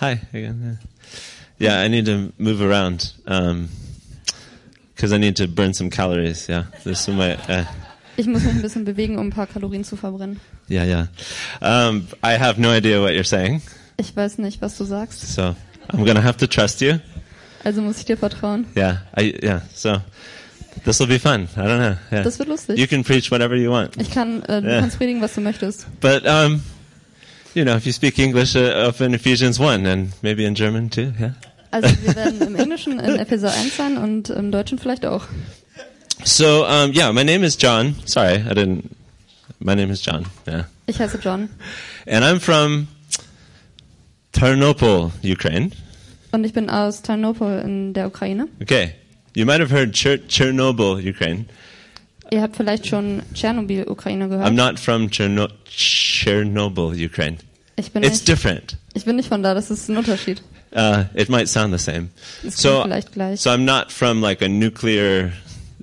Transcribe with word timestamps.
Hi 0.00 0.20
again. 0.32 0.78
Yeah, 1.58 1.80
I 1.80 1.88
need 1.88 2.06
to 2.06 2.32
move 2.38 2.62
around 2.62 3.12
because 4.94 5.12
I 5.12 5.18
need 5.18 5.36
to 5.36 5.46
burn 5.46 5.74
some 5.74 5.90
calories. 5.90 6.48
Yeah, 6.48 6.64
this 6.84 7.06
is 7.06 7.08
my. 7.14 7.34
Uh, 7.48 7.64
Ich 8.16 8.26
muss 8.26 8.42
mich 8.42 8.52
ein 8.54 8.60
bisschen 8.62 8.84
bewegen, 8.84 9.18
um 9.18 9.28
ein 9.28 9.30
paar 9.30 9.46
Kalorien 9.46 9.82
zu 9.84 9.96
verbrennen. 9.96 10.40
yeah, 10.68 10.84
yeah. 10.84 11.06
Um, 11.62 12.06
I 12.22 12.36
have 12.38 12.58
no 12.60 12.70
idea 12.70 13.00
what 13.00 13.12
you're 13.12 13.24
saying, 13.24 13.62
Ich 13.96 14.14
weiß 14.14 14.38
nicht, 14.38 14.60
was 14.60 14.76
du 14.76 14.84
sagst, 14.84 15.20
so 15.34 15.54
I'm 15.90 16.04
gonna 16.04 16.22
have 16.22 16.36
to 16.38 16.46
trust 16.46 16.80
you. 16.82 16.98
also 17.64 17.80
muss 17.80 17.98
ich 17.98 18.04
dir 18.06 18.16
vertrauen. 18.18 18.66
Yeah, 18.76 18.98
I 19.16 19.38
yeah. 19.42 19.62
So 19.74 20.02
this 20.84 20.98
will 21.00 21.06
be 21.06 21.18
fun. 21.18 21.48
I 21.56 21.60
don't 21.60 21.78
know. 21.78 21.96
Yeah. 22.12 22.22
Das 22.24 22.38
wird 22.38 22.48
lustig. 22.48 22.78
You 22.78 22.86
can 22.86 23.04
preach 23.04 23.30
whatever 23.30 23.54
you 23.56 23.70
want, 23.70 23.96
Ich 23.96 24.10
kann, 24.10 24.42
äh, 24.44 24.60
du 24.60 24.68
Ja. 24.70 24.80
kannst 24.80 24.98
predigen, 24.98 25.22
was 25.22 25.34
du 25.34 25.40
möchtest. 25.40 25.86
but 26.00 26.26
um, 26.26 26.62
you 27.54 27.64
know, 27.64 27.76
if 27.76 27.84
you 27.86 27.92
speak 27.92 28.18
English 28.18 28.54
uh, 28.56 28.92
in 29.00 29.14
Ephesians 29.14 29.58
one 29.58 29.86
and 29.86 30.12
maybe 30.22 30.44
in 30.44 30.54
German 30.54 30.88
too, 30.90 31.12
yeah. 31.20 31.32
Also 31.72 31.88
wir 32.02 32.14
werden 32.16 32.40
im 32.42 32.56
Englischen 32.56 32.98
in 32.98 33.16
Epheser 33.18 33.52
1 33.52 33.76
sein 33.76 33.96
und 33.96 34.28
im 34.30 34.50
Deutschen 34.50 34.78
vielleicht 34.78 35.06
auch. 35.06 35.26
So 36.24 36.66
um, 36.66 36.92
yeah, 36.92 37.12
my 37.12 37.22
name 37.24 37.44
is 37.46 37.56
John. 37.60 37.94
Sorry, 38.06 38.34
I 38.38 38.52
didn't. 38.54 38.84
My 39.60 39.74
name 39.74 39.90
is 39.92 40.02
John. 40.04 40.26
Yeah, 40.48 40.64
Ich 40.86 40.98
heiße 40.98 41.18
John 41.22 41.48
and 42.06 42.24
I'm 42.24 42.40
from 42.40 42.88
Ternopil, 44.32 45.12
Ukraine. 45.22 45.70
und 46.32 46.44
ich 46.44 46.52
bin 46.52 46.70
aus 46.70 47.02
Tarnopol 47.02 47.58
in 47.64 47.92
der 47.94 48.06
Ukraine. 48.06 48.48
Okay, 48.62 48.94
you 49.34 49.44
might 49.44 49.60
have 49.60 49.70
heard 49.70 49.96
Cher- 49.96 50.18
Chernobyl, 50.28 50.98
Ukraine. 51.08 51.46
Ihr 52.30 52.42
habt 52.42 52.56
vielleicht 52.56 52.86
schon 52.86 53.22
Tschernobyl, 53.34 53.88
Ukraine 53.88 54.24
I'm 54.26 54.28
gehört. 54.28 54.52
not 54.54 54.78
from 54.78 55.06
Cherno- 55.08 55.48
Chernobyl, 55.66 56.92
Ukraine. 57.04 57.38
Ich 57.76 57.90
bin, 57.92 58.02
It's 58.02 58.12
nicht, 58.18 58.28
different. 58.28 58.76
ich 58.94 59.04
bin 59.04 59.16
nicht 59.16 59.28
von 59.28 59.42
da, 59.42 59.54
das 59.54 59.70
ist 59.70 59.88
ein 59.88 59.96
Unterschied. 59.96 60.42
Uh, 60.74 61.04
it 61.14 61.28
might 61.28 61.48
sound 61.48 61.72
the 61.76 61.78
same. 61.82 62.08
Es 62.38 62.40
klingt 62.40 62.56
So, 62.58 62.82
vielleicht 62.82 63.12
gleich. 63.12 63.40
so 63.40 63.50
I'm 63.50 63.64
not 63.64 63.90
from 63.90 64.20
like 64.20 64.40
a 64.42 64.48
nuclear 64.48 65.32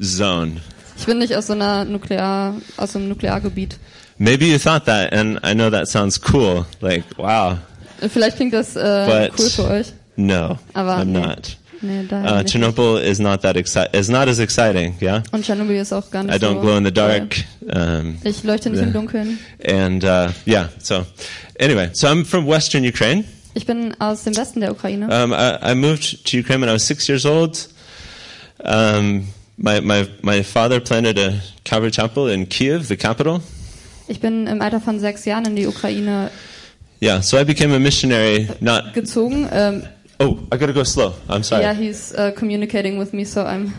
zone. 0.02 0.62
Ich 0.98 1.06
bin 1.06 1.18
nicht 1.20 1.36
aus 1.36 1.48
so 1.48 1.54
einer 1.54 1.84
Nuklear, 1.86 2.56
aus 2.78 2.96
einem 2.96 3.10
Nukleargebiet. 3.10 3.78
Maybe 4.18 4.46
you 4.46 4.58
thought 4.58 4.86
that, 4.86 5.12
and 5.14 5.40
I 5.46 5.54
know 5.54 5.70
that 5.70 5.88
sounds 5.88 6.20
cool. 6.34 6.66
Like, 6.82 7.04
wow. 7.18 7.58
Vielleicht 8.00 8.38
klingt 8.38 8.54
das 8.54 8.76
äh, 8.76 9.28
But 9.30 9.40
cool 9.40 9.50
für 9.50 9.68
euch. 9.68 9.88
No, 10.16 10.58
Aber 10.74 10.98
I'm 10.98 11.06
nee. 11.06 11.20
not. 11.20 11.57
Nee, 11.82 12.06
Uh. 12.12 12.44
Chernobyl 12.44 13.00
is 13.02 13.20
not 13.20 13.42
that 13.42 13.56
exci- 13.56 13.94
is 13.94 14.10
not 14.10 14.28
as 14.28 14.40
exciting. 14.40 14.96
Yeah, 15.02 15.22
Und 15.32 15.44
Tschernobyl 15.46 15.78
ist 15.78 15.94
auch 15.94 16.10
gar 16.10 16.24
nicht 16.24 16.36
I 16.36 16.40
don't 16.40 16.56
so. 16.56 16.62
glow 16.62 16.78
in 16.78 16.86
the 16.86 16.92
dark. 16.92 17.36
Um, 17.62 18.18
Ich 18.24 18.44
leuchte 18.44 18.70
nicht 18.70 18.80
Ja. 18.80 18.88
im 18.88 18.94
Dunkeln. 18.94 19.38
and 19.64 20.04
uh, 20.04 20.30
yeah, 20.48 20.70
so 20.80 21.06
anyway, 21.60 21.90
so 21.94 22.08
I'm 22.08 22.26
from 22.26 22.48
Western 22.48 22.84
Ukraine. 22.86 23.26
Ich 23.54 23.66
bin 23.66 23.94
aus 24.00 24.24
dem 24.24 24.36
Westen 24.36 24.62
der 24.62 24.72
Ukraine. 24.72 25.06
Um, 25.08 25.32
I, 25.34 25.72
I 25.72 25.76
moved 25.76 26.26
to 26.32 26.38
Ukraine 26.38 26.62
when 26.62 26.70
I 26.70 26.74
was 26.74 26.86
six 26.86 27.08
years 27.08 27.26
old. 27.26 27.68
Um, 28.64 29.28
my, 29.58 29.80
my, 29.82 30.08
my 30.22 30.44
father 30.44 30.80
planted 30.80 31.18
a 31.18 31.42
Calvary 31.64 31.92
Chapel 31.92 32.28
in 32.28 32.48
Kiev, 32.48 32.88
the 32.88 32.96
capital. 32.98 33.42
Ich 34.08 34.20
bin 34.20 34.48
im 34.48 34.62
Alter 34.62 34.80
von 34.80 35.00
sechs 35.00 35.26
Jahren 35.26 35.46
in 35.46 35.56
die 35.56 35.68
Ukraine 35.68 36.30
Yeah, 37.00 37.22
so 37.22 37.38
I 37.38 37.44
became 37.44 37.76
a 37.76 37.80
missionary. 37.80 38.48
Not 38.60 38.96
gezogen. 38.96 39.48
Ähm, 39.52 39.84
oh, 40.20 40.40
I 40.52 40.58
gotta 40.58 40.74
go 40.74 40.84
slow. 40.84 41.14
I'm 41.30 41.44
sorry. 41.44 41.64
yeah, 41.64 41.74
he's 41.74 42.14
uh, 42.16 42.32
communicating 42.36 42.98
with 42.98 43.14
me, 43.14 43.24
so 43.26 43.44
I'm. 43.46 43.72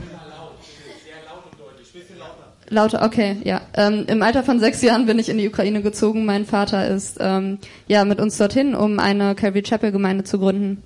Lauter, 2.71 3.03
okay, 3.03 3.37
ja. 3.45 3.63
Ähm, 3.75 4.05
Im 4.09 4.23
Alter 4.23 4.43
von 4.43 4.61
sechs 4.61 4.83
Jahren 4.83 5.07
bin 5.07 5.19
ich 5.19 5.31
in 5.31 5.39
die 5.39 5.49
Ukraine 5.49 5.81
gezogen. 5.81 6.27
Mein 6.27 6.45
Vater 6.45 6.87
ist 6.89 7.17
ähm, 7.19 7.59
ja 7.87 8.05
mit 8.05 8.21
uns 8.21 8.37
dorthin, 8.37 8.75
um 8.75 8.99
eine 8.99 9.35
Calvary 9.35 9.63
Chapel 9.63 9.91
Gemeinde 9.91 10.25
zu 10.25 10.39
gründen 10.39 10.83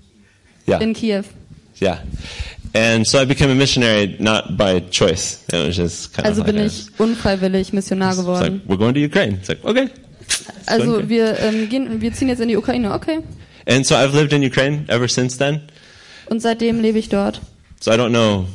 Yeah, 0.69 0.79
in 0.81 0.93
Kiew. 0.95 1.25
yeah. 1.81 1.99
And 2.73 3.05
so 3.05 3.19
I 3.21 3.25
became 3.25 3.51
a 3.51 3.55
missionary 3.57 4.15
not 4.21 4.57
by 4.57 4.79
choice. 4.93 5.43
It 5.53 5.55
was 5.67 5.75
just 5.77 6.15
kind 6.15 6.25
Also 6.29 6.43
of 6.43 6.47
like 6.47 6.55
bin 6.55 6.63
a- 6.63 6.67
ich 6.67 6.87
unfreiwillig 6.99 7.73
Missionar 7.73 8.11
it's 8.11 8.19
like 8.19 8.27
geworden. 8.27 8.63
we're 8.69 8.77
going 8.79 8.95
to 8.95 9.01
Ukraine. 9.01 9.39
It's 9.39 9.49
like 9.49 9.65
okay. 9.65 9.89
Also 10.67 10.99
okay. 10.99 11.09
wir 11.09 11.37
ähm, 11.41 11.69
gehen, 11.69 12.01
wir 12.01 12.13
ziehen 12.13 12.29
jetzt 12.29 12.41
in 12.41 12.47
die 12.47 12.57
Ukraine, 12.57 12.93
okay. 12.95 13.19
And 13.67 13.87
so 13.87 13.95
I've 13.95 14.15
lived 14.15 14.33
in 14.33 14.43
Ukraine 14.43 14.85
ever 14.89 15.09
since 15.09 15.39
then. 15.39 15.63
Und 16.27 16.41
seitdem 16.41 16.81
lebe 16.81 16.99
ich 16.99 17.09
dort. 17.09 17.41
So 17.81 17.93
I 17.93 17.97
don't 17.97 18.11
know 18.11 18.47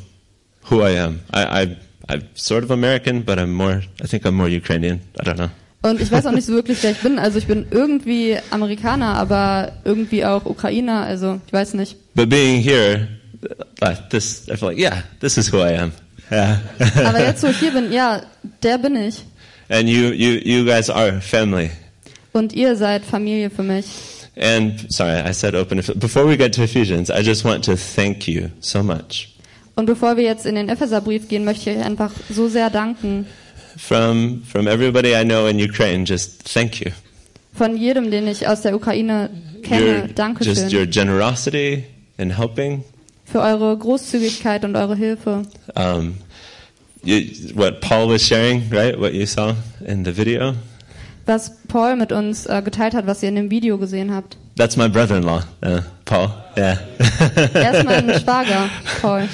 who 0.69 0.81
I 0.81 0.97
am. 0.97 1.19
I, 1.33 1.63
I 1.63 1.77
I'm 2.09 2.23
sort 2.35 2.63
of 2.63 2.71
American, 2.71 3.23
but 3.23 3.37
I'm 3.37 3.53
more. 3.53 3.83
I 4.01 4.07
think 4.07 4.25
I'm 4.25 4.35
more 4.35 4.49
Ukrainian. 4.49 5.01
I 5.19 5.23
don't 5.23 5.37
know. 5.37 5.49
Und 5.83 6.01
ich 6.01 6.11
weiß 6.11 6.25
auch 6.25 6.31
nicht 6.31 6.45
so 6.45 6.53
wirklich, 6.53 6.81
wer 6.81 6.91
ich 6.91 6.97
bin. 6.99 7.19
Also 7.19 7.37
ich 7.37 7.47
bin 7.47 7.67
irgendwie 7.69 8.37
Amerikaner, 8.49 9.15
aber 9.15 9.73
irgendwie 9.85 10.25
auch 10.25 10.45
Ukrainer. 10.45 11.01
Also 11.03 11.39
ich 11.45 11.53
weiß 11.53 11.75
nicht. 11.75 11.95
But 12.15 12.29
being 12.29 12.61
here, 12.61 13.07
uh, 13.81 13.93
this 14.09 14.47
I 14.49 14.55
feel 14.57 14.69
like 14.69 14.79
yeah, 14.79 15.03
this 15.19 15.37
is 15.37 15.51
who 15.51 15.59
I 15.59 15.77
am. 15.77 15.91
Yeah. 16.31 16.59
Aber 17.05 17.21
jetzt, 17.21 17.41
wo 17.43 17.47
ich 17.47 17.57
hier 17.57 17.71
bin, 17.71 17.93
ja, 17.93 18.21
der 18.61 18.77
bin 18.79 18.97
ich. 18.97 19.23
and 19.69 19.87
you, 19.89 20.11
you, 20.11 20.41
you 20.43 20.65
guys 20.65 20.89
are 20.89 21.21
family. 21.21 21.71
Und 22.33 22.53
ihr 22.53 22.75
seid 22.75 23.03
Familie 23.05 23.49
für 23.49 23.63
mich. 23.63 23.85
And 24.39 24.91
sorry, 24.91 25.19
I 25.27 25.33
said 25.33 25.55
open. 25.55 25.81
Before 25.97 26.25
we 26.25 26.37
get 26.37 26.53
to 26.53 26.63
Ephesians, 26.63 27.09
I 27.09 27.23
just 27.23 27.43
want 27.43 27.63
to 27.65 27.75
thank 27.75 28.27
you 28.27 28.49
so 28.59 28.83
much 28.83 29.33
Und 29.75 29.85
bevor 29.85 30.17
wir 30.17 30.23
jetzt 30.23 30.45
in 30.47 30.55
den 30.55 30.69
Epheserbrief 30.69 31.27
gehen, 31.27 31.45
möchte 31.45 31.69
ich 31.69 31.77
euch 31.77 31.85
einfach 31.85 32.11
so 32.29 32.47
sehr 32.47 32.69
danken. 32.71 33.27
from 33.77 34.41
from 34.43 34.67
everybody 34.67 35.13
I 35.13 35.23
know 35.23 35.47
in 35.47 35.59
Ukraine. 35.59 36.03
Just 36.03 36.51
thank 36.51 36.79
you. 36.81 36.91
Von 37.53 37.77
jedem, 37.77 38.11
den 38.11 38.27
ich 38.27 38.47
aus 38.47 38.61
der 38.61 38.75
Ukraine 38.75 39.29
kenne, 39.63 40.09
Your, 40.17 40.41
just 40.41 40.73
your 40.73 40.85
generosity 40.85 41.85
in 42.17 42.35
helping. 42.35 42.83
Für 43.25 43.41
eure 43.41 43.77
Großzügigkeit 43.77 44.63
und 44.65 44.75
eure 44.75 44.95
Hilfe. 44.95 45.43
Um, 45.75 46.17
you, 47.03 47.21
what 47.53 47.81
Paul 47.81 48.09
was 48.09 48.25
sharing, 48.25 48.63
right? 48.71 48.99
What 48.99 49.13
you 49.13 49.25
saw 49.25 49.53
in 49.85 50.05
the 50.05 50.15
video. 50.15 50.53
Was 51.27 51.51
Paul 51.67 51.97
mit 51.97 52.11
uns 52.11 52.45
äh, 52.45 52.61
geteilt 52.63 52.93
hat, 52.93 53.05
was 53.05 53.21
ihr 53.21 53.29
in 53.29 53.35
dem 53.35 53.51
Video 53.51 53.77
gesehen 53.77 54.13
habt. 54.13 54.37
That's 54.55 54.77
my 54.77 54.87
brother-in-law, 54.87 55.43
uh, 55.61 55.81
Paul. 56.05 56.29
Yeah. 56.57 56.79
Er 57.53 57.77
ist 57.77 57.85
mein 57.85 58.09
Schwager, 58.19 58.69
Paul. 59.01 59.27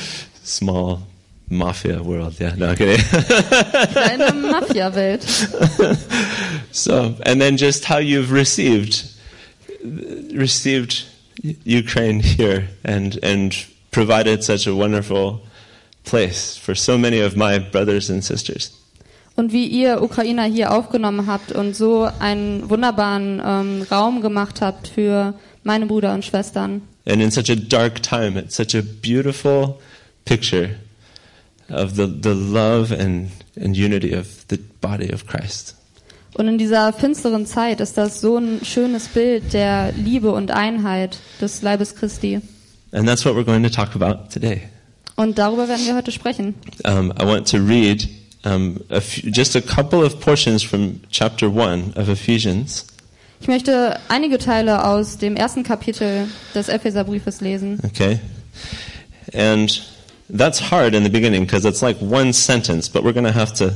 Small 0.43 1.03
mafia 1.49 2.03
world. 2.03 2.39
Yeah. 2.39 2.55
No 2.57 2.73
kidding. 2.73 2.97
Kleine 3.93 4.33
Mafia-Welt. 4.33 5.23
so, 6.71 7.15
and 7.25 7.39
then 7.39 7.57
just 7.57 7.85
how 7.85 7.99
you've 7.99 8.31
received 8.31 9.09
received 10.33 11.05
Ukraine 11.63 12.19
here 12.19 12.69
and 12.83 13.19
and 13.23 13.65
provided 13.91 14.43
such 14.43 14.65
a 14.67 14.75
wonderful 14.75 15.41
place 16.03 16.57
for 16.57 16.75
so 16.75 16.97
many 16.97 17.19
of 17.19 17.37
my 17.37 17.59
brothers 17.59 18.09
and 18.09 18.23
sisters. 18.23 18.71
Und 19.35 19.51
wie 19.51 19.65
ihr 19.65 20.01
Ukrainer 20.03 20.43
hier 20.43 20.71
aufgenommen 20.71 21.25
habt 21.25 21.51
und 21.51 21.75
so 21.75 22.07
einen 22.19 22.69
wunderbaren 22.69 23.41
ähm, 23.43 23.85
Raum 23.91 24.21
gemacht 24.21 24.61
habt 24.61 24.87
für 24.87 25.33
meine 25.63 25.87
Brüder 25.87 26.13
und 26.13 26.23
Schwestern. 26.23 26.83
And 27.05 27.21
in 27.21 27.31
such 27.31 27.49
a 27.49 27.55
dark 27.55 28.01
time, 28.03 28.39
it's 28.39 28.55
such 28.55 28.75
a 28.75 28.81
beautiful 29.01 29.79
picture 30.25 30.75
of 31.69 31.95
the, 31.95 32.07
the 32.21 32.33
love 32.33 32.91
and, 32.91 33.31
and 33.59 33.75
unity 33.75 34.15
of 34.15 34.45
the 34.49 34.59
body 34.81 35.11
of 35.11 35.25
Christ. 35.25 35.75
Und 36.35 36.47
in 36.47 36.57
dieser 36.57 36.93
finsteren 36.93 37.45
Zeit 37.45 37.79
ist 37.79 37.97
das 37.97 38.21
so 38.21 38.37
ein 38.37 38.61
schönes 38.63 39.07
Bild 39.07 39.53
der 39.53 39.91
Liebe 39.93 40.31
und 40.31 40.51
Einheit 40.51 41.19
des 41.41 41.61
Leibes 41.61 41.95
Christi. 41.95 42.41
And 42.91 43.07
that's 43.07 43.25
what 43.25 43.35
we're 43.35 43.43
going 43.43 43.63
to 43.63 43.69
talk 43.69 43.95
about 43.95 44.29
today. 44.31 44.61
Und 45.15 45.37
darüber 45.37 45.67
werden 45.67 45.85
wir 45.85 45.95
heute 45.95 46.11
sprechen. 46.11 46.55
Um, 46.85 47.11
I 47.11 47.25
want 47.25 47.49
to 47.51 47.57
read 47.57 48.07
um, 48.43 48.83
a 48.89 49.01
few, 49.01 49.31
just 49.31 49.55
a 49.55 49.61
couple 49.61 50.03
of 50.03 50.19
portions 50.19 50.63
from 50.63 51.01
chapter 51.09 51.49
1 51.49 51.93
of 51.95 52.09
Ephesians. 52.09 52.85
Ich 53.41 53.47
möchte 53.47 53.99
einige 54.07 54.37
Teile 54.37 54.85
aus 54.85 55.17
dem 55.17 55.35
ersten 55.35 55.63
Kapitel 55.63 56.27
des 56.55 56.69
Epheserbriefes 56.69 57.41
lesen. 57.41 57.79
Okay? 57.83 58.19
And 59.33 59.81
that's 60.29 60.71
hard 60.71 60.95
in 60.95 61.03
the 61.03 61.09
beginning 61.09 61.45
because 61.45 61.65
it's 61.65 61.81
like 61.81 61.97
one 62.01 62.31
sentence, 62.31 62.87
but 62.87 63.03
we're 63.03 63.13
going 63.13 63.25
to 63.25 63.37
have 63.37 63.53
to 63.55 63.73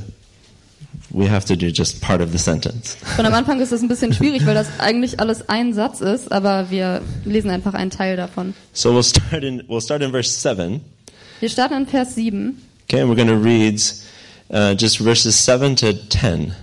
we 1.12 1.26
have 1.26 1.46
to 1.46 1.56
do 1.56 1.72
just 1.72 2.02
part 2.02 2.22
of 2.22 2.32
the 2.32 2.38
sentence. 2.38 2.98
Und 3.18 3.26
am 3.26 3.34
Anfang 3.34 3.60
ist 3.60 3.72
es 3.72 3.82
ein 3.82 3.88
bisschen 3.88 4.14
schwierig, 4.14 4.46
weil 4.46 4.54
das 4.54 4.68
eigentlich 4.80 5.20
alles 5.20 5.48
ein 5.50 5.74
Satz 5.74 6.02
ist, 6.02 6.32
aber 6.32 6.70
wir 6.70 7.02
lesen 7.26 7.50
einfach 7.50 7.74
einen 7.74 7.92
Teil 7.92 8.16
davon. 8.18 8.54
So 8.74 8.92
we'll 8.92 9.04
start 9.04 9.44
in 9.44 9.64
we'll 9.68 9.82
start 9.82 10.02
in 10.02 10.12
verse 10.12 10.30
7. 10.30 10.82
Wir 11.40 11.50
starten 11.50 11.76
in 11.76 11.88
Vers 11.88 12.16
7 12.16 12.62
Okay, 12.90 13.02
and 13.02 13.10
we're 13.10 13.16
going 13.16 13.28
to 13.28 13.36
read 13.36 13.82
uh, 14.50 14.74
just 14.76 15.00
verses 15.00 15.36
7 15.36 15.76
to 15.78 15.94
10. 16.10 16.54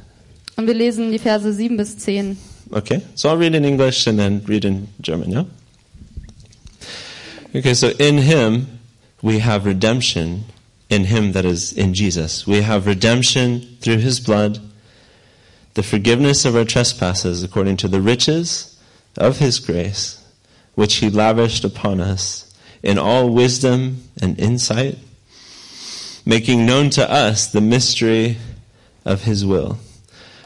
und 0.57 0.67
wir 0.67 0.75
lesen 0.75 1.11
die 1.11 1.19
Verse 1.19 1.53
7 1.53 1.77
bis 1.77 1.99
10. 1.99 2.37
Okay, 2.71 3.03
so 3.15 3.29
I'll 3.29 3.37
read 3.37 3.55
in 3.55 3.65
English 3.65 4.07
and 4.07 4.19
then 4.19 4.43
read 4.47 4.65
in 4.65 4.89
German, 5.01 5.31
yeah? 5.31 5.45
Okay, 7.55 7.75
so 7.75 7.89
in 7.99 8.19
him 8.19 8.67
we 9.23 9.39
have 9.41 9.65
redemption, 9.67 10.45
in 10.89 11.05
him 11.05 11.33
that 11.33 11.45
is 11.45 11.73
in 11.73 11.95
Jesus. 11.95 12.47
We 12.47 12.63
have 12.63 12.87
redemption 12.87 13.77
through 13.81 13.99
his 13.99 14.21
blood, 14.21 14.61
the 15.75 15.83
forgiveness 15.83 16.45
of 16.45 16.57
our 16.57 16.65
trespasses 16.65 17.43
according 17.43 17.77
to 17.79 17.89
the 17.89 18.01
riches 18.01 18.77
of 19.17 19.39
his 19.39 19.59
grace, 19.59 20.21
which 20.75 20.97
he 20.97 21.11
lavished 21.11 21.65
upon 21.65 22.01
us 22.01 22.53
in 22.83 22.99
all 22.99 23.29
wisdom 23.31 24.03
and 24.21 24.39
insight, 24.39 24.99
making 26.25 26.65
known 26.65 26.91
to 26.91 27.11
us 27.11 27.47
the 27.47 27.61
mystery 27.61 28.39
of 29.05 29.25
his 29.25 29.45
will, 29.45 29.79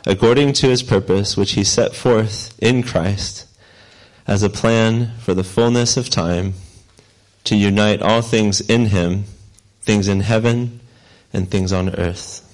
according 0.06 0.52
to 0.52 0.68
his 0.68 0.82
purpose, 0.82 1.36
which 1.36 1.52
he 1.52 1.64
set 1.64 1.94
forth 1.94 2.56
in 2.58 2.82
Christ 2.82 3.46
as 4.26 4.42
a 4.42 4.50
plan 4.50 5.12
for 5.20 5.34
the 5.34 5.44
fullness 5.44 5.96
of 5.96 6.10
time 6.10 6.54
to 7.44 7.56
unite 7.56 8.02
all 8.02 8.22
things 8.22 8.60
in 8.60 8.86
him, 8.86 9.24
things 9.82 10.08
in 10.08 10.20
heaven 10.20 10.80
and 11.32 11.50
things 11.50 11.72
on 11.72 11.88
earth. 11.94 12.44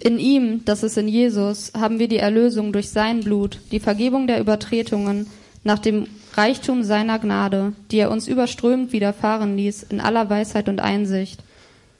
In 0.00 0.18
ihm, 0.18 0.64
das 0.64 0.82
ist 0.82 0.98
in 0.98 1.08
Jesus, 1.08 1.72
haben 1.74 1.98
wir 1.98 2.08
die 2.08 2.18
Erlösung 2.18 2.72
durch 2.72 2.90
sein 2.90 3.20
Blut, 3.20 3.58
die 3.70 3.80
Vergebung 3.80 4.26
der 4.26 4.40
Übertretungen 4.40 5.26
nach 5.64 5.78
dem 5.78 6.06
Reichtum 6.34 6.82
seiner 6.82 7.18
Gnade, 7.18 7.74
die 7.90 7.98
er 7.98 8.10
uns 8.10 8.26
überströmend 8.26 8.92
widerfahren 8.92 9.56
ließ 9.56 9.84
in 9.84 10.00
aller 10.00 10.28
Weisheit 10.30 10.68
und 10.68 10.80
Einsicht. 10.80 11.44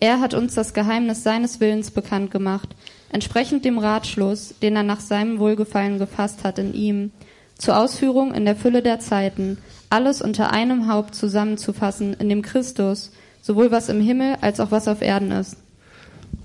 Er 0.02 0.18
hat 0.18 0.34
uns 0.34 0.54
das 0.54 0.74
Geheimnis 0.74 1.22
seines 1.22 1.60
Willens 1.60 1.92
bekannt 1.92 2.32
gemacht, 2.32 2.70
entsprechend 3.12 3.64
dem 3.64 3.78
Ratschluss, 3.78 4.52
den 4.60 4.74
er 4.74 4.82
nach 4.82 4.98
seinem 4.98 5.38
Wohlgefallen 5.38 6.00
gefasst 6.00 6.42
hat 6.42 6.58
in 6.58 6.74
ihm, 6.74 7.12
zur 7.56 7.78
Ausführung 7.78 8.34
in 8.34 8.44
der 8.44 8.56
Fülle 8.56 8.82
der 8.82 8.98
Zeiten, 8.98 9.58
alles 9.90 10.20
unter 10.20 10.50
einem 10.50 10.88
Haupt 10.88 11.14
zusammenzufassen 11.14 12.14
in 12.14 12.28
dem 12.28 12.42
Christus, 12.42 13.12
sowohl 13.42 13.70
was 13.70 13.88
im 13.88 14.00
Himmel 14.00 14.38
als 14.40 14.58
auch 14.58 14.72
was 14.72 14.88
auf 14.88 15.02
Erden 15.02 15.30
ist. 15.30 15.56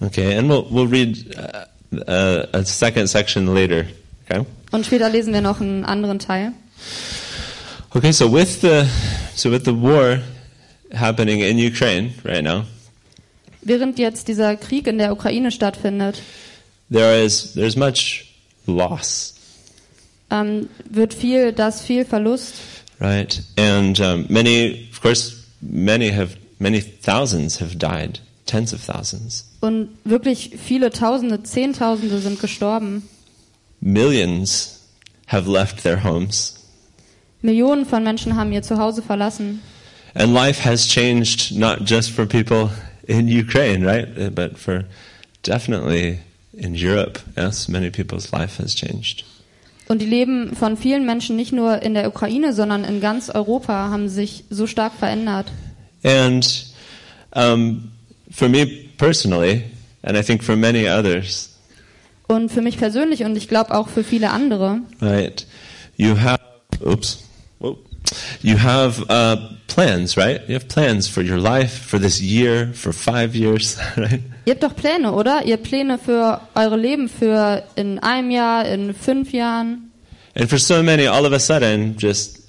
Okay, 0.01 0.37
and 0.37 0.47
we'll, 0.47 0.67
we'll 0.69 0.87
read 0.87 1.17
uh, 1.35 2.01
uh, 2.07 2.45
a 2.53 2.63
second 2.63 3.09
section 3.09 3.51
later. 3.51 3.85
Okay? 4.29 4.45
Und 4.69 4.85
später 4.85 5.09
lesen 5.09 5.33
wir 5.33 5.41
noch 5.41 5.61
einen 5.61 5.83
anderen 5.83 6.19
Teil. 6.19 6.51
Okay, 7.89 8.11
so 8.11 8.31
with 8.31 8.61
the 8.61 8.83
so 9.35 9.49
with 9.51 9.63
the 9.65 9.73
war 9.73 10.19
happening 10.93 11.39
in 11.39 11.57
Ukraine 11.57 12.13
right 12.23 12.43
now, 12.43 12.65
Während 13.61 13.99
jetzt 13.99 14.27
dieser 14.27 14.55
Krieg 14.55 14.87
in 14.87 14.97
der 14.97 15.11
Ukraine 15.11 15.51
stattfindet, 15.51 16.21
there 16.91 17.23
is 17.23 17.53
there's 17.53 17.75
much 17.75 18.25
loss, 18.65 19.35
ähm, 20.31 20.69
wird 20.89 21.13
viel, 21.13 21.51
das 21.53 21.81
viel 21.81 22.05
Verlust 22.05 22.53
right? 22.99 23.41
And 23.57 23.99
um, 23.99 24.25
many, 24.29 24.87
of 24.91 25.01
course, 25.01 25.33
many 25.61 26.09
have 26.11 26.37
many 26.59 26.81
thousands 26.81 27.59
have 27.61 27.75
died, 27.77 28.19
tens 28.45 28.73
of 28.73 28.83
thousands. 28.85 29.45
und 29.61 29.89
wirklich 30.03 30.57
viele 30.63 30.89
Tausende, 30.91 31.43
Zehntausende 31.43 32.19
sind 32.19 32.39
gestorben. 32.39 33.03
Millions 33.81 34.79
have 35.27 35.49
left 35.51 35.83
their 35.83 36.03
homes, 36.03 36.55
Millionen 37.41 37.85
von 37.85 38.03
Menschen 38.03 38.35
haben 38.35 38.51
ihr 38.51 38.63
Zuhause 38.63 39.01
verlassen. 39.01 39.61
and 40.15 40.33
life 40.33 40.63
has 40.63 40.87
changed 40.87 41.55
not 41.55 41.85
just 41.85 42.09
for 42.11 42.25
people 42.25 42.69
in 43.07 43.27
Ukraine, 43.27 43.85
right? 43.85 44.07
Uh, 44.17 44.29
But 44.29 44.57
for 44.57 44.83
definitely 45.43 46.19
in 46.53 46.75
Europe. 46.75 47.19
Yes, 47.35 47.67
many 47.67 47.89
people's 47.89 48.31
life 48.31 48.61
has 48.61 48.75
changed. 48.75 49.23
Und 49.87 50.01
die 50.01 50.05
Leben 50.05 50.53
von 50.55 50.75
vielen 50.75 51.05
Menschen 51.05 51.37
nicht 51.37 51.53
nur 51.53 51.81
in 51.81 51.93
der 51.93 52.07
Ukraine, 52.09 52.51
sondern 52.53 52.83
in 52.83 52.99
ganz 52.99 53.29
Europa 53.29 53.89
haben 53.89 54.09
sich 54.09 54.43
so 54.49 54.67
stark 54.67 54.93
verändert. 54.93 55.51
And 56.03 56.65
um, 57.33 57.91
for 58.29 58.49
me 58.49 58.65
personally, 58.97 59.63
and 60.03 60.17
I 60.17 60.21
think 60.21 60.43
for 60.43 60.57
many 60.57 60.89
others, 60.89 61.53
Und 62.27 62.51
für 62.51 62.61
mich 62.61 62.77
persönlich 62.77 63.23
und 63.23 63.37
ich 63.37 63.47
glaube 63.47 63.73
auch 63.73 63.87
für 63.87 64.03
viele 64.03 64.31
andere, 64.31 64.81
right? 64.99 65.47
You 65.95 66.17
have, 66.19 66.41
oops. 66.83 67.23
You 68.41 68.57
have 68.57 69.03
uh, 69.09 69.37
plans, 69.67 70.17
right? 70.17 70.41
You 70.47 70.55
have 70.55 70.67
plans 70.67 71.07
for 71.07 71.21
your 71.21 71.37
life, 71.37 71.85
for 71.85 71.99
this 71.99 72.21
year, 72.21 72.73
for 72.73 72.93
five 72.93 73.35
years, 73.35 73.77
right? 73.97 74.21
ihr 74.45 74.53
habt 74.53 74.63
doch 74.63 74.75
Pläne, 74.75 75.11
oder? 75.11 75.45
Ihr 75.45 75.53
habt 75.53 75.63
Pläne 75.63 75.97
für 75.97 76.41
eure 76.55 76.77
Leben 76.77 77.09
für 77.09 77.63
in 77.75 77.99
einem 77.99 78.31
Jahr, 78.31 78.65
in 78.65 78.93
fünf 78.93 79.33
Jahren. 79.33 79.91
And 80.35 80.49
for 80.49 80.59
so 80.59 80.83
many, 80.83 81.07
all 81.07 81.25
of 81.25 81.33
a 81.33 81.39
sudden, 81.39 81.95
just 81.97 82.39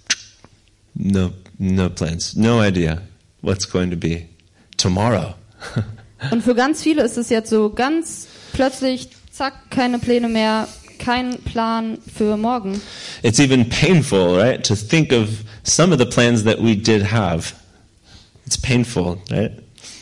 no, 0.95 1.33
no 1.59 1.89
plans, 1.89 2.37
no 2.37 2.61
idea 2.61 3.03
what's 3.43 3.65
going 3.65 3.91
to 3.91 3.97
be 3.97 4.29
tomorrow. 4.77 5.35
Und 6.31 6.43
für 6.43 6.55
ganz 6.55 6.83
viele 6.83 7.03
ist 7.03 7.17
es 7.17 7.31
jetzt 7.31 7.51
so 7.51 7.71
ganz 7.71 8.27
plötzlich, 8.53 9.09
zack, 9.31 9.71
keine 9.71 9.99
Pläne 9.99 10.29
mehr, 10.29 10.67
kein 10.99 11.39
Plan 11.43 11.99
für 12.15 12.37
morgen. 12.37 12.81
it's 13.23 13.39
even 13.41 13.69
painful, 13.69 14.37
right, 14.37 14.63
to 14.65 14.75
think 14.75 15.13
of 15.13 15.29
some 15.65 15.93
of 15.93 15.99
the 15.99 16.07
plans 16.07 16.45
that 16.45 16.59
we 16.61 16.75
did 16.77 17.03
have. 17.13 17.55
It's 18.47 18.57
painful, 18.57 19.19
right? 19.31 19.53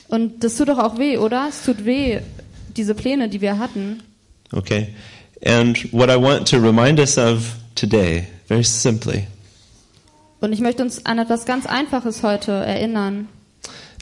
Und 0.09 0.45
das 0.45 0.57
tut 0.57 0.69
doch 0.69 0.79
auch 0.79 0.99
weh, 0.99 1.19
oder? 1.19 1.47
Es 1.49 1.65
tut 1.65 1.85
weh, 1.85 2.21
diese 2.77 2.95
Pläne, 2.95 3.29
die 3.29 3.41
wir 3.41 3.59
hatten. 3.59 4.03
Okay? 4.53 4.89
And 5.45 5.77
what 5.93 6.09
I 6.09 6.17
want 6.17 6.49
to 6.51 6.59
remind 6.59 6.99
us 7.01 7.19
of 7.19 7.57
today, 7.75 8.27
very 8.49 8.63
simply, 8.65 9.27
Und 10.41 10.53
ich 10.53 10.61
möchte 10.61 10.83
uns 10.83 11.05
an 11.07 11.19
etwas 11.19 11.45
ganz 11.47 11.67
Einfaches 11.67 12.23
heute 12.23 12.53
erinnern. 12.53 13.29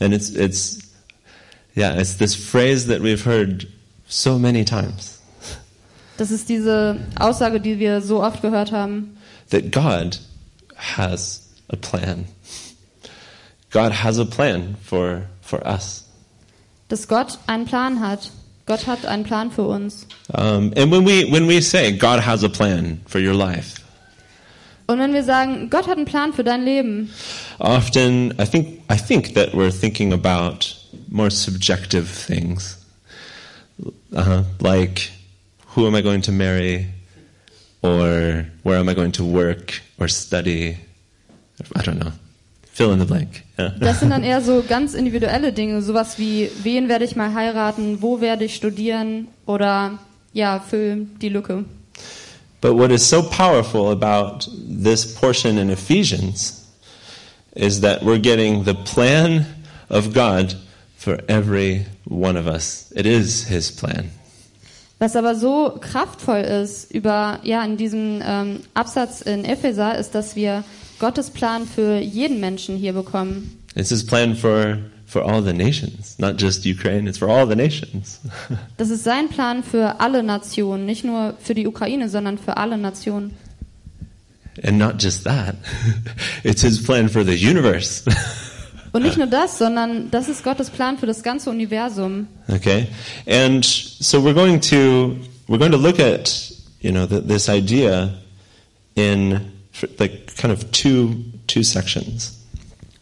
and 0.00 0.12
it's, 0.12 0.30
it's, 0.30 0.78
yeah, 1.76 1.96
it's 1.98 2.16
this 2.18 2.34
phrase 2.34 2.86
that 2.88 3.00
we've 3.00 3.24
heard 3.24 3.66
so 4.08 4.38
many 4.38 4.64
times 4.64 5.13
Das 6.16 6.30
ist 6.30 6.48
diese 6.48 6.96
Aussage, 7.18 7.60
die 7.60 7.78
wir 7.78 8.00
so 8.00 8.22
oft 8.22 8.40
gehört 8.42 8.70
haben, 8.72 9.16
that 9.50 9.72
God 9.72 10.20
has 10.76 11.42
a 11.68 11.76
plan. 11.76 12.24
God 13.70 13.92
has 14.04 14.18
a 14.18 14.24
plan 14.24 14.76
for, 14.84 15.22
for 15.42 15.64
us. 15.66 16.04
dass 16.88 17.08
Gott 17.08 17.38
einen 17.46 17.64
Plan 17.64 18.00
hat. 18.00 18.30
Gott 18.66 18.86
hat 18.86 19.04
einen 19.04 19.24
Plan 19.24 19.50
für 19.50 19.62
uns. 19.64 20.06
Um, 20.28 20.72
and 20.76 20.90
when 20.90 21.04
we, 21.04 21.30
when 21.30 21.48
we 21.48 21.60
say 21.60 21.92
God 21.92 22.24
has 22.24 22.42
a 22.44 22.48
plan 22.48 23.00
for 23.06 23.20
your 23.20 23.34
life, 23.34 23.80
Und 24.86 24.98
wenn 24.98 25.14
wir 25.14 25.24
sagen, 25.24 25.70
Gott 25.70 25.86
hat 25.88 25.96
einen 25.96 26.04
Plan 26.04 26.32
für 26.34 26.44
dein 26.44 26.62
Leben, 26.62 27.10
often 27.58 28.32
I 28.38 28.44
think 28.44 28.80
I 28.92 28.96
think 28.96 29.34
that 29.34 29.54
we're 29.54 29.72
thinking 29.72 30.12
about 30.12 30.76
more 31.08 31.30
subjective 31.30 32.06
things, 32.06 32.76
uh 34.14 34.42
like 34.60 35.10
who 35.74 35.86
am 35.86 35.94
I 35.94 36.02
going 36.02 36.22
to 36.22 36.32
marry, 36.32 36.86
or 37.82 38.46
where 38.62 38.78
am 38.78 38.88
I 38.88 38.94
going 38.94 39.12
to 39.12 39.24
work 39.24 39.80
or 39.98 40.08
study. 40.08 40.78
I 41.76 41.82
don't 41.82 41.98
know. 41.98 42.12
Fill 42.72 42.92
in 42.92 42.98
the 42.98 43.04
blank. 43.04 43.44
Yeah. 43.58 43.68
das 43.78 44.00
sind 44.00 44.10
dann 44.10 44.24
eher 44.24 44.40
so 44.40 44.62
ganz 44.62 44.94
individuelle 44.94 45.52
Dinge, 45.52 45.80
sowas 45.80 46.18
wie, 46.18 46.50
wen 46.64 46.88
werde 46.88 47.04
ich 47.04 47.14
mal 47.14 47.32
heiraten, 47.32 48.02
wo 48.02 48.20
werde 48.20 48.46
ich 48.46 48.56
studieren 48.56 49.28
oder 49.46 49.98
ja, 50.32 50.58
füll 50.58 51.06
die 51.22 51.28
Lücke. 51.28 51.64
But 52.60 52.76
what 52.76 52.90
is 52.90 53.08
so 53.08 53.22
powerful 53.22 53.92
about 53.92 54.48
this 54.66 55.06
portion 55.06 55.58
in 55.58 55.70
Ephesians 55.70 56.66
is 57.54 57.80
that 57.82 58.02
we're 58.02 58.18
getting 58.18 58.64
the 58.64 58.74
plan 58.74 59.46
of 59.88 60.12
God 60.12 60.56
for 60.96 61.18
every 61.28 61.86
one 62.08 62.36
of 62.36 62.48
us. 62.48 62.90
It 62.96 63.06
is 63.06 63.46
His 63.46 63.70
plan. 63.70 64.10
Was 64.98 65.16
aber 65.16 65.34
so 65.34 65.76
kraftvoll 65.80 66.40
ist 66.40 66.92
über 66.92 67.40
ja 67.42 67.64
in 67.64 67.76
diesem 67.76 68.22
ähm, 68.24 68.60
Absatz 68.74 69.20
in 69.20 69.44
Epheser 69.44 69.98
ist, 69.98 70.14
dass 70.14 70.36
wir 70.36 70.64
Gottes 70.98 71.30
Plan 71.30 71.66
für 71.66 71.98
jeden 71.98 72.40
Menschen 72.40 72.76
hier 72.76 72.92
bekommen. 72.92 73.58
It's 73.74 73.90
His 73.90 74.06
plan 74.06 74.36
for, 74.36 74.78
for 75.06 75.24
all 75.24 75.42
the 75.42 75.52
nations, 75.52 76.18
not 76.18 76.40
just 76.40 76.64
Ukraine, 76.64 77.08
it's 77.08 77.18
for 77.18 77.28
all 77.28 77.46
the 77.48 77.56
nations. 77.56 78.20
Das 78.76 78.90
ist 78.90 79.02
sein 79.04 79.28
Plan 79.28 79.64
für 79.64 80.00
alle 80.00 80.22
Nationen, 80.22 80.86
nicht 80.86 81.04
nur 81.04 81.34
für 81.42 81.54
die 81.54 81.66
Ukraine, 81.66 82.08
sondern 82.08 82.38
für 82.38 82.56
alle 82.56 82.78
Nationen. 82.78 83.32
and 84.62 84.78
not 84.78 84.98
just 84.98 85.24
that, 85.24 85.56
it's 86.44 86.62
His 86.62 86.80
plan 86.82 87.08
for 87.08 87.24
the 87.24 87.34
universe. 87.34 88.04
Und 88.94 89.02
nicht 89.02 89.16
nur 89.16 89.26
das, 89.26 89.58
sondern 89.58 90.08
das 90.12 90.28
ist 90.28 90.44
Gottes 90.44 90.70
Plan 90.70 90.98
für 90.98 91.06
das 91.06 91.24
ganze 91.24 91.50
Universum. 91.50 92.28
okay? 92.48 92.86
And 93.26 93.64
so 93.64 94.20
we're 94.20 94.34
going 94.34 94.60
to, 94.60 95.16
we're 95.48 95.58
going 95.58 95.72
to 95.72 95.78
look 95.78 95.98
at, 95.98 96.52
you 96.80 96.92
know, 96.92 97.04
th 97.04 97.26
this 97.26 97.48
idea 97.48 98.14
in 98.94 99.40
like 99.98 100.36
kind 100.36 100.52
of 100.52 100.70
two, 100.70 101.16
two 101.48 101.64
sections. 101.64 102.34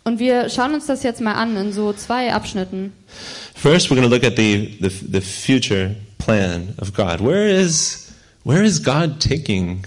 Und 0.05 0.19
wir 0.19 0.49
schauen 0.49 0.73
uns 0.73 0.87
das 0.87 1.03
jetzt 1.03 1.21
mal 1.21 1.35
an 1.35 1.57
in 1.59 1.73
so 1.75 1.93
zwei 1.93 2.33
Abschnitten. 2.33 2.95
First, 3.55 3.91
we're 3.91 3.97
going 3.97 4.09
to 4.09 4.15
look 4.15 4.25
at 4.25 4.37
the, 4.37 4.79
the, 4.81 4.89
the 4.89 5.21
future 5.21 5.95
plan 6.17 6.75
of 6.79 6.95
God. 6.95 7.21
Where 7.21 7.47
is, 7.47 8.13
where 8.45 8.63
is 8.65 8.83
God 8.83 9.21
taking 9.21 9.85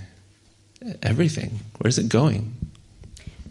everything? 1.01 1.62
Where's 1.79 1.97
it 1.97 2.09
going? 2.09 2.54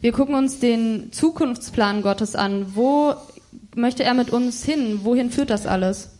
Wir 0.05 0.13
gucken 0.13 0.35
uns 0.35 0.59
den 0.59 1.13
Zukunftsplan 1.13 2.03
Gottes 2.03 2.37
an. 2.37 2.75
Wo 2.75 3.15
möchte 3.75 4.05
er 4.05 4.13
mit 4.13 4.29
uns 4.29 4.63
hin? 4.63 5.01
Wohin 5.03 5.31
führt 5.31 5.49
das 5.49 5.67
alles? 5.67 6.11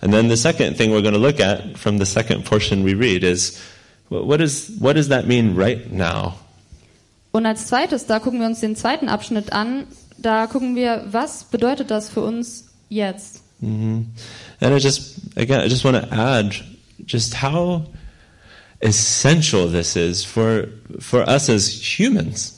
And 0.00 0.14
then 0.14 0.30
the 0.30 0.36
second 0.36 0.78
thing 0.78 0.92
we're 0.92 1.02
going 1.02 1.12
to 1.12 1.20
look 1.20 1.38
at 1.38 1.76
from 1.76 1.98
the 1.98 2.06
second 2.06 2.46
portion 2.46 2.86
we 2.86 2.94
read 2.94 3.22
is 3.22 3.58
wh- 4.08 4.26
what, 4.26 4.40
is, 4.40 4.72
what 4.80 4.96
does 4.96 5.10
that 5.10 5.26
mean 5.26 5.54
right 5.54 5.92
now? 5.92 6.36
Und 7.30 7.44
als 7.44 7.66
zweites, 7.66 8.06
da 8.06 8.18
gucken 8.18 8.40
wir 8.40 8.46
uns 8.46 8.60
den 8.60 8.76
zweiten 8.76 9.10
Abschnitt 9.10 9.52
an. 9.52 9.84
Da 10.16 10.46
gucken 10.46 10.74
wir, 10.74 11.04
was 11.10 11.44
bedeutet 11.44 11.90
das 11.90 12.08
für 12.08 12.22
uns 12.22 12.68
jetzt? 12.88 13.42
And 13.60 14.06
I 14.62 14.78
just, 14.78 15.16
again, 15.36 15.60
I 15.60 15.68
just 15.68 15.84
want 15.84 16.02
to 16.02 16.10
add 16.10 16.54
just 17.06 17.42
how 17.42 17.82
essential 18.80 19.70
this 19.70 19.96
is 19.96 20.24
for, 20.24 20.68
for 20.98 21.28
us 21.28 21.50
as 21.50 21.68
humans. 21.68 22.57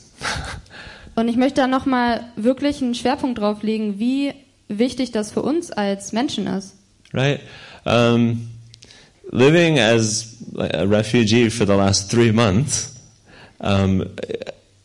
Und 1.15 1.27
ich 1.27 1.35
möchte 1.35 1.61
da 1.61 1.67
nochmal 1.67 2.21
wirklich 2.35 2.81
einen 2.81 2.95
Schwerpunkt 2.95 3.39
drauf 3.39 3.63
legen, 3.63 3.99
wie 3.99 4.33
wichtig 4.69 5.11
das 5.11 5.31
für 5.31 5.41
uns 5.41 5.71
als 5.71 6.13
Menschen 6.13 6.47
ist. 6.47 6.75
right? 7.13 7.41
Um, 7.83 8.49
living 9.31 9.77
as 9.79 10.37
a 10.57 10.83
refugee 10.83 11.49
for 11.49 11.65
the 11.67 11.73
last 11.73 12.09
three 12.09 12.31
months, 12.31 12.93
um, 13.59 14.05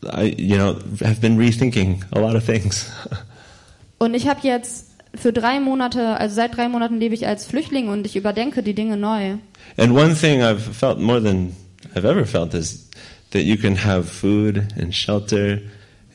I, 0.03 0.35
you 0.37 0.57
know, 0.57 0.75
have 1.03 1.21
been 1.21 1.37
rethinking 1.37 2.03
a 2.11 2.19
lot 2.19 2.35
of 2.35 2.45
things. 2.45 2.87
Und 3.97 4.13
ich 4.13 4.27
habe 4.27 4.41
jetzt 4.43 4.87
für 5.15 5.31
drei 5.33 5.59
Monate, 5.59 6.17
also 6.19 6.35
seit 6.35 6.55
drei 6.57 6.67
Monaten 6.69 6.99
lebe 6.99 7.15
ich 7.15 7.25
als 7.25 7.45
Flüchtling 7.45 7.87
und 7.89 8.05
ich 8.05 8.15
überdenke 8.15 8.61
die 8.61 8.75
Dinge 8.75 8.97
neu. 8.97 9.37
and 9.77 9.91
one 9.91 10.13
thing 10.13 10.41
I've 10.43 10.59
felt 10.59 10.99
more 10.99 11.21
than 11.23 11.55
I've 11.95 12.05
ever 12.05 12.25
felt 12.25 12.53
is 12.53 12.86
that 13.31 13.43
you 13.43 13.57
can 13.57 13.75
have 13.83 14.05
food 14.09 14.67
and 14.79 14.93
shelter 14.93 15.61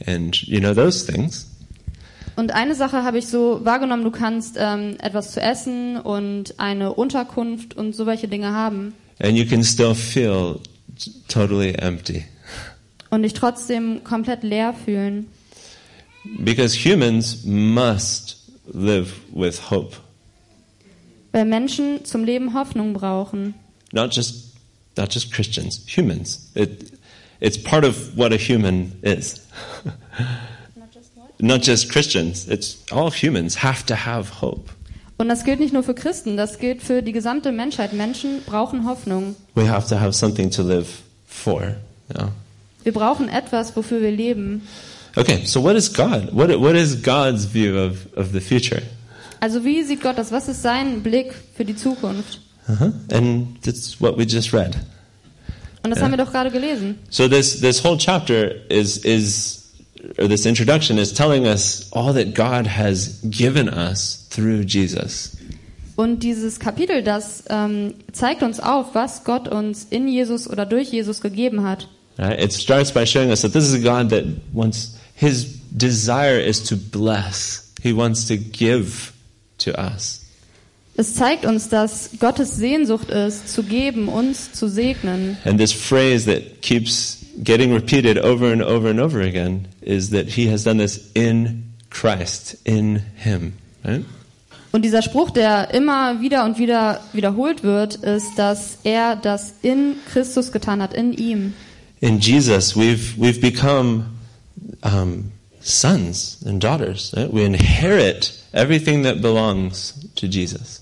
and, 0.07 0.41
you 0.47 0.61
know, 0.61 0.75
those 0.75 1.05
things. 1.07 1.47
Und 2.35 2.53
eine 2.53 2.75
Sache 2.75 3.05
habe 3.05 3.19
ich 3.19 3.27
so 3.27 3.61
wahrgenommen, 3.65 4.05
du 4.05 4.11
kannst 4.11 4.57
ähm, 4.59 4.97
etwas 5.01 5.33
zu 5.33 5.41
essen 5.43 5.99
und 5.99 6.59
eine 6.59 6.95
Unterkunft 6.95 7.77
und 7.77 7.95
so 7.95 8.07
welche 8.07 8.27
Dinge 8.27 8.53
haben 8.53 8.95
And 9.19 9.37
you 9.37 9.45
can 9.45 9.63
still 9.63 9.95
feel 9.95 10.59
totally 11.29 11.75
empty. 11.75 12.25
und 13.11 13.23
dich 13.23 13.35
trotzdem 13.35 14.03
komplett 14.03 14.43
leer 14.43 14.73
fühlen. 14.73 15.27
Because 16.39 16.75
humans 16.75 17.45
must 17.45 18.39
live 18.73 19.13
with 19.35 19.71
hope. 19.71 19.97
Weil 21.33 21.45
Menschen 21.45 22.05
zum 22.05 22.25
Leben 22.25 22.55
Hoffnung 22.55 22.95
brauchen. 22.95 23.55
not 23.93 24.15
just 24.17 24.55
not 24.97 25.13
just 25.13 25.31
Christians, 25.33 25.83
humans. 25.87 26.51
It, 26.55 26.93
it's 27.43 27.59
part 27.59 27.85
of 27.85 28.17
what 28.17 28.33
a 28.33 28.37
human 28.37 28.93
is. 29.03 29.47
not 31.41 31.61
just 31.61 31.91
Christians. 31.91 32.49
It's 32.49 32.79
all 32.91 33.11
humans 33.11 33.57
have 33.57 33.85
to 33.87 33.95
have 33.95 34.41
hope. 34.41 34.71
Und 35.19 35.29
das 35.29 35.45
gilt 35.45 35.61
nicht 35.61 35.73
nur 35.73 35.83
für 35.83 35.95
Christen, 35.95 36.37
das 36.37 36.59
gilt 36.59 36.83
für 36.83 37.03
die 37.03 37.13
gesamte 37.13 37.53
Menschheit. 37.53 37.93
Menschen 37.93 38.43
brauchen 38.47 38.87
Hoffnung. 38.87 39.37
We 39.55 39.69
have 39.69 39.89
to 39.89 40.01
have 40.01 40.13
something 40.13 40.51
to 40.51 40.63
live 40.63 40.89
for. 41.27 41.77
Yeah. 42.13 42.31
Wir 42.83 42.93
brauchen 42.93 43.29
etwas, 43.29 43.77
wofür 43.77 44.01
wir 44.01 44.11
leben. 44.11 44.63
Okay, 45.15 45.45
so 45.45 45.63
what 45.63 45.77
is 45.77 45.93
God? 45.93 46.33
What 46.33 46.49
what 46.59 46.75
is 46.75 47.03
God's 47.03 47.45
view 47.45 47.77
of, 47.77 48.07
of 48.17 48.33
the 48.33 48.41
future? 48.41 48.83
Also 49.41 49.65
wie 49.65 49.83
sieht 49.83 50.01
Gott 50.01 50.19
das? 50.19 50.33
Was 50.33 50.49
ist 50.49 50.63
sein 50.63 51.03
Blick 51.03 51.35
für 51.55 51.65
die 51.65 51.77
Zukunft? 51.77 52.41
Uh-huh. 52.69 52.93
And 53.13 53.63
that's 53.63 54.01
what 54.01 54.17
we 54.17 54.25
just 54.25 54.53
read. 54.53 54.77
Und 55.85 55.91
das 55.91 55.99
Ja. 55.99 56.05
haben 56.05 56.13
wir 56.13 56.19
doch 56.25 56.31
gerade 56.33 56.51
gelesen. 56.51 56.99
So 57.11 57.29
this 57.29 57.61
this 57.61 57.83
whole 57.83 57.97
chapter 57.99 58.53
is 58.71 58.99
is 58.99 59.63
or 60.19 60.29
this 60.29 60.47
introduction 60.47 60.99
is 60.99 61.13
telling 61.13 61.47
us 61.47 61.87
all 61.93 62.13
that 62.15 62.35
God 62.35 62.67
has 62.77 63.19
given 63.25 63.69
us 63.69 64.27
through 64.31 64.63
Jesus. 64.67 65.33
Und 65.97 66.23
dieses 66.23 66.59
Kapitel, 66.59 67.03
das 67.03 67.45
ähm, 67.51 67.95
zeigt 68.13 68.43
uns 68.43 68.61
auf, 68.61 68.95
was 68.95 69.25
Gott 69.25 69.47
uns 69.49 69.87
in 69.91 70.09
Jesus 70.09 70.49
oder 70.49 70.65
durch 70.67 70.91
Jesus 70.91 71.21
gegeben 71.21 71.65
hat. 71.65 71.89
It 72.19 72.53
starts 72.53 72.93
by 72.93 73.05
showing 73.07 73.31
us 73.31 73.43
that 73.43 73.53
this 73.53 73.65
is 73.65 73.75
a 73.75 73.79
God 73.79 74.11
that 74.11 74.25
wants 74.53 74.95
his 75.15 75.47
desire 75.71 76.41
is 76.41 76.63
to 76.65 76.77
bless. 76.77 77.73
He 77.83 77.93
wants 77.95 78.27
to 78.29 78.37
give 78.37 79.13
to 79.59 79.73
us. 79.73 80.22
Es 80.95 81.15
zeigt 81.15 81.47
uns, 81.47 81.69
dass 81.71 82.11
Gottes 82.21 82.57
Sehnsucht 82.57 83.11
ist, 83.11 83.49
zu 83.49 83.63
geben, 83.63 84.09
uns 84.09 84.53
zu 84.53 84.69
segnen. 84.69 85.39
And 85.45 85.59
this 85.59 85.73
phrase 85.73 86.27
that 86.27 86.61
keeps 86.61 87.19
getting 87.43 87.73
repeated 87.73 88.19
over 88.19 88.53
and 88.53 88.63
over 88.63 88.91
and 88.91 89.01
over 89.01 89.21
again 89.21 89.69
is 89.81 90.11
that 90.11 90.27
he 90.29 90.51
has 90.51 90.65
done 90.65 90.79
this 90.79 91.11
in 91.15 91.65
Christ, 91.91 92.59
in 92.65 93.03
him. 93.17 93.55
Right? 93.85 94.05
Und 94.73 94.83
dieser 94.83 95.03
Spruch, 95.03 95.31
der 95.31 95.73
immer 95.75 96.21
wieder 96.21 96.45
und 96.45 96.59
wieder 96.59 97.01
wiederholt 97.13 97.63
wird, 97.63 97.97
ist, 97.97 98.39
dass 98.39 98.79
er 98.85 99.17
das 99.17 99.55
in 99.63 99.97
Christus 100.11 100.53
getan 100.53 100.83
hat, 100.83 100.95
in 100.95 101.13
ihm. 101.13 101.55
In 102.01 102.19
Jesus, 102.19 102.75
we've 102.75 103.17
we've 103.19 103.41
become 103.41 104.07
um, 104.83 105.31
sons 105.61 106.39
and 106.47 106.63
daughters. 106.63 107.13
Right? 107.17 107.33
We 107.33 107.45
inherit 107.45 108.33
everything 108.53 109.05
that 109.05 109.23
belongs 109.23 109.95
to 110.17 110.27
Jesus. 110.27 110.82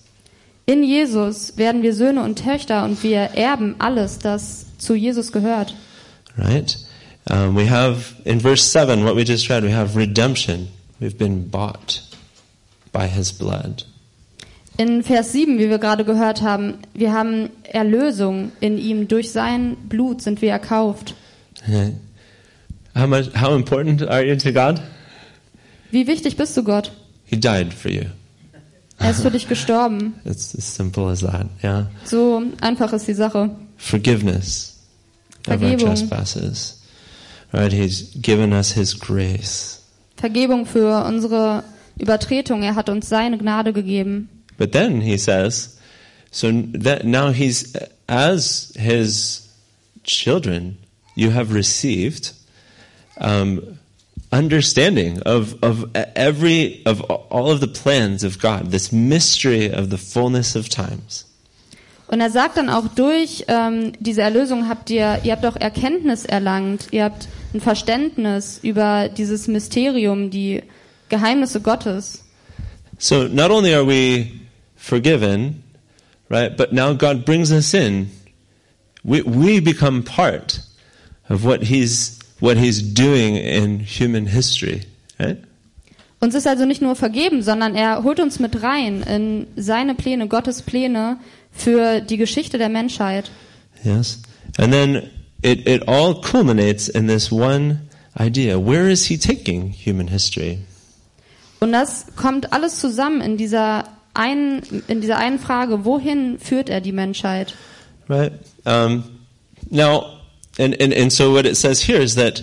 In 0.70 0.84
Jesus 0.84 1.56
werden 1.56 1.82
wir 1.82 1.92
Söhne 1.92 2.22
und 2.22 2.38
Töchter 2.38 2.84
und 2.84 3.02
wir 3.02 3.18
erben 3.34 3.74
alles, 3.80 4.20
das 4.20 4.66
zu 4.78 4.94
Jesus 4.94 5.32
gehört. 5.32 5.74
right? 6.36 6.78
Um, 7.28 7.56
we 7.56 7.68
have 7.68 8.14
in 8.24 8.40
verse 8.40 8.62
seven 8.62 9.04
what 9.04 9.16
we 9.16 9.24
just 9.24 9.50
read. 9.50 9.64
We 9.64 9.74
have 9.74 9.98
redemption. 9.98 10.68
We've 11.00 11.18
been 11.18 11.50
bought 11.50 12.04
by 12.92 13.08
His 13.08 13.32
blood. 13.32 13.84
In 14.76 15.02
Vers 15.02 15.32
7, 15.32 15.58
wie 15.58 15.68
wir 15.68 15.78
gerade 15.78 16.04
gehört 16.04 16.40
haben, 16.40 16.74
wir 16.94 17.12
haben 17.12 17.50
Erlösung 17.64 18.52
in 18.60 18.78
ihm. 18.78 19.08
Durch 19.08 19.32
sein 19.32 19.76
Blut 19.88 20.22
sind 20.22 20.40
wir 20.40 20.52
erkauft. 20.52 21.16
How 22.94 23.08
much? 23.08 23.28
How 23.34 23.56
important 23.56 24.08
are 24.08 24.24
you 24.24 24.36
to 24.36 24.52
God? 24.52 24.80
Wie 25.90 26.06
wichtig 26.06 26.36
bist 26.36 26.56
du 26.56 26.62
Gott? 26.62 26.92
He 27.24 27.36
died 27.36 27.74
for 27.74 27.90
you. 27.90 28.04
Er 29.00 29.10
ist 29.10 29.22
für 29.22 29.30
dich 29.30 29.48
gestorben. 29.48 30.14
It's 30.24 30.54
as 30.54 30.76
simple 30.76 31.08
as 31.10 31.20
that. 31.20 31.46
Yeah. 31.64 31.86
So 32.04 32.42
einfach 32.60 32.92
ist 32.92 33.08
die 33.08 33.14
Sache. 33.14 33.50
Forgiveness 33.76 34.76
of 35.46 35.54
our 35.54 35.58
Vergebung. 35.58 35.86
trespasses. 35.88 36.82
Right? 37.52 37.72
He's 37.72 38.10
given 38.20 38.52
us 38.52 38.72
His 38.72 38.98
grace. 38.98 39.80
Vergebung 40.16 40.66
für 40.66 41.04
unsere 41.06 41.64
Übertretung. 41.98 42.62
Er 42.62 42.74
hat 42.74 42.88
uns 42.88 43.08
seine 43.08 43.38
Gnade 43.38 43.72
gegeben. 43.72 44.28
But 44.58 44.72
then 44.72 45.00
he 45.00 45.16
says, 45.16 45.78
so 46.30 46.52
that 46.74 47.04
now 47.04 47.30
he's 47.32 47.72
as 48.06 48.72
his 48.76 49.48
children, 50.04 50.76
you 51.14 51.30
have 51.30 51.54
received 51.54 52.34
um, 53.16 53.78
understanding 54.32 55.20
of 55.22 55.54
of 55.62 55.90
every 55.94 56.82
of 56.86 57.00
all 57.02 57.50
of 57.50 57.60
the 57.60 57.66
plans 57.68 58.22
of 58.24 58.38
God, 58.38 58.70
this 58.70 58.92
mystery 58.92 59.70
of 59.70 59.90
the 59.90 59.98
fullness 59.98 60.56
of 60.56 60.68
times. 60.68 61.26
Und 62.06 62.20
er 62.20 62.30
sagt 62.30 62.56
dann 62.56 62.68
auch 62.68 62.88
durch 62.88 63.44
ähm, 63.46 63.92
diese 64.00 64.22
Erlösung 64.22 64.68
habt 64.68 64.90
ihr, 64.90 65.20
ihr 65.22 65.32
habt 65.32 65.46
auch 65.46 65.54
Erkenntnis 65.54 66.24
erlangt, 66.24 66.88
ihr 66.90 67.04
habt 67.04 67.28
ein 67.54 67.60
Verständnis 67.60 68.58
über 68.62 69.08
dieses 69.08 69.46
Mysterium, 69.46 70.30
die 70.30 70.62
Geheimnisse 71.08 71.60
Gottes. 71.60 72.24
So 72.98 73.28
not 73.28 73.50
only 73.50 73.74
are 73.74 73.86
we 73.86 74.26
forgiven, 74.76 75.62
right, 76.28 76.56
but 76.56 76.72
now 76.72 76.94
God 76.94 77.24
brings 77.24 77.52
us 77.52 77.72
in. 77.74 78.10
We 79.04 79.22
we 79.22 79.60
become 79.60 80.02
part 80.02 80.60
of 81.28 81.44
what 81.44 81.62
He's 81.62 82.19
what 82.40 82.56
He's 82.56 82.82
doing 82.82 83.36
in 83.36 83.80
human 83.80 84.26
history, 84.26 84.80
right? 85.18 85.38
Uns 86.20 86.34
ist 86.34 86.46
also 86.46 86.66
nicht 86.66 86.82
nur 86.82 86.96
vergeben, 86.96 87.42
sondern 87.42 87.74
er 87.74 88.02
holt 88.02 88.20
uns 88.20 88.38
mit 88.40 88.62
rein 88.62 89.02
in 89.02 89.46
seine 89.56 89.94
Pläne, 89.94 90.28
Gottes 90.28 90.60
Pläne 90.60 91.18
für 91.50 92.02
die 92.02 92.18
Geschichte 92.18 92.58
der 92.58 92.68
Menschheit. 92.68 93.30
Yes. 93.82 94.20
And 94.58 94.70
then 94.70 95.10
it, 95.42 95.66
it 95.66 95.88
all 95.88 96.20
culminates 96.20 96.88
in 96.88 97.06
this 97.06 97.32
one 97.32 97.80
idea. 98.18 98.58
Where 98.58 98.90
is 98.90 99.06
he 99.06 99.16
taking 99.16 99.72
human 99.72 100.08
history? 100.08 100.58
Und 101.60 101.72
das 101.72 102.06
kommt 102.16 102.52
alles 102.52 102.80
zusammen 102.80 103.22
in 103.22 103.38
dieser 103.38 103.84
einen, 104.12 104.62
in 104.88 105.00
dieser 105.00 105.16
einen 105.16 105.38
Frage, 105.38 105.84
wohin 105.84 106.38
führt 106.38 106.68
er 106.68 106.80
die 106.80 106.92
Menschheit? 106.92 107.54
Right? 108.08 108.32
Um, 108.64 109.04
now, 109.70 110.19
and, 110.60 110.80
and, 110.80 110.92
and 110.92 111.12
so 111.12 111.32
what 111.32 111.46
it 111.46 111.56
says 111.56 111.80
here 111.80 112.00
is 112.00 112.14
that 112.16 112.42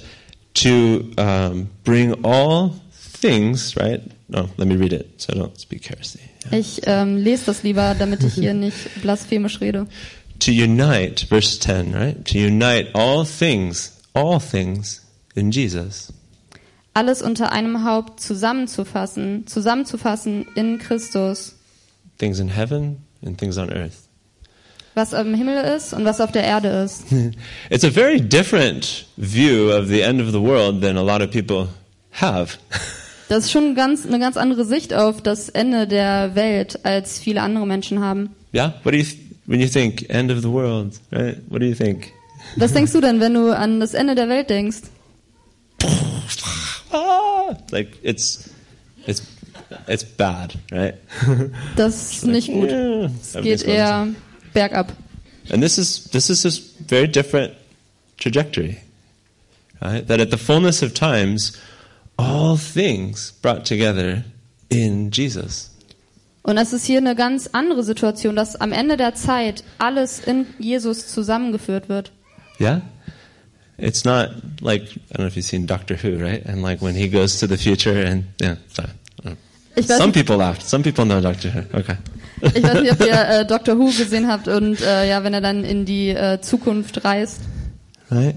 to 0.55 1.13
um, 1.17 1.69
bring 1.83 2.25
all 2.25 2.75
things, 2.91 3.75
right? 3.77 4.01
No, 4.29 4.49
let 4.57 4.67
me 4.67 4.75
read 4.75 4.93
it 4.93 5.21
so 5.21 5.33
I 5.33 5.37
don't 5.37 5.57
speak 5.59 5.85
heresy. 5.85 6.19
Ich 6.51 6.81
ähm, 6.85 7.17
lese 7.17 7.45
das 7.45 7.63
lieber, 7.63 7.95
damit 7.95 8.23
ich 8.23 8.33
hier 8.33 8.53
nicht 8.53 8.75
blasphemisch 9.01 9.61
rede. 9.61 9.87
To 10.39 10.51
unite, 10.51 11.25
verse 11.27 11.59
10, 11.59 11.93
right? 11.93 12.25
To 12.25 12.37
unite 12.37 12.91
all 12.93 13.25
things, 13.25 14.01
all 14.13 14.39
things 14.39 15.01
in 15.35 15.51
Jesus. 15.51 16.13
Alles 16.93 17.21
unter 17.21 17.51
einem 17.51 17.83
Haupt 17.83 18.19
zusammenzufassen, 18.19 19.45
zusammenzufassen 19.45 20.47
in 20.55 20.79
Christus. 20.79 21.55
Things 22.17 22.39
in 22.39 22.49
heaven 22.49 23.03
and 23.23 23.37
things 23.37 23.57
on 23.57 23.71
earth. 23.71 24.06
Was 24.97 25.13
am 25.13 25.33
Himmel 25.33 25.63
ist 25.63 25.93
und 25.93 26.03
was 26.03 26.19
auf 26.19 26.31
der 26.33 26.43
Erde 26.43 26.67
ist. 26.83 27.03
It's 27.69 27.85
a 27.85 27.91
very 27.91 28.19
different 28.19 29.05
view 29.15 29.71
of 29.71 29.87
the 29.87 30.01
end 30.01 30.19
of 30.21 30.31
the 30.31 30.41
world 30.41 30.81
than 30.81 30.97
a 30.97 31.01
lot 31.03 31.21
of 31.21 31.31
people 31.31 31.69
have. 32.11 32.57
Das 33.29 33.43
ist 33.43 33.51
schon 33.51 33.75
ganz, 33.75 34.05
eine 34.05 34.19
ganz 34.19 34.37
andere 34.37 34.63
Sicht 34.63 34.93
auf 34.93 35.21
das 35.21 35.49
Ende 35.49 35.85
der 35.85 36.33
Welt, 36.35 36.79
als 36.85 37.19
viele 37.19 37.41
andere 37.41 37.67
Menschen 37.67 37.99
haben. 37.99 38.29
Yeah? 38.53 38.75
What 38.83 38.93
do 38.93 38.99
you, 38.99 39.05
when 39.47 39.59
you 39.59 39.67
think 39.67 40.09
end 40.09 40.31
of 40.31 40.39
the 40.41 40.49
world, 40.49 40.93
right? 41.11 41.35
What 41.49 41.61
do 41.61 41.65
you 41.65 41.75
think? 41.75 42.13
Was 42.55 42.71
denkst 42.71 42.93
du 42.93 43.01
denn, 43.01 43.19
wenn 43.19 43.33
du 43.33 43.53
an 43.53 43.81
das 43.81 43.93
Ende 43.93 44.15
der 44.15 44.29
Welt 44.29 44.49
denkst? 44.49 44.77
Ah, 46.91 47.53
like 47.71 47.97
it's, 48.01 48.49
it's, 49.05 49.21
it's 49.87 50.05
bad, 50.05 50.55
right? 50.71 50.95
Das 51.75 52.13
ist 52.13 52.25
nicht 52.27 52.47
gut. 52.47 52.69
Yeah, 52.69 53.11
Es 53.21 53.41
geht 53.43 53.63
eher 53.63 54.07
bergab. 54.57 54.87
And 55.51 55.61
this 55.61 55.77
is 55.77 56.09
this 56.11 56.29
is 56.29 56.41
this 56.43 56.57
very 56.89 57.07
different 57.07 57.53
trajectory, 58.17 58.77
right? 59.81 60.05
That 60.07 60.19
at 60.19 60.29
the 60.31 60.37
fullness 60.37 60.81
of 60.81 60.93
times, 60.93 61.53
all 62.17 62.57
things 62.57 63.31
brought 63.41 63.63
together 63.65 64.23
in 64.69 65.11
Jesus. 65.11 65.69
Und 66.43 66.55
das 66.55 66.71
ist 66.73 66.85
hier 66.85 66.97
eine 66.99 67.13
ganz 67.15 67.49
andere 67.53 67.83
Situation, 67.83 68.35
dass 68.35 68.55
am 68.55 68.71
Ende 68.71 68.95
der 68.97 69.13
Zeit 69.15 69.63
alles 69.79 70.19
in 70.19 70.45
Jesus 70.59 71.07
zusammengeführt 71.07 71.89
wird. 71.89 72.11
Yeah, 72.59 72.81
it's 73.77 74.03
not 74.05 74.29
like 74.61 74.83
I 75.11 75.13
don't 75.13 75.17
know 75.19 75.27
if 75.27 75.35
you've 75.35 75.45
seen 75.45 75.67
Doctor 75.67 75.95
Who, 76.01 76.17
right? 76.17 76.43
And 76.45 76.61
like 76.63 76.81
when 76.81 76.95
he 76.95 77.07
goes 77.09 77.37
to 77.39 77.47
the 77.47 77.57
future, 77.57 77.93
and 78.05 78.23
yeah, 78.41 78.55
sorry. 78.73 78.89
I 79.23 79.29
don't- 79.29 79.37
Ich 79.75 79.87
weiß, 79.87 79.97
Some 79.99 80.11
people 80.11 80.37
laughed. 80.37 80.63
Some 80.67 80.83
people 80.83 81.05
know 81.05 81.21
Doctor 81.21 81.51
Who. 81.53 81.77
Okay. 81.77 81.95
Ich 82.41 82.63
weiß 82.63 82.81
nicht, 82.81 82.91
ob 82.91 82.99
ihr 82.99 83.13
äh, 83.13 83.45
Doctor 83.45 83.77
Who 83.77 83.91
gesehen 83.91 84.27
habt 84.27 84.47
und 84.47 84.81
äh, 84.81 85.09
ja, 85.09 85.23
wenn 85.23 85.33
er 85.33 85.41
dann 85.41 85.63
in 85.63 85.85
die 85.85 86.09
äh, 86.09 86.39
Zukunft 86.41 87.03
reist. 87.03 87.41
right? 88.11 88.35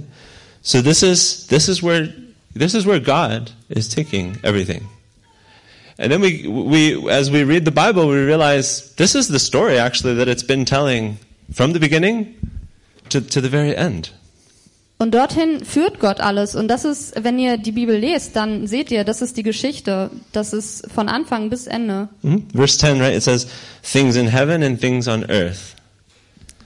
So 0.63 0.83
this 0.83 1.03
is 1.03 1.47
this 1.47 1.69
is 1.69 1.83
where 1.83 2.13
this 2.55 2.75
is 2.75 2.85
where 2.87 3.01
God 3.01 3.53
is 3.69 3.89
taking 3.89 4.37
everything. 4.43 4.89
And 5.99 6.11
then 6.11 6.21
we 6.21 6.47
we 6.49 7.11
as 7.11 7.31
we 7.31 7.45
read 7.45 7.65
the 7.65 7.71
Bible 7.71 8.09
we 8.09 8.25
realize 8.25 8.95
this 8.97 9.15
is 9.15 9.29
the 9.29 9.39
story 9.39 9.79
actually 9.79 10.15
that 10.17 10.29
it's 10.29 10.43
been 10.43 10.65
telling 10.65 11.19
from 11.53 11.73
the 11.73 11.81
beginning 11.81 12.35
to 13.11 13.21
to 13.21 13.41
the 13.41 13.49
very 13.49 13.77
end. 13.77 14.11
Und 15.01 15.15
dorthin 15.15 15.65
führt 15.65 15.99
Gott 15.99 16.21
alles. 16.21 16.55
Und 16.55 16.69
das 16.69 16.85
ist, 16.85 17.15
wenn 17.25 17.39
ihr 17.39 17.57
die 17.57 17.73
Bibel 17.73 17.97
lest, 17.97 18.37
dann 18.37 18.67
seht 18.67 18.91
ihr, 18.91 19.03
das 19.03 19.23
ist 19.23 19.39
die 19.39 19.43
Geschichte. 19.43 20.11
Das 20.33 20.53
ist 20.53 20.91
von 20.93 21.09
Anfang 21.09 21.49
bis 21.49 21.67
Ende. 21.67 22.11
Mhm. 22.21 22.47
Verse 22.55 22.77
10 22.77 23.01
right 23.01 23.17
it 23.17 23.23
says 23.23 23.47
things 23.83 24.15
in 24.15 24.29
heaven 24.29 24.63
and 24.63 24.79
things 24.79 25.09
on 25.09 25.25
earth. 25.31 25.75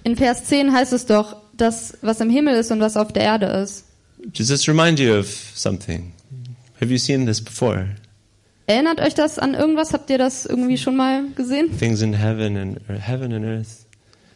In 0.03 0.17
Vers 0.17 0.47
10 0.47 0.73
heißt 0.73 0.93
es 0.93 1.07
doch, 1.07 1.37
dass 1.57 1.97
was 2.03 2.21
im 2.21 2.29
Himmel 2.29 2.57
ist 2.57 2.73
und 2.73 2.81
was 2.81 2.97
auf 2.97 3.13
der 3.13 3.23
Erde 3.23 3.47
ist. 3.47 3.85
Does 4.37 4.49
this 4.49 4.67
remind 4.67 4.99
you 4.99 5.15
of 5.17 5.29
something? 5.55 6.13
Have 6.81 6.91
you 6.91 6.99
seen 6.99 7.27
this 7.27 7.41
before? 7.41 7.87
Erinnert 8.67 9.01
euch 9.01 9.15
das 9.15 9.39
an 9.39 9.55
irgendwas? 9.55 9.93
Habt 9.93 10.11
ihr 10.11 10.19
das 10.19 10.45
irgendwie 10.45 10.77
schon 10.77 10.97
mal 10.97 11.23
gesehen? 11.37 11.71
Things 11.79 12.03
in 12.03 12.15
heaven 12.15 12.57
and 12.57 12.81
heaven 12.89 13.33
and 13.33 13.45
earth. 13.45 13.87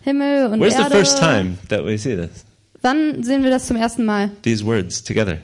Himmel 0.03 0.53
und 0.53 0.61
Where's 0.61 0.77
the 0.77 0.83
Erde. 0.83 0.95
first 0.95 1.19
time 1.19 1.59
that 1.69 1.85
we 1.85 1.99
see 1.99 2.15
this? 2.15 2.45
Wann 2.83 3.23
sehen 3.23 3.43
wir 3.43 3.51
das 3.51 3.67
zum 3.67 3.77
ersten 3.77 4.05
Mal? 4.05 4.31
These 4.43 4.65
words 4.65 5.03
together. 5.03 5.39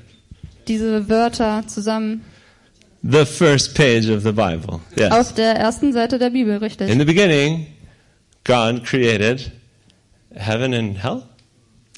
Diese 0.68 1.08
Wörter 1.08 1.64
zusammen. 1.66 2.22
The 3.02 3.24
first 3.26 3.74
page 3.74 4.08
of 4.08 4.22
the 4.22 4.32
Bible. 4.32 4.80
Yes. 4.96 5.10
Auf 5.12 5.34
der 5.34 5.56
ersten 5.56 5.92
Seite 5.92 6.18
der 6.18 6.30
Bibel, 6.30 6.56
richtig. 6.56 6.88
In 6.88 6.98
the 6.98 7.04
beginning, 7.04 7.66
God 8.44 8.84
created 8.84 9.50
heaven 10.34 10.72
and 10.72 11.02
hell? 11.02 11.22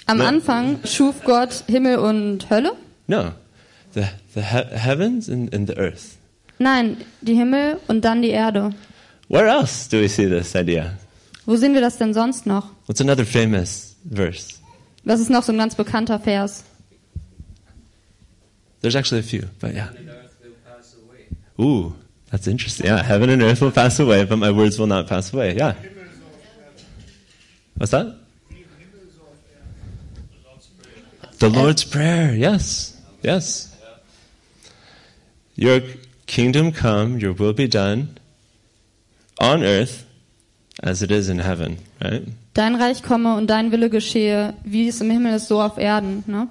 Am 0.06 0.18
Ne. 0.18 0.24
Anfang 0.26 0.78
schuf 0.84 1.22
Gott 1.24 1.64
Himmel 1.68 1.98
und 1.98 2.48
Hölle? 2.50 2.72
No. 3.06 3.32
The, 3.94 4.02
the 4.34 4.40
he- 4.42 4.76
heavens 4.76 5.28
and, 5.28 5.54
and 5.54 5.68
the 5.68 5.76
earth. 5.76 6.16
Nein, 6.58 6.96
die 7.20 7.34
Himmel 7.34 7.78
und 7.86 8.04
dann 8.04 8.22
die 8.22 8.30
Erde. 8.30 8.70
Where 9.28 9.48
else 9.48 9.88
do 9.90 9.98
we 10.00 10.08
see 10.08 10.26
this 10.28 10.54
idea? 10.54 10.92
Wo 11.44 11.56
sehen 11.56 11.74
wir 11.74 11.80
das 11.80 11.98
denn 11.98 12.14
sonst 12.14 12.46
noch? 12.46 12.70
What's 12.86 13.00
another 13.00 13.24
famous 13.26 13.94
verse? 14.12 14.54
Was 15.06 15.20
ist 15.20 15.30
noch 15.30 15.44
so 15.44 15.52
ein 15.52 15.58
ganz 15.58 15.76
bekannter 15.76 16.18
Vers? 16.18 16.64
There's 18.80 18.96
actually 18.96 19.20
a 19.20 19.22
few, 19.22 19.44
but 19.60 19.72
yeah. 19.72 19.88
Ooh, 21.60 21.94
that's 22.30 22.46
interesting. 22.48 22.86
Yeah, 22.86 23.02
heaven 23.02 23.30
and 23.30 23.40
earth 23.40 23.62
will 23.62 23.70
pass 23.70 24.00
away, 24.00 24.24
but 24.24 24.36
my 24.36 24.50
words 24.50 24.78
will 24.78 24.88
not 24.88 25.06
pass 25.06 25.32
away. 25.32 25.56
Yeah. 25.56 25.74
What's 27.76 27.92
that? 27.92 28.18
The 31.38 31.50
Lord's 31.50 31.84
Prayer. 31.84 32.34
Yes. 32.34 33.00
Yes. 33.22 33.74
Your 35.54 35.80
kingdom 36.26 36.72
come, 36.72 37.18
your 37.18 37.32
will 37.32 37.52
be 37.52 37.68
done 37.68 38.18
on 39.38 39.62
earth 39.62 40.04
as 40.82 41.02
it 41.02 41.10
is 41.10 41.28
in 41.28 41.38
heaven, 41.40 41.78
right? 42.02 42.22
Dein 42.54 42.74
Reich 42.74 43.02
komme 43.02 43.36
und 43.36 43.48
dein 43.48 43.72
Wille 43.72 43.90
geschehe, 43.90 44.54
wie 44.64 44.88
es 44.88 45.00
im 45.00 45.10
Himmel 45.10 45.34
ist, 45.34 45.48
so 45.48 45.60
auf 45.60 45.78
Erden. 45.78 46.24
Ne? 46.26 46.48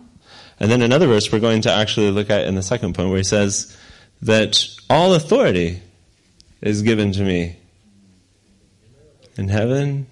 And 0.60 0.72
then 0.72 0.82
another 0.82 1.08
verse 1.08 1.32
we're 1.32 1.40
going 1.42 1.62
to 1.62 1.70
actually 1.70 2.10
look 2.12 2.30
at 2.30 2.46
in 2.48 2.56
the 2.56 2.62
second 2.62 2.94
point 2.96 3.10
where 3.10 3.18
he 3.18 3.24
says 3.24 3.76
that 4.26 4.68
all 4.88 5.14
authority 5.14 5.82
is 6.62 6.82
given 6.84 7.12
to 7.12 7.24
me 7.24 7.56
in 9.38 9.50
heaven 9.50 10.06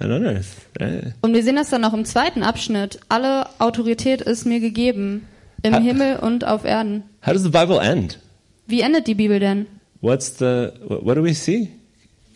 and 0.00 0.12
on 0.12 0.24
earth. 0.26 0.66
Right? 0.80 1.14
Und 1.22 1.34
wir 1.34 1.42
sehen 1.42 1.56
das 1.56 1.70
dann 1.70 1.84
auch 1.84 1.94
im 1.94 2.04
zweiten 2.04 2.42
Abschnitt. 2.42 2.98
Alle 3.08 3.46
Autorität 3.60 4.20
ist 4.20 4.44
mir 4.46 4.60
gegeben, 4.60 5.26
im 5.62 5.74
Ha- 5.74 5.78
Himmel 5.80 6.16
und 6.16 6.44
auf 6.46 6.64
Erden. 6.64 7.04
How 7.24 7.32
does 7.32 7.42
the 7.42 7.50
Bible 7.50 7.78
end? 7.80 8.18
Wie 8.66 8.80
endet 8.80 9.06
die 9.06 9.14
Bibel 9.14 9.38
denn? 9.40 9.66
What's 10.00 10.38
the 10.38 10.70
what, 10.86 11.16
do 11.16 11.22
we 11.24 11.34
see? 11.34 11.68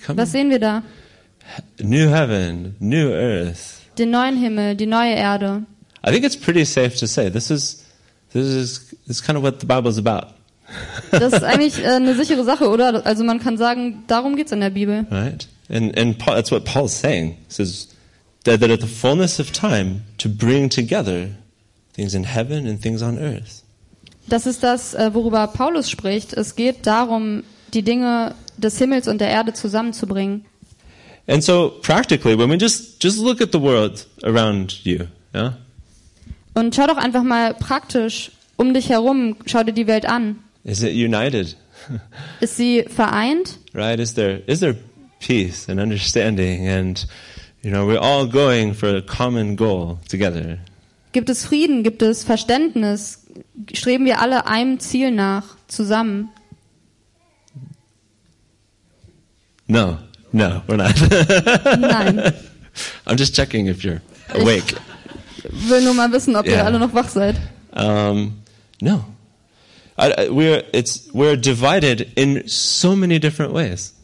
Was 0.06 0.30
sehen 0.32 0.48
wir 0.50 0.60
da? 0.60 0.82
New 1.80 2.08
heaven, 2.08 2.76
new 2.80 3.08
earth. 3.10 3.80
Den 3.98 4.10
neuen 4.10 4.36
Himmel, 4.36 4.76
die 4.76 4.86
neue 4.86 5.14
Erde. 5.14 5.64
I 6.06 6.10
think 6.12 6.24
it's 6.24 6.36
pretty 6.36 6.64
safe 6.64 6.96
to 6.98 7.06
say 7.06 7.30
this 7.30 7.50
is 7.50 7.84
this 8.32 8.46
is 8.46 8.88
this 9.06 9.16
is 9.18 9.22
kind 9.22 9.36
of 9.36 9.42
what 9.42 9.60
the 9.60 9.66
Bible 9.66 9.90
is 9.90 9.98
about, 9.98 10.28
Das 11.10 11.32
ist 11.32 11.42
eigentlich 11.44 11.82
äh, 11.82 11.88
eine 11.88 12.14
sichere 12.14 12.44
Sache, 12.44 12.68
oder? 12.68 13.04
Also 13.06 13.24
man 13.24 13.40
kann 13.40 13.56
sagen, 13.56 14.04
darum 14.06 14.36
geht's 14.36 14.52
in 14.52 14.60
der 14.60 14.70
Bibel. 14.70 15.06
right? 15.10 15.48
And 15.70 15.98
and 15.98 16.18
Paul, 16.18 16.34
that's 16.36 16.50
what 16.50 16.64
Paul's 16.64 16.92
saying. 16.98 17.36
He 17.48 17.52
says 17.54 17.88
that, 18.44 18.60
that 18.60 18.70
at 18.70 18.80
the 18.80 18.86
fullness 18.86 19.40
of 19.40 19.50
time 19.52 20.02
to 20.18 20.28
bring 20.28 20.70
together 20.70 21.28
things 21.94 22.14
in 22.14 22.24
heaven 22.24 22.66
and 22.66 22.80
things 22.80 23.02
on 23.02 23.18
earth. 23.18 23.62
Das 24.28 24.46
ist 24.46 24.62
das, 24.62 24.94
äh, 24.94 25.12
worüber 25.14 25.46
Paulus 25.48 25.90
spricht. 25.90 26.34
Es 26.34 26.54
geht 26.54 26.86
darum, 26.86 27.42
die 27.74 27.82
Dinge 27.82 28.34
des 28.58 28.78
Himmels 28.78 29.08
und 29.08 29.20
der 29.20 29.28
Erde 29.30 29.52
zusammenzubringen. 29.54 30.44
And 31.28 31.44
so 31.44 31.68
practically, 31.82 32.34
when 32.34 32.48
we 32.48 32.56
just 32.56 33.00
just 33.02 33.18
look 33.18 33.40
at 33.42 33.52
the 33.52 33.60
world 33.60 34.06
around 34.24 34.84
you, 34.84 35.08
yeah, 35.34 35.52
Und 36.54 36.74
schau 36.74 36.86
doch 36.86 36.96
einfach 36.96 37.22
mal 37.22 37.54
praktisch 37.54 38.30
um 38.56 38.72
dich 38.74 38.88
herum, 38.88 39.36
schau 39.46 39.62
dir 39.62 39.72
die 39.72 39.86
Welt 39.86 40.06
an. 40.06 40.38
is 40.64 40.82
it 40.82 40.92
united? 40.94 41.54
Ist 42.40 42.56
sie 42.56 42.84
vereint? 42.88 43.58
right? 43.74 44.00
Is 44.00 44.14
there 44.14 44.42
is 44.46 44.60
there 44.60 44.74
peace 45.20 45.68
and 45.68 45.78
understanding 45.80 46.66
and 46.66 47.06
you 47.62 47.70
know 47.70 47.86
we're 47.86 48.00
all 48.00 48.26
going 48.26 48.72
for 48.74 48.96
a 48.96 49.02
common 49.02 49.54
goal 49.56 49.98
together. 50.08 50.58
Gibt 51.12 51.28
es 51.28 51.44
Frieden? 51.44 51.82
Gibt 51.82 52.02
es 52.02 52.24
Verständnis? 52.24 53.26
Streben 53.74 54.04
wir 54.06 54.20
alle 54.20 54.46
einem 54.46 54.78
Ziel 54.80 55.10
nach, 55.10 55.56
zusammen? 55.66 56.30
No, 59.66 59.98
no, 60.32 60.62
we're 60.66 60.76
not. 60.76 60.94
Nein. 61.78 62.34
I'm 63.06 63.16
just 63.16 63.34
checking 63.34 63.66
if 63.66 63.82
you're 63.84 64.00
awake. 64.34 64.74
Will 65.68 65.82
nur 65.82 65.94
mal 65.94 66.10
wissen, 66.12 66.36
ob 66.36 66.46
ihr 66.46 66.56
Ja. 66.56 66.64
alle 66.64 66.78
noch 66.78 66.92
wach 66.94 67.08
seid. 67.08 67.36
Um, 67.72 68.42
no, 68.80 69.04
I, 69.98 70.12
I, 70.26 70.28
we're 70.30 70.62
it's 70.72 71.08
we're 71.12 71.36
divided 71.36 72.12
in 72.16 72.42
so 72.46 72.94
many 72.96 73.18
different 73.18 73.52
ways. 73.52 73.94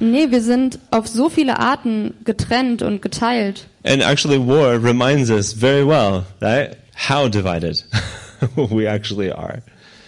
Nee, 0.00 0.30
wir 0.30 0.42
sind 0.42 0.78
auf 0.92 1.08
so 1.08 1.28
viele 1.28 1.58
Arten 1.58 2.14
getrennt 2.24 2.82
und 2.82 3.02
geteilt. 3.02 3.66
And 3.84 4.00
actually, 4.02 4.38
war 4.38 4.74
reminds 4.80 5.28
us 5.30 5.52
very 5.52 5.84
well, 5.84 6.24
right? 6.40 6.76
How 7.08 7.28
divided 7.28 7.82
we 8.56 8.86
actually 8.86 9.32
are. 9.32 9.62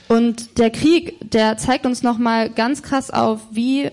Und 0.09 0.59
der 0.59 0.71
Krieg, 0.71 1.17
der 1.33 1.57
zeigt 1.57 1.87
uns 1.87 2.03
nochmal 2.03 2.51
ganz 2.51 2.83
krass 2.83 3.11
auf, 3.11 3.41
wie 3.53 3.91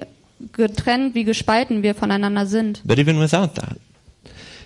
getrennt, 0.54 1.16
wie 1.16 1.24
gespalten 1.24 1.84
wir 1.84 1.96
voneinander 1.96 2.46
sind. 2.46 2.82
But 2.86 3.00
even 3.00 3.20
without 3.20 3.56
that, 3.56 3.78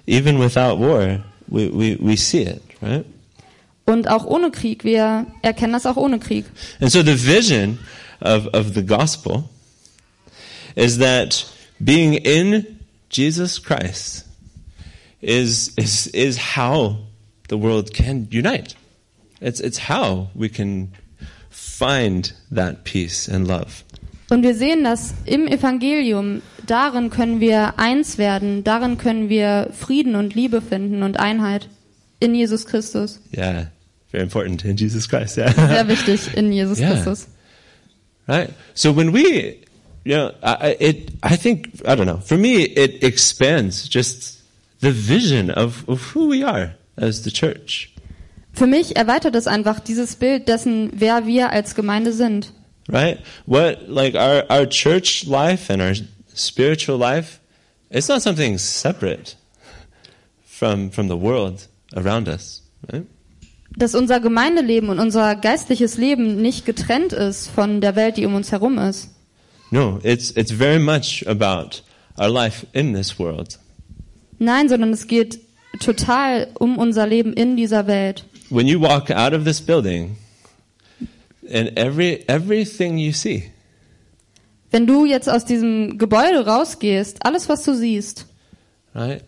even 0.05 0.39
without 0.39 0.79
war, 0.79 1.23
we, 1.47 1.69
we, 1.71 1.97
we 1.99 2.17
see 2.17 2.43
it, 2.43 2.61
right? 2.81 3.05
Und 3.85 4.07
auch 4.07 4.25
ohne 4.25 4.51
Krieg, 4.51 4.83
wir 4.83 5.25
erkennen 5.41 5.73
das 5.73 5.85
auch 5.85 5.97
ohne 5.97 6.19
Krieg. 6.19 6.45
And 6.79 6.91
so 6.91 7.01
the 7.01 7.15
vision 7.15 7.79
of, 8.21 8.47
of 8.53 8.73
the 8.73 8.83
gospel 8.83 9.49
is 10.75 10.97
that 10.99 11.45
being 11.79 12.13
in 12.13 12.79
Jesus 13.09 13.61
Christ 13.61 14.25
is, 15.21 15.73
is, 15.77 16.07
is 16.07 16.55
how 16.55 16.97
the 17.49 17.57
world 17.57 17.93
can 17.93 18.27
unite. 18.31 18.75
It's, 19.41 19.59
it's 19.59 19.89
how 19.89 20.29
we 20.35 20.47
can 20.47 20.93
find 21.49 22.31
that 22.51 22.83
peace 22.83 23.27
and 23.27 23.47
love. 23.47 23.83
Und 24.31 24.43
wir 24.43 24.55
sehen 24.55 24.85
das 24.85 25.13
im 25.25 25.45
Evangelium. 25.45 26.41
Darin 26.65 27.09
können 27.09 27.41
wir 27.41 27.77
eins 27.77 28.17
werden. 28.17 28.63
Darin 28.63 28.97
können 28.97 29.27
wir 29.27 29.69
Frieden 29.77 30.15
und 30.15 30.35
Liebe 30.35 30.61
finden 30.61 31.03
und 31.03 31.19
Einheit 31.19 31.67
in 32.21 32.33
Jesus 32.33 32.65
Christus. 32.65 33.19
Yeah, 33.35 33.67
very 34.09 34.23
important 34.23 34.63
in 34.63 34.77
Jesus 34.77 35.09
Christ. 35.09 35.37
Yeah. 35.37 35.51
Sehr 35.51 35.85
wichtig 35.89 36.33
in 36.37 36.53
Jesus 36.53 36.79
Yeah. 36.79 36.91
Christus. 36.93 37.27
right? 38.27 38.49
So 38.73 38.95
when 38.95 39.11
we, 39.13 39.57
you 40.05 40.15
know, 40.15 40.29
I, 40.41 40.71
I- 40.71 40.77
it, 40.79 41.11
I 41.29 41.35
think, 41.35 41.67
I 41.83 41.95
don't 41.97 42.05
know, 42.05 42.21
for 42.23 42.37
me, 42.37 42.61
it 42.63 43.03
expands 43.03 43.89
just 43.93 44.39
the 44.79 44.91
vision 44.93 45.51
of, 45.51 45.83
of 45.89 46.15
who 46.15 46.29
we 46.29 46.45
are 46.45 46.75
as 46.95 47.23
the 47.23 47.31
church, 47.31 47.89
Für 48.53 48.67
mich 48.67 48.95
erweitert 48.95 49.35
es 49.35 49.47
einfach 49.47 49.79
dieses 49.81 50.15
Bild 50.15 50.47
dessen, 50.47 50.89
wer 50.93 51.25
wir 51.27 51.51
als 51.51 51.75
Gemeinde 51.75 52.13
sind. 52.13 52.53
Right? 52.89 53.19
What, 53.45 53.89
like 53.89 54.15
our, 54.15 54.43
our 54.49 54.65
church 54.65 55.25
life 55.25 55.69
and 55.69 55.81
our 55.81 55.93
spiritual 56.33 56.97
life, 56.97 57.39
it's 57.89 58.07
not 58.07 58.21
something 58.21 58.57
separate 58.57 59.35
from, 60.45 60.89
from 60.89 61.07
the 61.07 61.17
world 61.17 61.67
around 61.95 62.27
us, 62.27 62.61
right? 62.91 63.05
Dass 63.77 63.95
unser 63.95 64.19
Gemeindeleben 64.19 64.89
und 64.89 64.99
unser 64.99 65.35
geistliches 65.35 65.97
Leben 65.97 66.41
nicht 66.41 66.65
getrennt 66.65 67.13
ist 67.13 67.47
von 67.47 67.79
der 67.79 67.95
Welt, 67.95 68.17
die 68.17 68.25
um 68.25 68.35
uns 68.35 68.51
herum 68.51 68.77
ist. 68.77 69.09
No, 69.71 69.99
it's, 70.03 70.31
it's 70.31 70.51
very 70.51 70.79
much 70.79 71.25
about 71.25 71.81
our 72.19 72.27
life 72.29 72.67
in 72.73 72.93
this 72.93 73.17
world. 73.17 73.57
Nein, 74.39 74.67
sondern 74.67 74.91
es 74.91 75.07
geht 75.07 75.39
total 75.79 76.49
um 76.59 76.77
unser 76.77 77.07
Leben 77.07 77.31
in 77.31 77.55
dieser 77.55 77.87
Welt. 77.87 78.25
when 78.51 78.67
you 78.67 78.79
walk 78.79 79.09
out 79.09 79.33
of 79.33 79.45
this 79.45 79.61
building 79.61 80.17
and 81.53 81.77
every 81.77 82.23
everything 82.27 82.97
you 82.97 83.11
see. 83.11 83.51
Wenn 84.71 84.87
du 84.87 85.05
jetzt 85.05 85.27
aus 85.29 85.43
diesem 85.45 85.97
Gebäude 85.97 86.45
rausgehst, 86.45 87.25
alles 87.25 87.49
was 87.49 87.63
du 87.63 87.75
siehst, 87.75 88.25
right? 88.95 89.23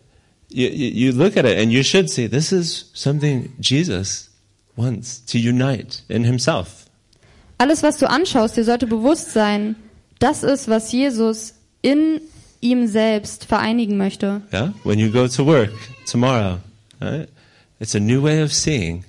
You, 0.50 0.70
you, 0.70 1.08
you 1.08 1.12
look 1.12 1.36
at 1.36 1.46
it 1.46 1.58
and 1.58 1.72
you 1.72 1.84
should 1.84 2.10
see 2.10 2.28
this 2.30 2.52
is 2.52 2.92
something 2.94 3.52
jesus 3.60 4.30
wants 4.76 5.24
to 5.26 5.38
unite 5.38 6.04
in 6.10 6.24
himself. 6.24 6.86
alles 7.58 7.84
was 7.84 7.98
du 7.98 8.10
anschaust, 8.10 8.56
dir 8.56 8.64
sollte 8.64 8.88
bewusst 8.88 9.32
sein, 9.34 9.76
das 10.20 10.44
ist, 10.44 10.68
was 10.70 10.92
Jesus 10.92 11.56
in 11.82 12.22
ihm 12.62 12.88
selbst 12.88 13.46
vereinigen 13.46 13.98
möchte. 13.98 14.42
yeah? 14.54 14.74
When 14.84 15.00
you 15.00 15.12
go 15.12 15.28
to 15.28 15.46
work 15.46 15.72
tomorrow 16.06 16.60
right? 17.02 17.28
It's 17.80 17.96
a 17.96 18.00
new 18.00 18.22
way 18.22 18.42
of 18.42 18.54
seeing 18.54 19.04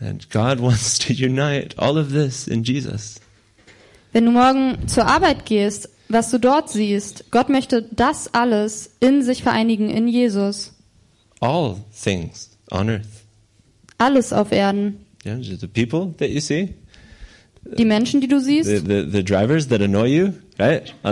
and 0.00 0.28
god 0.30 0.60
wants 0.66 0.98
to 0.98 1.12
unite 1.12 1.74
all 1.78 1.96
of 1.98 2.10
this 2.12 2.46
in 2.48 2.62
jesus 2.62 3.16
Wenn 4.12 4.24
du 4.24 4.30
morgen 4.30 4.88
zur 4.88 5.06
Arbeit 5.06 5.44
gehst, 5.44 5.90
was 6.08 6.30
du 6.30 6.38
dort 6.38 6.70
siehst, 6.70 7.24
Gott 7.32 7.48
möchte 7.50 7.82
das 7.90 8.32
alles 8.32 8.90
in 9.00 9.22
sich 9.22 9.42
vereinigen 9.42 9.90
in 9.90 10.08
Jesus. 10.08 10.72
all 11.40 11.76
things 12.02 12.50
on 12.70 12.88
earth 12.88 13.06
Alles 13.98 14.32
auf 14.32 14.52
Erden. 14.52 15.04
yeah 15.24 15.36
the 15.42 15.66
people 15.66 16.14
that 16.18 16.30
you 16.30 16.40
see 16.40 16.74
Die 17.76 17.84
Menschen, 17.84 18.20
die 18.20 18.28
du 18.28 18.38
siehst, 18.40 18.68
the, 18.70 18.78
the, 18.78 19.10
the 19.10 19.24
drivers 19.24 19.66
that 19.68 19.80
annoy 19.82 20.06
you 20.06 20.32
right 20.58 20.94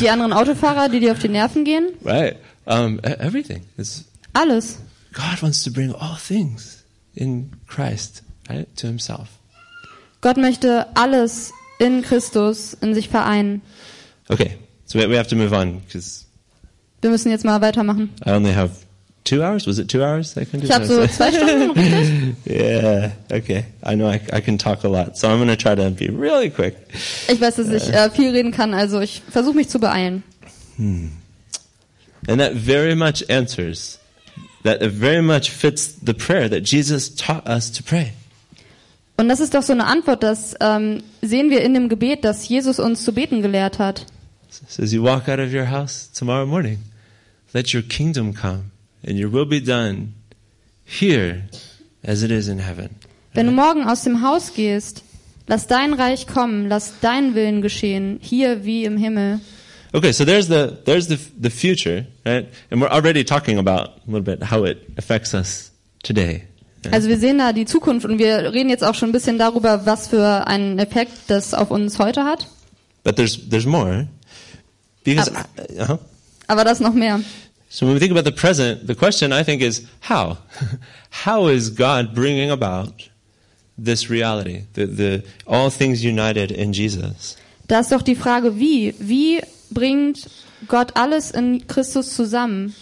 die 0.00 0.08
anderen 0.10 0.32
Autofahrer, 0.32 0.88
die 0.88 0.98
dir 1.00 1.12
auf 1.12 1.18
die 1.20 1.28
Nerven 1.28 1.64
gehen, 1.64 1.90
Right. 2.04 2.36
Um, 2.64 2.98
e- 3.04 3.12
everything. 3.20 3.62
It's, 3.76 4.04
alles. 4.32 4.78
God 5.12 5.40
wants 5.42 5.62
to 5.62 5.70
bring 5.70 5.92
all 5.94 6.16
things 6.16 6.75
in 7.16 7.50
Christ, 7.66 8.22
right, 8.48 8.68
to 8.76 8.86
Himself. 8.86 9.28
Gott 10.20 10.36
möchte 10.36 10.86
alles 10.94 11.52
in 11.78 12.02
Christus 12.02 12.74
in 12.80 12.94
sich 12.94 13.08
vereinen. 13.08 13.62
Okay, 14.28 14.56
so 14.84 14.98
we, 14.98 15.16
have 15.16 15.28
to 15.28 15.36
move 15.36 15.52
on 15.52 15.80
because 15.80 16.24
Wir 17.00 17.10
müssen 17.10 17.30
jetzt 17.30 17.44
mal 17.44 17.60
weitermachen. 17.60 18.10
I 18.24 18.30
only 18.30 18.52
have 18.52 18.70
two 19.24 19.42
hours. 19.42 19.66
Was 19.66 19.78
it 19.78 19.88
two 19.88 20.02
hours? 20.02 20.36
I 20.36 20.44
can 20.44 20.60
do 20.60 20.66
Ich 20.66 20.72
habe 20.72 20.86
so 20.86 21.06
zwei 21.06 21.30
Stunden, 21.30 22.36
yeah. 22.46 23.12
Okay. 23.30 23.66
I 23.84 23.94
know 23.94 24.08
I, 24.08 24.20
I 24.32 24.40
can 24.40 24.58
talk 24.58 24.84
a 24.84 24.88
lot, 24.88 25.16
so 25.16 25.28
I'm 25.28 25.36
going 25.36 25.48
to 25.48 25.56
try 25.56 25.74
to 25.74 25.90
be 25.90 26.08
really 26.08 26.50
quick. 26.50 26.76
Ich 27.28 27.40
weiß, 27.40 27.56
dass 27.56 27.68
ich 27.68 27.92
äh, 27.92 28.10
viel 28.10 28.30
reden 28.30 28.52
kann, 28.52 28.74
also 28.74 29.00
ich 29.00 29.22
versuche 29.30 29.54
mich 29.54 29.68
zu 29.68 29.78
beeilen. 29.78 30.22
And 30.78 32.40
that 32.40 32.54
very 32.54 32.94
much 32.94 33.28
answers. 33.28 33.98
That 34.66 34.82
very 34.82 35.22
much 35.22 35.52
fits 35.52 35.94
the 36.04 36.12
prayer 36.12 36.50
that 36.50 36.64
Jesus 36.64 37.14
taught 37.14 37.46
us 37.48 37.70
to 37.70 37.84
pray. 37.84 38.12
Und 39.16 39.28
das 39.28 39.38
ist 39.38 39.54
doch 39.54 39.62
so 39.62 39.72
eine 39.72 39.86
Antwort, 39.86 40.24
das 40.24 40.56
ähm, 40.60 41.04
sehen 41.22 41.50
wir 41.50 41.62
in 41.62 41.72
dem 41.72 41.88
Gebet, 41.88 42.24
das 42.24 42.48
Jesus 42.48 42.80
uns 42.80 43.04
zu 43.04 43.12
beten 43.12 43.42
gelehrt 43.42 43.78
hat. 43.78 44.06
So 44.50 44.82
as 44.82 44.92
you 44.92 45.04
walk 45.04 45.28
out 45.28 45.38
of 45.38 45.54
your 45.54 45.70
house 45.70 46.10
tomorrow 46.12 46.46
morning, 46.46 46.78
let 47.54 47.72
your 47.72 47.82
kingdom 47.82 48.34
come 48.34 48.72
and 49.06 49.16
your 49.20 49.32
will 49.32 49.46
be 49.46 49.60
done 49.60 50.14
here 50.84 51.44
as 52.02 52.24
it 52.24 52.32
is 52.32 52.48
in 52.48 52.58
heaven. 52.58 52.90
Wenn 53.34 53.46
du 53.46 53.52
morgen 53.52 53.84
aus 53.84 54.02
dem 54.02 54.20
Haus 54.20 54.52
gehst, 54.52 55.04
lass 55.46 55.68
dein 55.68 55.92
Reich 55.92 56.26
kommen, 56.26 56.68
lass 56.68 56.94
dein 57.00 57.36
Willen 57.36 57.62
geschehen, 57.62 58.18
hier 58.20 58.64
wie 58.64 58.84
im 58.84 58.96
Himmel. 58.96 59.38
Okay, 59.96 60.12
so 60.12 60.26
there's 60.26 60.48
the 60.48 60.76
there's 60.84 61.06
the 61.08 61.18
the 61.40 61.48
future, 61.48 62.06
right? 62.26 62.46
And 62.70 62.82
we're 62.82 62.90
already 62.90 63.24
talking 63.24 63.58
about 63.58 63.88
a 63.88 64.10
little 64.10 64.20
bit 64.20 64.42
how 64.42 64.64
it 64.64 64.76
affects 64.98 65.32
us 65.32 65.70
today. 66.02 66.42
Also 66.92 67.08
wir 67.08 67.18
sehen 67.18 67.38
da 67.38 67.52
die 67.54 67.64
Zukunft 67.64 68.04
und 68.04 68.18
wir 68.18 68.52
reden 68.52 68.68
jetzt 68.68 68.84
auch 68.84 68.94
schon 68.94 69.08
ein 69.08 69.12
bisschen 69.12 69.38
darüber, 69.38 69.86
was 69.86 70.08
für 70.08 70.46
einen 70.46 70.78
Effekt 70.78 71.12
das 71.28 71.54
auf 71.54 71.70
uns 71.70 71.98
heute 71.98 72.24
hat. 72.24 72.46
But 73.04 73.16
there's 73.16 73.48
there's 73.48 73.64
more 73.64 74.06
because 75.02 75.30
Um, 75.30 75.78
uh-huh. 75.78 75.98
Aber 76.46 76.64
das 76.64 76.80
noch 76.80 76.92
mehr. 76.92 77.22
so 77.70 77.86
when 77.86 77.94
we 77.94 77.98
think 77.98 78.12
about 78.12 78.28
the 78.28 78.36
present, 78.36 78.86
the 78.86 78.94
question 78.94 79.32
I 79.32 79.42
think 79.42 79.62
is 79.62 79.84
how 80.10 80.36
how 81.24 81.48
is 81.48 81.70
God 81.70 82.14
bringing 82.14 82.50
about 82.50 83.08
this 83.82 84.10
reality, 84.10 84.66
the 84.74 84.86
the 84.86 85.22
all 85.46 85.70
things 85.70 86.04
united 86.04 86.50
in 86.50 86.74
Jesus? 86.74 87.36
Da 87.66 87.80
ist 87.80 87.92
doch 87.92 88.02
die 88.02 88.14
Frage, 88.14 88.58
wie? 88.58 88.94
Wie 88.98 89.40
bringt 89.70 90.28
Gott 90.68 90.96
alles 90.96 91.30
in 91.30 91.66
Christus 91.66 92.14
zusammen? 92.14 92.74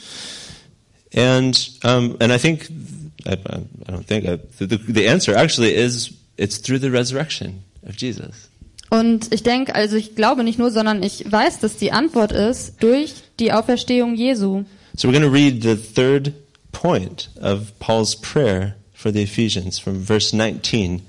And 1.15 1.57
um, 1.85 2.17
and 2.21 2.33
I 2.33 2.39
think 2.39 2.69
I, 3.27 3.35
I 3.35 3.93
don't 3.93 4.07
think 4.07 4.27
uh, 4.27 4.39
the, 4.59 4.77
the 4.77 5.09
answer 5.09 5.35
actually 5.37 5.75
is 5.75 6.13
it's 6.37 6.59
through 6.59 6.81
the 6.81 6.91
resurrection 6.91 7.63
of 7.87 7.97
Jesus. 7.97 8.49
Und 8.91 9.33
ich 9.33 9.43
denke, 9.43 9.75
also 9.75 9.97
ich 9.97 10.15
glaube 10.15 10.45
nicht 10.45 10.59
nur, 10.59 10.71
sondern 10.71 11.03
ich 11.03 11.25
weiß, 11.31 11.61
dass 11.61 11.77
die 11.77 11.93
Antwort 11.93 12.33
ist 12.33 12.75
durch 12.81 13.15
die 13.41 13.53
Auferstehung 13.53 14.15
Jesu. 14.15 14.65
So 14.97 15.09
we're 15.09 15.13
going 15.13 15.25
to 15.25 15.31
read 15.31 15.63
the 15.63 15.77
third 15.77 16.33
point 16.73 17.31
of 17.41 17.77
Paul's 17.81 18.15
prayer 18.15 18.77
for 18.93 19.13
the 19.13 19.23
Ephesians 19.23 19.79
from 19.79 20.05
verse 20.05 20.37
19 20.37 21.03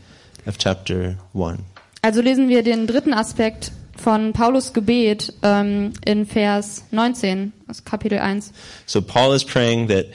of 0.47 0.57
chapter 0.57 1.17
1. 1.33 1.59
Also 2.01 2.21
lesen 2.21 2.49
wir 2.49 2.63
den 2.63 2.87
dritten 2.87 3.13
Aspekt 3.13 3.71
von 3.97 4.33
Paulus 4.33 4.73
Gebet 4.73 5.33
ähm, 5.41 5.93
in 6.05 6.25
Vers 6.25 6.83
19 6.91 7.53
aus 7.67 7.83
Kapitel 7.83 8.19
1. 8.19 8.51
So 8.85 9.01
Paul 9.01 9.33
is 9.33 9.43
praying 9.43 9.87
that 9.87 10.07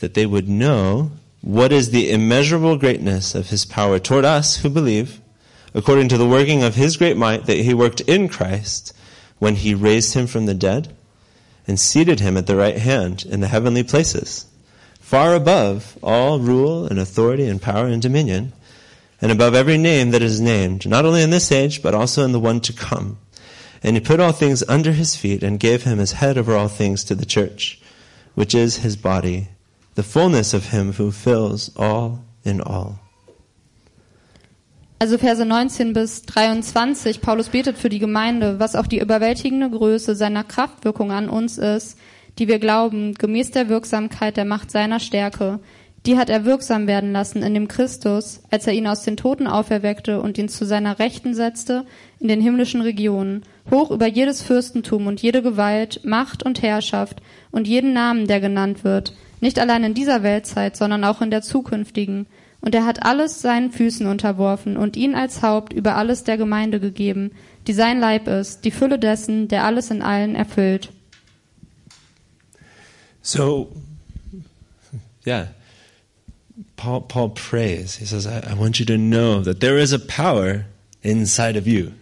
that 0.00 0.14
they 0.14 0.26
would 0.26 0.48
know 0.48 1.10
what 1.40 1.72
is 1.72 1.90
the 1.90 2.10
immeasurable 2.10 2.76
greatness 2.76 3.34
of 3.34 3.50
his 3.50 3.64
power 3.64 3.98
toward 3.98 4.24
us 4.24 4.58
who 4.58 4.70
believe, 4.70 5.20
according 5.74 6.08
to 6.08 6.18
the 6.18 6.26
working 6.26 6.62
of 6.62 6.74
his 6.74 6.96
great 6.96 7.16
might 7.16 7.46
that 7.46 7.56
he 7.56 7.74
worked 7.74 8.00
in 8.02 8.28
Christ 8.28 8.92
when 9.38 9.56
he 9.56 9.74
raised 9.74 10.14
him 10.14 10.26
from 10.26 10.46
the 10.46 10.54
dead 10.54 10.94
and 11.66 11.78
seated 11.78 12.20
him 12.20 12.36
at 12.36 12.46
the 12.46 12.56
right 12.56 12.78
hand 12.78 13.24
in 13.28 13.40
the 13.40 13.48
heavenly 13.48 13.82
places, 13.82 14.46
far 15.00 15.34
above 15.34 15.98
all 16.02 16.38
rule 16.38 16.86
and 16.86 16.98
authority 16.98 17.46
and 17.46 17.60
power 17.60 17.86
and 17.86 18.02
dominion, 18.02 18.52
and 19.20 19.30
above 19.32 19.54
every 19.54 19.76
name 19.76 20.10
that 20.12 20.22
is 20.22 20.40
named, 20.40 20.88
not 20.88 21.04
only 21.04 21.22
in 21.22 21.30
this 21.30 21.52
age, 21.52 21.82
but 21.82 21.94
also 21.94 22.24
in 22.24 22.32
the 22.32 22.40
one 22.40 22.60
to 22.60 22.72
come. 22.72 23.18
And 23.82 23.96
he 23.96 24.00
put 24.00 24.20
all 24.20 24.32
things 24.32 24.62
under 24.68 24.92
his 24.92 25.16
feet 25.16 25.42
and 25.42 25.60
gave 25.60 25.84
him 25.84 26.00
as 26.00 26.12
head 26.20 26.36
over 26.36 26.56
all 26.56 26.68
things 26.68 27.04
to 27.04 27.14
the 27.14 27.26
church, 27.26 27.80
which 28.34 28.54
is 28.54 28.78
his 28.78 28.96
body, 28.96 29.48
the 29.94 30.02
fullness 30.02 30.54
of 30.54 30.70
him 30.70 30.92
who 30.94 31.10
fills 31.10 31.70
all 31.76 32.24
in 32.44 32.60
all. 32.60 32.98
Also 35.00 35.16
Verse 35.16 35.44
19 35.44 35.92
bis 35.92 36.22
23. 36.22 37.20
Paulus 37.20 37.50
betet 37.50 37.78
für 37.78 37.88
die 37.88 38.00
Gemeinde, 38.00 38.58
was 38.58 38.74
auch 38.74 38.88
die 38.88 38.98
überwältigende 38.98 39.70
Größe 39.70 40.16
seiner 40.16 40.42
Kraftwirkung 40.42 41.12
an 41.12 41.28
uns 41.28 41.56
ist, 41.56 41.96
die 42.38 42.48
wir 42.48 42.58
glauben, 42.58 43.14
gemäß 43.14 43.52
der 43.52 43.68
Wirksamkeit 43.68 44.36
der 44.36 44.44
Macht 44.44 44.72
seiner 44.72 44.98
Stärke, 44.98 45.60
die 46.08 46.16
hat 46.16 46.30
er 46.30 46.46
wirksam 46.46 46.86
werden 46.86 47.12
lassen 47.12 47.42
in 47.42 47.52
dem 47.52 47.68
Christus, 47.68 48.40
als 48.50 48.66
er 48.66 48.72
ihn 48.72 48.86
aus 48.86 49.02
den 49.02 49.18
Toten 49.18 49.46
auferweckte 49.46 50.22
und 50.22 50.38
ihn 50.38 50.48
zu 50.48 50.64
seiner 50.64 50.98
Rechten 50.98 51.34
setzte 51.34 51.84
in 52.18 52.28
den 52.28 52.40
himmlischen 52.40 52.80
Regionen, 52.80 53.42
hoch 53.70 53.90
über 53.90 54.06
jedes 54.06 54.40
Fürstentum 54.40 55.06
und 55.06 55.20
jede 55.20 55.42
Gewalt, 55.42 56.00
Macht 56.06 56.42
und 56.42 56.62
Herrschaft 56.62 57.20
und 57.50 57.68
jeden 57.68 57.92
Namen, 57.92 58.26
der 58.26 58.40
genannt 58.40 58.84
wird, 58.84 59.12
nicht 59.42 59.58
allein 59.58 59.84
in 59.84 59.92
dieser 59.92 60.22
Weltzeit, 60.22 60.78
sondern 60.78 61.04
auch 61.04 61.20
in 61.20 61.30
der 61.30 61.42
zukünftigen. 61.42 62.24
Und 62.62 62.74
er 62.74 62.86
hat 62.86 63.04
alles 63.04 63.42
seinen 63.42 63.70
Füßen 63.70 64.06
unterworfen 64.06 64.78
und 64.78 64.96
ihn 64.96 65.14
als 65.14 65.42
Haupt 65.42 65.74
über 65.74 65.96
alles 65.96 66.24
der 66.24 66.38
Gemeinde 66.38 66.80
gegeben, 66.80 67.32
die 67.66 67.74
sein 67.74 68.00
Leib 68.00 68.28
ist, 68.28 68.64
die 68.64 68.70
Fülle 68.70 68.98
dessen, 68.98 69.48
der 69.48 69.64
alles 69.64 69.90
in 69.90 70.00
allen 70.00 70.34
erfüllt. 70.34 70.90
So, 73.20 73.70
yeah, 75.26 75.48
Paul, 76.78 77.02
Paul 77.02 77.30
prays. 77.34 77.96
He 77.96 78.06
says, 78.06 78.26
I, 78.26 78.38
I 78.50 78.54
want 78.54 78.78
you 78.80 78.86
to 78.86 78.96
know 78.96 79.42
that 79.42 79.60
there 79.60 79.76
is 79.76 79.92
a 79.92 79.98
power 79.98 80.64
inside 81.02 81.58
of 81.58 81.66
you. 81.66 81.92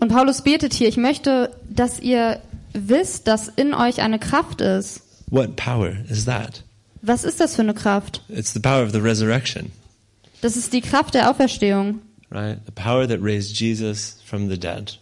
Und 0.00 0.08
Paulus 0.10 0.42
betet 0.42 0.74
hier, 0.74 0.88
ich 0.88 0.96
möchte, 0.96 1.54
dass 1.70 2.00
ihr 2.00 2.40
wisst, 2.74 3.26
dass 3.28 3.48
in 3.48 3.72
euch 3.72 4.00
eine 4.02 4.18
Kraft 4.18 4.60
ist. 4.60 5.00
What 5.30 5.56
power 5.56 5.92
is 6.10 6.24
that? 6.24 6.62
Was 7.00 7.24
ist 7.24 7.38
das 7.40 7.54
für 7.54 7.62
eine 7.62 7.74
Kraft? 7.74 8.22
It's 8.28 8.52
the 8.52 8.60
power 8.60 8.82
of 8.84 8.92
the 8.92 8.98
resurrection, 9.00 9.70
Das 10.40 10.56
ist 10.56 10.72
die 10.72 10.80
Kraft 10.80 11.14
der 11.14 11.30
Auferstehung. 11.30 12.00
right? 12.30 12.58
The 12.66 12.72
power 12.72 13.06
that 13.06 13.20
raised 13.22 13.58
Jesus 13.60 14.18
from 14.24 14.48
the 14.50 14.58
dead. 14.58 14.98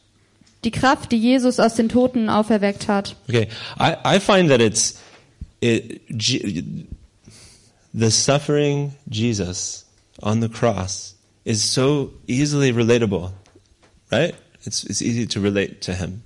Die 0.64 0.70
Kraft, 0.70 1.10
die 1.12 1.18
Jesus 1.18 1.58
aus 1.58 1.74
den 1.74 1.88
Toten 1.88 2.28
auferweckt 2.28 2.86
hat. 2.86 3.16
Okay, 3.28 3.48
I, 3.78 3.94
I 4.16 4.20
find 4.20 4.50
that 4.50 4.60
it's 4.60 4.98
it, 5.62 6.02
the 7.92 8.10
suffering 8.10 8.92
Jesus 9.08 9.84
on 10.22 10.40
the 10.40 10.48
cross 10.48 11.14
is 11.44 11.62
so 11.62 12.10
easily 12.26 12.72
relatable, 12.72 13.32
right? 14.10 14.34
It's 14.64 14.84
it's 14.84 15.02
easy 15.02 15.26
to 15.26 15.40
relate 15.40 15.80
to 15.82 15.94
him. 15.94 16.22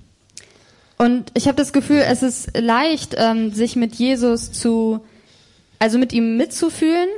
Und 0.96 1.32
ich 1.34 1.46
habe 1.46 1.56
das 1.56 1.72
Gefühl, 1.72 2.02
es 2.06 2.22
ist 2.22 2.56
leicht, 2.56 3.14
ähm, 3.18 3.52
sich 3.52 3.76
mit 3.76 3.96
Jesus 3.96 4.52
zu, 4.52 5.04
also 5.78 5.98
mit 5.98 6.12
ihm 6.12 6.36
mitzufühlen. 6.36 7.08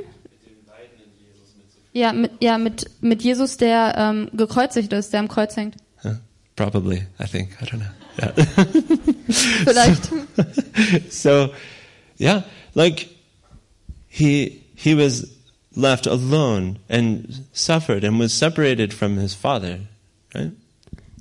Ja, 1.93 2.13
mit, 2.13 2.31
ja, 2.41 2.57
mit, 2.57 2.89
mit 3.01 3.23
Jesus, 3.23 3.57
der 3.57 3.95
ähm, 3.97 4.29
gekreuzigt 4.33 4.93
ist, 4.93 5.13
der 5.13 5.19
am 5.19 5.27
Kreuz 5.27 5.55
hängt. 5.55 5.75
Huh? 6.03 6.15
Probably, 6.55 7.07
I 7.19 7.25
think. 7.25 7.49
I 7.61 7.65
don't 7.65 7.79
know. 7.79 7.87
Yeah. 8.19 8.33
Vielleicht. 9.63 10.09
so, 11.11 11.49
yeah, 12.19 12.43
like 12.73 13.07
he 14.17 14.63
he 14.75 14.95
was 14.95 15.27
left 15.75 16.07
alone 16.07 16.79
and 16.89 17.45
suffered 17.53 18.03
and 18.03 18.19
was 18.19 18.33
separated 18.33 18.93
from 18.93 19.17
his 19.17 19.33
father, 19.35 19.79
right? 20.33 20.51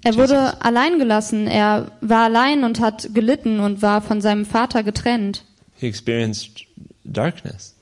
Er 0.05 0.15
wurde 0.15 0.63
allein 0.63 0.99
gelassen, 0.99 1.49
er 1.49 1.91
war 2.01 2.25
allein 2.25 2.63
und 2.65 2.81
hat 2.81 3.09
gelitten 3.13 3.59
und 3.61 3.83
war 3.83 4.01
von 4.01 4.21
seinem 4.21 4.47
Vater 4.47 4.83
getrennt. 4.83 5.43
He 5.75 5.89
experienced 5.89 6.65
darkness. 7.05 7.75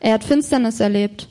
Er 0.00 0.14
hat 0.14 0.24
Finsternis 0.24 0.80
erlebt. 0.80 1.28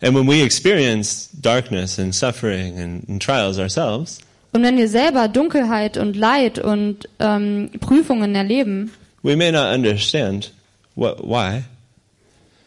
And 0.00 0.14
when 0.14 0.28
we 0.28 0.42
experience 0.42 1.30
darkness 1.32 1.98
and 1.98 2.14
suffering 2.14 2.78
and, 2.78 3.08
and 3.08 3.22
trials 3.22 3.58
ourselves, 3.58 4.20
Und 4.52 4.62
wenn 4.62 4.76
wir 4.76 4.88
selber 4.88 5.28
Dunkelheit 5.28 5.96
und 5.96 6.14
Leid 6.16 6.58
und 6.58 7.08
ähm, 7.18 7.70
Prüfungen 7.80 8.34
erleben, 8.34 8.92
we 9.22 9.36
may 9.36 9.50
not 9.50 9.74
understand 9.74 10.52
what 10.94 11.18
why, 11.22 11.64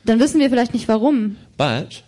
dann 0.06 0.20
wissen 0.20 0.40
wir 0.40 0.50
vielleicht 0.50 0.74
nicht 0.74 0.88
warum. 0.88 1.38
but 1.58 2.04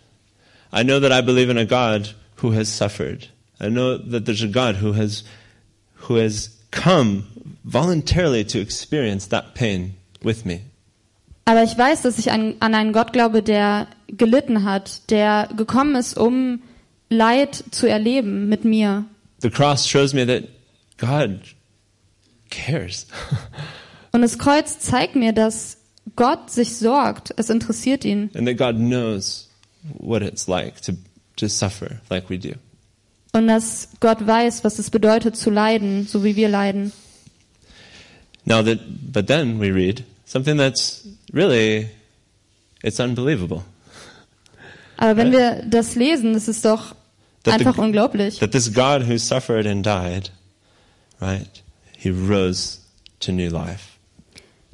I 0.74 0.84
know 0.84 1.00
that 1.00 1.12
I 1.12 1.22
believe 1.22 1.52
in 1.52 1.58
a 1.58 1.66
God 1.66 2.16
who 2.42 2.54
has 2.54 2.68
suffered. 2.76 3.30
I 3.60 3.70
know 3.70 3.98
that 3.98 4.26
there's 4.26 4.44
a 4.44 4.48
God 4.48 4.82
who 4.82 4.94
has 4.96 5.24
who 6.08 6.18
has 6.18 6.50
come 6.72 7.26
voluntarily 7.64 8.44
to 8.46 8.60
experience 8.60 9.30
that 9.30 9.54
pain 9.54 9.94
with 10.24 10.46
me. 10.46 10.62
Aber 11.46 11.64
ich 11.64 11.78
weiß, 11.78 12.02
dass 12.02 12.18
ich 12.18 12.32
an, 12.32 12.56
an 12.60 12.74
einen 12.74 12.94
Gott 12.94 13.14
glaube, 13.14 13.44
der 13.44 13.88
gelitten 14.08 14.64
hat, 14.64 15.10
der 15.12 15.50
gekommen 15.56 15.96
ist, 15.96 16.18
um 16.18 16.62
Leid 17.10 17.64
zu 17.72 17.88
erleben 17.88 18.50
mit 18.50 18.66
mir. 18.66 19.06
The 19.42 19.50
cross 19.50 19.88
shows 19.88 20.14
me 20.14 20.26
that 20.26 20.46
God 20.98 21.42
cares. 22.50 23.08
Und 24.14 24.22
das 24.22 24.38
Kreuz 24.38 24.80
zeigt 24.80 25.16
mir, 25.16 25.34
dass 25.34 25.78
Gott 26.16 26.50
sich 26.52 26.76
sorgt. 26.78 27.34
Es 27.38 27.50
interessiert 27.50 28.06
ihn. 28.06 28.30
and 28.36 28.48
that 28.48 28.58
God 28.58 28.78
knows 28.78 29.48
what 29.98 30.22
it's 30.22 30.48
like 30.48 30.82
to, 30.82 30.94
to 31.38 31.48
suffer 31.48 32.00
like 32.10 32.30
we 32.30 32.38
do. 32.38 32.54
Und 33.34 33.48
dass 33.48 33.90
Gott 34.00 34.26
weiß, 34.26 34.64
was 34.64 34.78
es 34.80 34.90
bedeutet 34.92 35.36
zu 35.36 35.50
leiden, 35.50 36.06
so 36.08 36.24
wie 36.24 36.36
wir 36.36 36.50
leiden. 36.50 36.92
Now 38.46 38.62
that, 38.62 38.80
but 39.12 39.28
then 39.28 39.60
we 39.60 39.72
read 39.74 40.04
something 40.26 40.58
that's 40.58 41.08
really, 41.34 41.90
it's 42.84 43.00
unbelievable. 43.00 43.64
Aber 44.98 45.18
wenn 45.18 45.32
wir 45.32 45.64
das 45.66 45.96
lesen, 45.96 46.34
das 46.34 46.48
ist 46.48 46.64
doch 46.66 46.96
That 47.44 47.56
einfach 47.56 47.76
the- 47.76 47.82
unglaublich. 47.82 48.38
That 48.40 48.52
this 48.52 48.72
God 48.72 49.08
who 49.08 49.18
suffered 49.18 49.66
and 49.66 49.84
died, 49.86 50.30
right, 51.20 51.64
he 51.98 52.10
rose 52.12 52.78
to 53.22 53.32
new 53.32 53.50
life. 53.50 53.93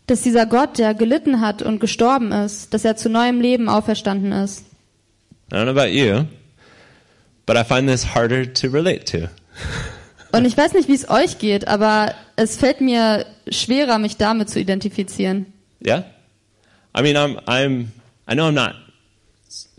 Dass 0.10 0.22
dieser 0.22 0.48
Gott, 0.48 0.80
der 0.80 0.96
gelitten 0.96 1.40
hat 1.40 1.62
und 1.62 1.80
gestorben 1.80 2.32
ist, 2.32 2.74
dass 2.74 2.84
er 2.84 2.96
zu 2.96 3.10
neuem 3.10 3.42
Leben 3.42 3.70
auferstanden 3.70 4.32
ist. 4.32 4.66
I 5.52 5.56
don't 5.56 5.64
know 5.66 5.80
about 5.80 5.92
you, 5.92 6.26
but 7.46 7.56
I 7.56 7.64
find 7.64 7.88
this 7.88 8.16
harder 8.16 8.52
to 8.52 8.70
relate 8.70 9.06
to. 9.06 9.28
Und 10.32 10.46
ich 10.46 10.58
weiß 10.58 10.74
nicht, 10.74 10.88
wie 10.88 10.96
es 10.96 11.12
euch 11.12 11.38
geht, 11.38 11.68
aber 11.68 12.16
es 12.36 12.58
fällt 12.58 12.82
mir 12.82 13.28
schwerer, 13.50 14.00
mich 14.00 14.18
damit 14.18 14.50
zu 14.50 14.60
identifizieren. 14.60 15.46
Yeah? 15.86 16.06
I 16.98 17.04
mean, 17.04 17.16
I'm, 17.16 17.38
I'm, 17.46 17.86
I 18.28 18.34
know 18.34 18.48
I'm 18.48 18.54
not 18.54 18.74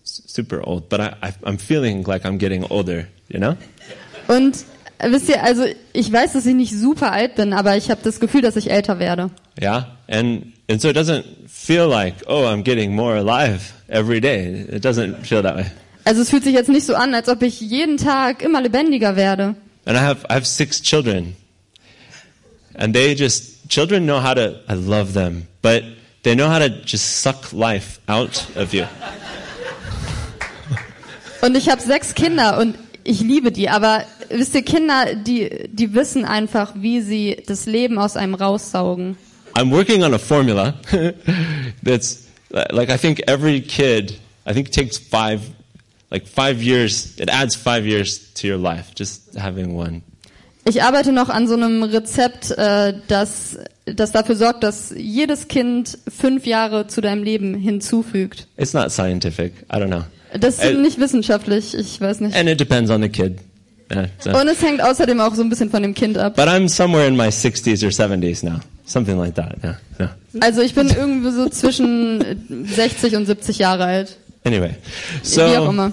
super 0.05 0.65
old, 0.65 0.89
but 0.89 1.01
I, 1.01 1.33
I'm 1.43 1.59
feeling 1.59 2.05
like 2.05 2.25
I'm 2.25 2.39
getting 2.39 2.65
older, 2.71 3.09
you 3.29 3.41
know? 3.41 3.57
Und 4.29 4.65
wisst 5.01 5.29
ihr, 5.29 5.43
also 5.43 5.65
ich 5.93 6.13
weiß, 6.13 6.35
dass 6.35 6.47
ich 6.47 6.55
nicht 6.55 6.73
super 6.73 7.11
alt 7.11 7.35
bin, 7.35 7.53
aber 7.53 7.77
ich 7.77 7.91
habe 7.91 8.01
das 8.05 8.21
Gefühl, 8.21 8.43
dass 8.43 8.55
ich 8.55 8.71
älter 8.71 9.01
werde. 9.01 9.31
Yeah, 9.59 9.85
and 10.09 10.53
and 10.69 10.81
so 10.81 10.89
it 10.89 10.95
doesn't 10.95 11.25
feel 11.49 11.89
like 11.89 12.15
oh 12.27 12.47
I'm 12.47 12.63
getting 12.63 12.95
more 12.95 13.17
alive 13.17 13.73
every 13.89 14.21
day. 14.21 14.67
It 14.69 14.83
doesn't 14.83 15.27
feel 15.27 15.43
that 15.43 15.57
way. 15.57 15.67
Also 16.05 16.23
es 16.23 16.31
fühlt 16.31 16.45
sich 16.45 16.55
jetzt 16.55 16.69
nicht 16.69 16.87
so 16.87 16.95
an, 16.95 17.15
als 17.15 17.29
ob 17.29 17.43
ich 17.43 17.61
jeden 17.61 17.97
Tag 17.97 18.43
immer 18.43 18.61
lebendiger 18.61 19.17
werde. 19.17 19.55
And 19.85 19.97
I 19.97 20.01
have 20.01 20.25
I 20.31 20.35
have 20.35 20.47
six 20.47 20.81
children, 20.81 21.37
and 22.75 22.95
they 22.95 23.15
just 23.15 23.69
children 23.69 24.05
know 24.05 24.21
how 24.21 24.35
to. 24.35 24.61
I 24.69 24.75
love 24.75 25.13
them, 25.15 25.47
but 25.63 25.83
they 26.23 26.35
know 26.35 26.49
how 26.49 26.59
to 26.59 26.69
just 26.85 27.23
suck 27.23 27.53
life 27.53 28.01
out 28.09 28.47
of 28.57 28.73
you. 28.73 28.85
Und 31.43 31.57
ich 31.57 31.69
habe 31.71 31.81
sechs 31.81 32.15
Kinder 32.15 32.59
und 32.59 32.77
ich 33.03 33.21
liebe 33.21 33.51
die, 33.51 33.69
aber 33.69 34.05
wisst 34.29 34.55
ihr, 34.55 34.63
Kinder, 34.63 35.15
die, 35.15 35.69
die 35.73 35.95
wissen 35.95 36.25
einfach, 36.25 36.73
wie 36.77 37.01
sie 37.01 37.43
das 37.47 37.67
Leben 37.67 37.99
aus 37.99 38.17
einem 38.17 38.35
raussaugen. 38.35 39.17
I'm 39.57 39.71
working 39.71 40.03
on 40.05 40.15
a 40.15 40.19
formula 40.19 40.75
that's 41.83 42.27
like 42.51 42.91
I 42.91 42.97
think 42.97 43.23
every 43.27 43.61
kid 43.61 44.19
I 44.47 44.53
think 44.53 44.71
takes 44.71 44.99
five 44.99 45.41
like 46.11 46.27
five 46.27 46.63
years. 46.63 47.19
It 47.19 47.29
adds 47.31 47.55
five 47.57 47.87
years 47.87 48.33
to 48.35 48.47
your 48.49 48.59
life 48.59 48.95
just 48.95 49.35
having 49.37 49.75
one. 49.77 50.03
Ich 50.67 50.83
arbeite 50.83 51.13
noch 51.13 51.31
an 51.31 51.49
so 51.49 51.55
einem 51.55 51.83
Rezept, 51.83 52.51
äh, 52.51 52.93
das, 53.09 53.57
das 53.87 54.13
dafür 54.13 54.37
sorgt, 54.37 54.63
dass 54.63 54.93
jedes 54.95 55.49
Kind 55.49 55.99
fünf 56.07 56.47
Jahre 56.47 56.87
zu 56.87 57.01
deinem 57.01 57.23
Leben 57.23 57.55
hinzufügt. 57.55 58.47
It's 58.59 58.75
not 58.75 58.93
scientific. 58.93 59.53
I 59.73 59.77
don't 59.77 59.87
know. 59.89 60.05
Das 60.39 60.57
ist 60.59 60.65
Äh, 60.65 60.75
nicht 60.75 61.01
wissenschaftlich, 61.01 61.75
ich 61.75 61.99
weiß 62.01 62.21
nicht. 62.21 62.37
And 62.37 62.49
it 62.49 62.61
depends 62.61 62.91
on 62.91 63.01
the 63.03 63.09
kid. 63.09 63.39
Yeah, 63.91 64.09
so. 64.19 64.31
Und 64.31 64.49
es 64.49 64.63
hängt 64.63 64.83
außerdem 64.83 65.19
auch 65.21 65.35
so 65.35 65.43
ein 65.43 65.49
bisschen 65.49 65.71
von 65.71 65.83
dem 65.83 65.95
Kind 65.95 66.19
ab. 66.19 66.37
But 66.37 66.47
I'm 66.47 66.69
somewhere 66.69 67.07
in 67.09 67.17
my 67.17 67.29
60s 67.29 67.83
or 67.83 67.91
70s 67.91 68.45
now. 68.45 68.61
Something 68.91 69.19
like 69.19 69.35
that. 69.37 69.57
Yeah. 69.63 69.77
yeah. 70.01 70.17
Also 70.41 70.63
ich 70.63 70.75
bin 70.75 70.89
irgendwie 70.89 71.31
so 71.31 71.49
zwischen 71.49 72.67
60 72.67 73.15
und 73.15 73.27
70 73.27 73.59
Jahre 73.59 73.85
alt. 73.85 74.17
Anyway. 74.43 74.75
Wie 75.23 75.41
auch 75.41 75.65
So, 75.65 75.71
immer. 75.71 75.93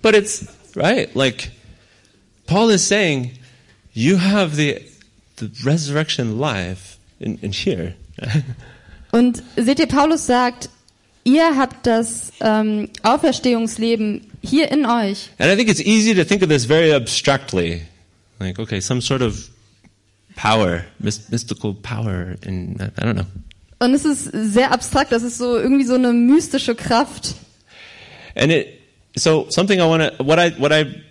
but 0.00 0.14
it's, 0.14 0.46
right, 0.76 1.12
like, 1.16 1.50
Paul 2.46 2.70
is 2.70 2.86
saying, 2.86 3.32
you 3.94 4.16
have 4.18 4.54
the, 4.54 4.78
the 5.38 5.50
resurrection 5.64 6.38
life 6.38 6.98
in, 7.18 7.36
in 7.38 7.50
here. 7.52 7.94
Und 9.10 9.42
seht 9.56 9.80
ihr, 9.80 9.88
Paulus 9.88 10.26
sagt, 10.26 10.68
ihr 11.24 11.56
habt 11.56 11.84
das 11.84 12.32
ähm, 12.40 12.90
Auferstehungsleben 13.02 14.20
hier 14.40 14.70
in 14.70 14.86
euch. 14.86 15.30
And 15.38 15.50
I 15.50 15.56
think 15.56 15.68
it's 15.68 15.80
easy 15.80 16.14
to 16.14 16.24
think 16.24 16.42
of 16.42 16.48
this 16.48 16.64
very 16.64 16.92
abstractly. 16.92 17.82
Like, 18.38 18.60
okay, 18.60 18.80
some 18.80 19.00
sort 19.00 19.20
of 19.22 19.48
power, 20.40 20.84
mys- 20.98 21.28
mystical 21.30 21.74
power 21.74 22.36
in, 22.42 22.76
I 22.80 23.00
don't 23.00 23.14
know. 23.14 23.26
Und 23.78 23.94
es 23.94 24.04
ist 24.04 24.30
sehr 24.32 24.72
abstrakt, 24.72 25.10
das 25.10 25.22
ist 25.22 25.38
so 25.38 25.56
irgendwie 25.58 25.86
so 25.86 25.94
eine 25.94 26.12
mystische 26.12 26.74
Kraft. 26.74 27.34
And 28.34 28.52
it, 28.52 28.80
so 29.16 29.46
something 29.48 29.80
I 29.80 29.84
want 29.84 30.02
to, 30.02 30.24
what 30.24 30.38
I, 30.38 30.52
what 30.58 30.72
I, 30.72 31.02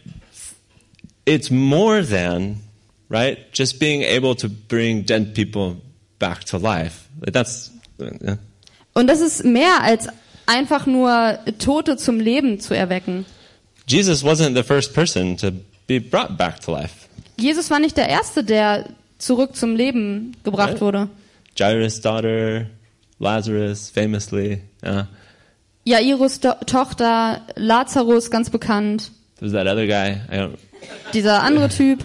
it's 1.25 1.49
more 1.49 2.03
than, 2.03 2.57
right, 3.09 3.37
just 3.53 3.79
being 3.79 4.03
able 4.03 4.35
to 4.35 4.47
bring 4.49 5.03
dead 5.03 5.33
people 5.33 5.77
back 6.19 6.45
to 6.45 6.57
life. 6.57 7.07
That's, 7.21 7.71
yeah. 7.99 8.37
Und 8.93 9.07
das 9.07 9.19
ist 9.19 9.43
mehr 9.43 9.81
als 9.81 10.07
einfach 10.45 10.85
nur 10.85 11.39
Tote 11.57 11.97
zum 11.97 12.19
Leben 12.19 12.59
zu 12.59 12.75
erwecken. 12.75 13.25
Jesus 13.87 14.23
wasn't 14.23 14.55
the 14.55 14.63
first 14.63 14.93
person 14.93 15.37
to 15.37 15.51
be 15.87 15.99
brought 15.99 16.37
back 16.37 16.59
to 16.61 16.71
life. 16.71 17.07
Jesus 17.37 17.71
war 17.71 17.79
nicht 17.79 17.97
der 17.97 18.09
Erste, 18.09 18.43
der 18.43 18.85
zurück 19.19 19.55
zum 19.55 19.75
Leben 19.75 20.35
gebracht 20.43 20.71
Right. 20.73 20.81
wurde. 20.81 21.09
Jairus' 21.55 22.01
daughter, 22.01 22.65
Lazarus, 23.19 23.89
famously. 23.93 24.61
Yeah. 24.83 25.07
Jairus 25.85 26.39
Do 26.39 26.53
Tochter, 26.65 27.41
Lazarus, 27.55 28.29
ganz 28.31 28.49
bekannt. 28.49 29.11
There's 29.39 29.53
that 29.53 29.67
other 29.67 29.85
guy. 29.87 30.21
I 30.31 30.37
don't, 30.37 30.57
Dieser 31.13 31.43
andere 31.43 31.69
Typ, 31.77 31.99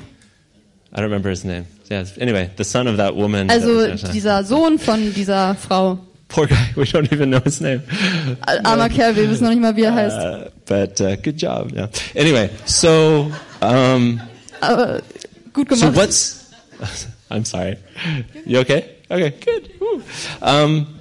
I 0.93 0.97
don't 0.97 1.05
remember 1.05 1.31
his 1.31 1.45
name. 1.45 1.67
Yeah. 1.91 2.05
Anyway, 2.21 2.51
the 2.57 2.65
son 2.65 2.87
of 2.89 2.97
that 2.97 3.15
woman. 3.15 3.51
also 3.51 3.89
dieser 4.13 4.43
Sohn 4.45 4.79
von 4.79 5.13
dieser 5.13 5.55
Frau. 5.55 5.99
Poor 6.29 6.47
guy. 6.47 6.57
We 6.77 6.85
don't 6.85 7.13
even 7.13 7.31
know 7.31 7.41
his 7.45 7.61
name. 7.61 7.83
Armer 8.65 8.89
Kerl, 8.89 9.15
wir 9.15 9.29
wissen 9.31 9.45
noch 9.45 9.51
nicht 9.51 9.61
mal, 9.61 9.77
wie 9.77 9.83
er 9.83 9.95
heißt. 9.95 10.17
Uh, 10.19 10.51
but 10.67 11.01
uh, 11.01 11.17
good 11.23 11.41
job. 11.41 11.71
Yeah. 11.73 11.89
Anyway, 12.17 12.49
so 12.65 13.31
um, 13.61 14.21
Aber 14.61 15.03
gut 15.53 15.69
so 15.71 15.77
gemacht. 15.77 15.97
what's? 15.97 16.44
I'm 17.31 17.45
sorry. 17.45 17.77
You 18.47 18.59
okay? 18.61 18.91
Okay, 19.11 19.35
good. 19.45 19.71
Um, 20.43 20.99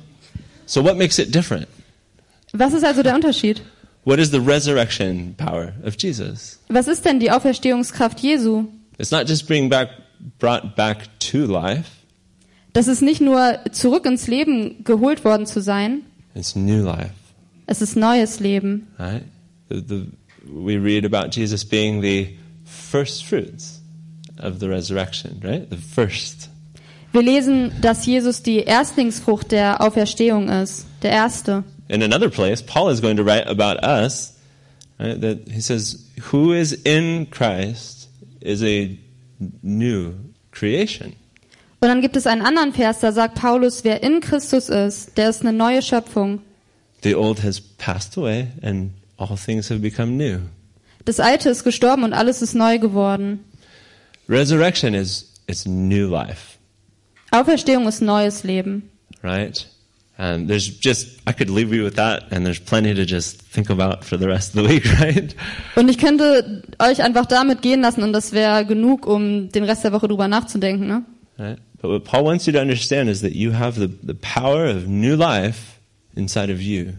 so 0.65 0.81
what 0.81 0.97
makes 0.97 1.19
it 1.19 1.31
different? 1.31 1.67
Was 2.53 2.73
ist 2.73 2.83
also 2.83 3.01
der 3.03 3.15
Unterschied? 3.15 3.61
What 4.05 4.19
is 4.19 4.31
the 4.31 4.39
resurrection 4.41 5.33
power 5.37 5.73
of 5.83 5.95
Jesus? 5.97 6.59
Was 6.69 6.87
ist 6.87 7.05
denn 7.05 7.19
die 7.19 7.31
Auferstehungskraft 7.31 8.19
Jesu? 8.19 8.65
It's 8.99 9.11
not 9.11 9.27
just 9.27 9.47
being 9.47 9.69
back, 9.69 9.89
brought 10.39 10.75
back 10.75 11.07
to 11.31 11.45
life. 11.45 11.89
Das 12.73 12.87
ist 12.87 13.01
nicht 13.01 13.21
nur 13.21 13.59
zurück 13.71 14.05
ins 14.05 14.27
Leben 14.27 14.83
geholt 14.83 15.23
worden 15.23 15.45
zu 15.45 15.61
sein, 15.61 16.01
It's 16.35 16.55
new 16.55 16.83
life, 16.83 17.11
es 17.67 17.81
ist 17.81 17.95
neues 17.95 18.39
Leben. 18.39 18.87
right? 18.97 19.23
The, 19.69 19.81
the, 19.81 20.07
we 20.45 20.77
read 20.77 21.05
about 21.05 21.29
Jesus 21.31 21.63
being 21.63 22.01
the 22.01 22.35
first 22.65 23.23
fruits 23.25 23.79
of 24.39 24.59
the 24.59 24.67
resurrection, 24.67 25.39
right? 25.43 25.69
The 25.69 25.77
first. 25.77 26.49
Wir 27.11 27.21
lesen, 27.21 27.71
dass 27.81 28.05
Jesus 28.05 28.41
die 28.41 28.59
Erstlingsfrucht 28.59 29.51
der 29.51 29.81
Auferstehung 29.81 30.49
ist, 30.49 30.87
der 31.03 31.11
Erste. 31.11 31.63
In 31.87 32.01
another 32.01 32.29
place, 32.29 32.63
Paul 32.63 32.91
is 32.91 33.01
going 33.01 33.17
to 33.17 33.23
write 33.23 33.47
about 33.47 33.85
us. 33.85 34.33
Right, 34.99 35.19
that 35.21 35.39
he 35.51 35.61
says, 35.61 36.07
"Who 36.31 36.53
is 36.53 36.71
in 36.71 37.29
Christ 37.29 38.09
is 38.39 38.61
a 38.63 38.89
new 39.61 40.13
creation." 40.51 41.13
Und 41.81 41.89
dann 41.89 42.01
gibt 42.01 42.15
es 42.15 42.25
einen 42.27 42.41
anderen 42.41 42.71
Vers, 42.73 42.99
da 43.01 43.11
sagt 43.11 43.35
Paulus, 43.35 43.83
wer 43.83 44.01
in 44.03 44.21
Christus 44.21 44.69
ist, 44.69 45.17
der 45.17 45.29
ist 45.29 45.41
eine 45.41 45.51
neue 45.51 45.81
Schöpfung. 45.81 46.39
The 47.03 47.15
old 47.15 47.43
has 47.43 47.59
passed 47.59 48.17
away, 48.17 48.47
and 48.61 48.91
all 49.17 49.35
things 49.35 49.69
have 49.69 49.81
become 49.81 50.13
new. 50.13 50.39
Das 51.03 51.19
Alte 51.19 51.49
ist 51.49 51.65
gestorben 51.65 52.03
und 52.03 52.13
alles 52.13 52.41
ist 52.41 52.55
neu 52.55 52.79
geworden. 52.79 53.43
Resurrection 54.33 54.93
is 54.93 55.25
it's 55.47 55.65
new 55.65 56.07
life, 56.07 56.57
Auferstehung 57.31 57.87
ist 57.87 58.01
neues 58.01 58.43
Leben. 58.43 58.89
right? 59.21 59.67
And 60.15 60.47
there's 60.47 60.67
just 60.67 61.19
I 61.27 61.33
could 61.33 61.49
leave 61.49 61.73
you 61.73 61.83
with 61.83 61.95
that, 61.95 62.31
and 62.31 62.45
there's 62.45 62.59
plenty 62.59 62.93
to 62.93 63.03
just 63.03 63.41
think 63.41 63.69
about 63.71 64.03
for 64.03 64.17
the 64.17 64.27
rest 64.27 64.55
of 64.55 64.63
the 64.63 64.69
week, 64.69 64.85
right? 65.01 65.35
Und 65.75 65.89
ich 65.89 65.97
könnte 65.97 66.61
euch 66.77 67.01
einfach 67.01 67.25
damit 67.25 67.61
gehen 67.63 67.81
lassen 67.81 68.03
und 68.03 68.13
das 68.13 68.31
wäre 68.31 68.63
genug, 68.65 69.07
um 69.07 69.49
den 69.49 69.63
Rest 69.63 69.83
der 69.83 69.91
Woche 69.91 70.07
drüber 70.07 70.27
nachzudenken. 70.27 70.87
Ne? 70.87 71.03
Right? 71.39 71.57
But 71.81 71.89
what 71.89 72.03
Paul 72.03 72.25
wants 72.25 72.45
you 72.45 72.53
to 72.53 72.59
understand 72.59 73.09
is 73.09 73.21
that 73.21 73.33
you 73.33 73.53
have 73.53 73.79
the, 73.79 73.89
the 74.05 74.13
power 74.13 74.65
of 74.69 74.87
new 74.87 75.15
life 75.15 75.79
inside 76.15 76.53
of 76.53 76.61
you. 76.61 76.93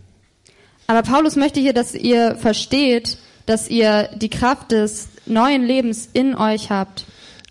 Aber 0.89 1.03
Paulus 1.03 1.37
möchte 1.37 1.61
hier, 1.61 1.73
dass 1.73 1.95
ihr 1.95 2.35
versteht, 2.37 3.17
dass 3.47 3.71
ihr 3.71 4.11
die 4.17 4.29
Kraft 4.29 4.73
des 4.73 5.09
neuen 5.27 5.65
Lebens 5.65 6.09
in 6.13 6.35
euch 6.35 6.69
habt. 6.71 7.05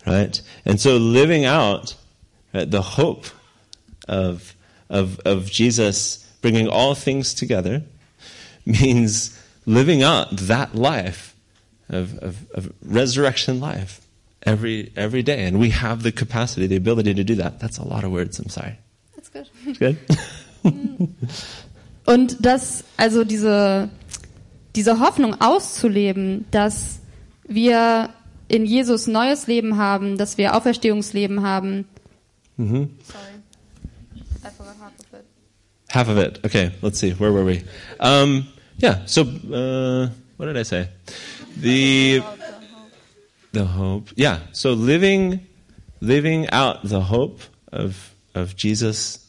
Right? 0.06 0.40
And 0.64 0.80
so 0.80 0.96
living 0.96 1.44
out 1.44 1.94
right, 2.52 2.70
the 2.70 2.82
hope 2.82 3.26
of, 4.08 4.54
of, 4.88 5.20
of 5.20 5.50
Jesus 5.50 6.18
bringing 6.40 6.68
all 6.68 6.94
things 6.94 7.34
together 7.34 7.82
means 8.66 9.38
living 9.66 10.02
out 10.02 10.36
that 10.36 10.74
life 10.74 11.34
of, 11.88 12.18
of, 12.18 12.50
of 12.52 12.72
resurrection 12.82 13.60
life 13.60 14.00
every, 14.42 14.92
every 14.96 15.22
day. 15.22 15.44
And 15.44 15.58
we 15.58 15.70
have 15.70 16.02
the 16.02 16.12
capacity, 16.12 16.66
the 16.66 16.76
ability 16.76 17.14
to 17.14 17.24
do 17.24 17.34
that. 17.36 17.60
That's 17.60 17.78
a 17.78 17.84
lot 17.84 18.04
of 18.04 18.12
words, 18.12 18.38
I'm 18.38 18.48
sorry. 18.48 18.78
That's 19.14 19.28
good 19.28 19.48
that's 19.64 19.78
good? 19.78 19.98
Und 22.06 22.44
das, 22.44 22.84
also 22.96 23.24
diese, 23.24 23.88
diese 24.76 25.00
Hoffnung 25.00 25.40
auszuleben, 25.40 26.44
dass 26.50 27.00
wir 27.46 28.10
in 28.48 28.66
Jesus 28.66 29.06
neues 29.06 29.46
Leben 29.46 29.76
haben, 29.76 30.18
dass 30.18 30.38
wir 30.38 30.54
Auferstehungsleben 30.54 31.42
haben. 31.42 31.86
Sorry. 32.56 32.84
I 34.44 34.50
forgot 34.50 34.76
half 34.80 34.92
of 34.98 35.12
it. 35.12 35.24
Half 35.88 36.08
of 36.08 36.18
it. 36.18 36.44
Okay, 36.44 36.70
let's 36.82 36.98
see. 36.98 37.14
Where 37.18 37.32
were 37.32 37.44
we? 37.44 37.62
Um, 37.98 38.46
yeah, 38.78 38.98
so, 39.06 39.22
uh, 39.22 40.08
what 40.36 40.46
did 40.46 40.56
I 40.56 40.62
say? 40.64 40.88
The, 41.56 42.22
the 43.52 43.64
hope. 43.64 44.10
Yeah, 44.16 44.40
so 44.52 44.72
living, 44.74 45.46
living 46.00 46.48
out 46.50 46.84
the 46.84 47.00
hope 47.00 47.40
of, 47.72 48.14
of 48.34 48.56
Jesus 48.56 49.24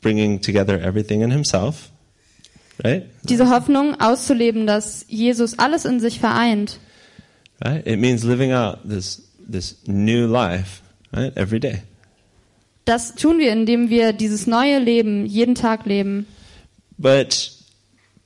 bringing 0.00 0.40
together 0.40 0.78
everything 0.78 1.22
in 1.22 1.30
himself, 1.30 1.90
right? 2.84 3.08
Diese 3.24 3.48
Hoffnung 3.50 4.00
auszuleben, 4.00 4.66
dass 4.66 5.04
Jesus 5.08 5.58
alles 5.58 5.84
in 5.84 6.00
sich 6.00 6.20
vereint. 6.20 6.78
Right? 7.62 7.86
It 7.86 7.98
means 7.98 8.24
living 8.24 8.52
out 8.52 8.80
this, 8.88 9.20
this 9.38 9.76
new 9.86 10.26
life, 10.26 10.82
right? 11.12 11.32
Every 11.36 11.60
day. 11.60 11.82
Das 12.84 13.14
tun 13.14 13.38
wir, 13.38 13.52
indem 13.52 13.88
wir 13.88 14.12
dieses 14.12 14.46
neue 14.46 14.78
Leben 14.78 15.26
jeden 15.26 15.54
Tag 15.54 15.86
leben. 15.86 16.26
But 16.98 17.50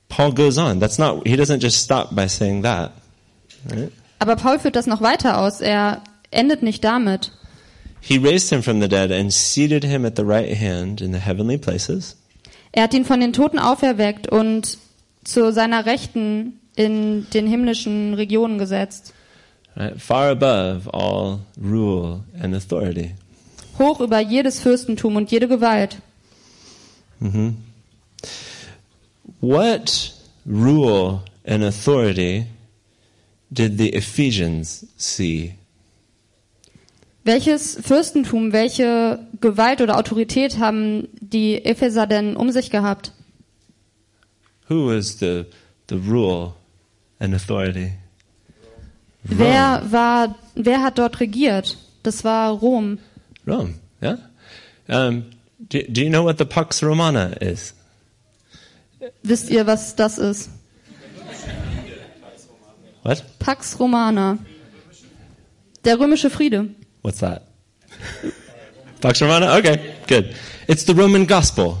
Paul 0.09 0.33
goes 0.33 0.57
on. 0.57 0.79
That's 0.79 0.97
not, 0.97 1.25
he 1.25 1.35
doesn't 1.35 1.61
just 1.61 1.83
stop 1.83 2.13
by 2.13 2.27
saying 2.27 2.63
that, 2.63 2.91
right? 3.69 3.91
Aber 4.19 4.35
Paul 4.35 4.59
führt 4.59 4.75
das 4.75 4.85
noch 4.85 5.01
weiter 5.01 5.37
aus. 5.37 5.61
Er 5.61 6.03
endet 6.31 6.61
nicht 6.61 6.83
damit. 6.83 7.31
He 8.01 8.17
raised 8.17 8.49
him 8.49 8.63
from 8.63 8.81
the 8.81 8.87
dead 8.87 9.11
and 9.11 9.31
seated 9.31 9.83
him 9.83 10.05
at 10.05 10.15
the 10.15 10.23
right 10.23 10.57
hand 10.57 11.01
in 11.01 11.13
the 11.13 11.19
heavenly 11.19 11.57
places, 11.57 12.15
Er 12.71 12.83
hat 12.83 12.93
ihn 12.93 13.05
von 13.05 13.19
den 13.19 13.33
Toten 13.33 13.59
auferweckt 13.59 14.27
und 14.27 14.77
zu 15.23 15.51
seiner 15.51 15.85
Rechten 15.85 16.59
in 16.75 17.27
den 17.33 17.47
himmlischen 17.47 18.13
Regionen 18.13 18.57
gesetzt. 18.57 19.13
Right? 19.79 19.99
far 19.99 20.29
above 20.29 20.87
all 20.93 21.39
rule 21.59 22.23
and 22.39 22.53
authority. 22.53 23.15
Hoch 23.77 24.01
über 24.01 24.19
jedes 24.19 24.59
Fürstentum 24.59 25.15
und 25.15 25.31
jede 25.31 25.47
Gewalt. 25.47 26.01
What 29.41 30.13
rule 30.45 31.21
and 31.45 31.63
authority 31.63 32.45
did 33.51 33.77
the 33.77 33.93
Ephesians 33.93 34.85
see? 34.97 35.55
Welches 37.23 37.77
Fürstentum, 37.81 38.53
welche 38.53 39.19
Gewalt 39.39 39.81
oder 39.81 39.97
Autorität 39.97 40.57
haben 40.57 41.07
die 41.19 41.63
Epheser 41.63 42.07
denn 42.07 42.35
um 42.35 42.51
sich 42.51 42.69
gehabt? 42.69 43.11
Who 44.67 44.87
was 44.87 45.19
the, 45.19 45.45
the 45.89 45.95
rule 45.95 46.53
and 47.19 47.33
authority? 47.33 47.93
Wer 49.23 49.83
war, 49.89 50.35
wer 50.55 50.81
hat 50.81 50.97
dort 50.97 51.19
regiert? 51.19 51.77
Das 52.03 52.23
war 52.23 52.51
Rom. 52.51 52.99
Rome, 53.45 53.75
yeah? 54.01 54.17
Um, 54.87 55.25
do, 55.59 55.79
do 55.87 56.01
you 56.01 56.09
know 56.09 56.23
what 56.23 56.37
the 56.37 56.45
Pax 56.45 56.81
Romana 56.81 57.33
is? 57.41 57.73
Wisst 59.23 59.49
ihr, 59.49 59.65
was 59.67 59.95
das 59.95 60.17
ist? 60.17 60.49
What? 63.03 63.23
Pax 63.39 63.79
Romana. 63.79 64.37
Der 65.85 65.99
römische 65.99 66.29
Friede. 66.29 66.69
What's 67.01 67.19
that? 67.19 67.47
Pax 69.01 69.21
Romana? 69.21 69.57
Okay, 69.57 69.79
good. 70.07 70.35
It's 70.67 70.85
the 70.85 70.93
Roman 70.93 71.25
gospel. 71.25 71.77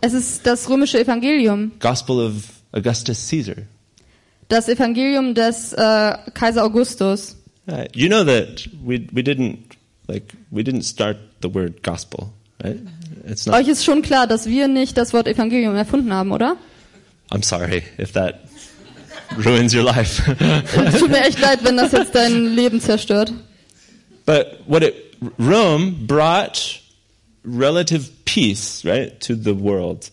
Es 0.00 0.14
ist 0.14 0.46
das 0.46 0.68
römische 0.68 0.98
Evangelium. 0.98 1.72
Gospel 1.78 2.26
of 2.26 2.32
Augustus 2.72 3.28
Caesar. 3.28 3.56
Das 4.52 4.68
Evangelium 4.68 5.34
des 5.34 5.72
äh, 5.72 6.12
Kaiser 6.34 6.62
Augustus. 6.62 7.36
Right. 7.66 7.88
You 7.96 8.08
know 8.08 8.22
that 8.22 8.68
we 8.84 9.06
we 9.10 9.22
didn't 9.22 9.78
like 10.08 10.34
we 10.50 10.62
didn't 10.62 10.82
start 10.82 11.16
the 11.40 11.48
word 11.48 11.82
gospel, 11.82 12.28
right? 12.62 12.78
It's 13.26 13.46
not. 13.46 13.56
Euch 13.56 13.68
ist 13.68 13.82
schon 13.82 14.02
klar, 14.02 14.26
dass 14.26 14.46
wir 14.46 14.68
nicht 14.68 14.98
das 14.98 15.14
Wort 15.14 15.26
Evangelium 15.26 15.74
erfunden 15.74 16.12
haben, 16.12 16.32
oder? 16.32 16.58
I'm 17.30 17.42
sorry 17.42 17.82
if 17.98 18.12
that 18.12 18.40
ruins 19.42 19.74
your 19.74 19.84
life. 19.84 20.22
Es 20.84 20.98
tut 21.00 21.10
mir 21.10 21.24
echt 21.24 21.40
leid, 21.40 21.60
wenn 21.64 21.78
das 21.78 21.92
jetzt 21.92 22.14
dein 22.14 22.54
Leben 22.54 22.78
zerstört. 22.78 23.32
but 24.26 24.58
what 24.66 24.82
it 24.82 24.94
Rome 25.38 26.06
brought 26.06 26.78
relative 27.42 28.10
peace, 28.26 28.84
right, 28.84 29.18
to 29.20 29.34
the 29.34 29.54
world. 29.54 30.10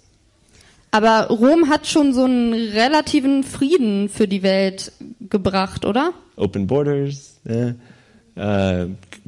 Aber 0.92 1.28
Rom 1.28 1.70
hat 1.70 1.86
schon 1.88 2.14
so 2.14 2.24
einen 2.24 2.54
relativen 2.54 3.44
Frieden 3.44 4.10
für 4.10 4.28
die 4.28 4.42
Welt 4.44 4.92
gebracht, 5.30 5.86
oder? 5.86 6.14
Open 6.36 6.66
borders, 6.66 7.40
uh, 7.48 8.86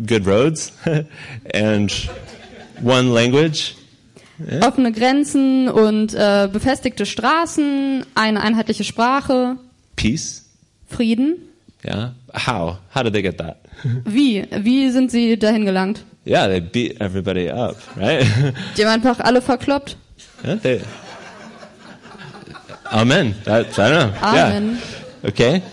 good 0.07 0.25
roads, 0.25 0.73
and 1.53 2.09
one 2.83 3.13
language. 3.13 3.75
Offene 4.61 4.91
Grenzen 4.91 5.69
und 5.69 6.15
äh, 6.15 6.49
befestigte 6.51 7.05
Straßen, 7.05 8.05
eine 8.15 8.41
einheitliche 8.41 8.83
Sprache, 8.83 9.57
Peace. 9.95 10.45
Frieden. 10.87 11.35
Yeah. 11.85 12.15
How? 12.33 12.77
How 12.95 13.03
did 13.03 13.13
they 13.13 13.21
get 13.21 13.37
that? 13.37 13.57
Wie? 14.05 14.43
Wie 14.51 14.89
sind 14.89 15.11
sie 15.11 15.37
dahin 15.37 15.65
gelangt? 15.65 16.03
Yeah, 16.25 16.47
they 16.47 16.59
beat 16.59 16.99
everybody 17.01 17.49
up, 17.51 17.75
right? 17.97 18.25
Die 18.77 18.83
haben 18.83 18.91
einfach 18.93 19.19
alle 19.19 19.41
verkloppt. 19.43 19.95
Yeah, 20.43 20.55
they- 20.55 20.81
Amen. 22.91 23.35
That's, 23.43 23.79
I 23.79 23.89
don't 23.89 24.13
know. 24.13 24.19
Amen. 24.21 24.81
Yeah. 25.23 25.29
Okay. 25.29 25.63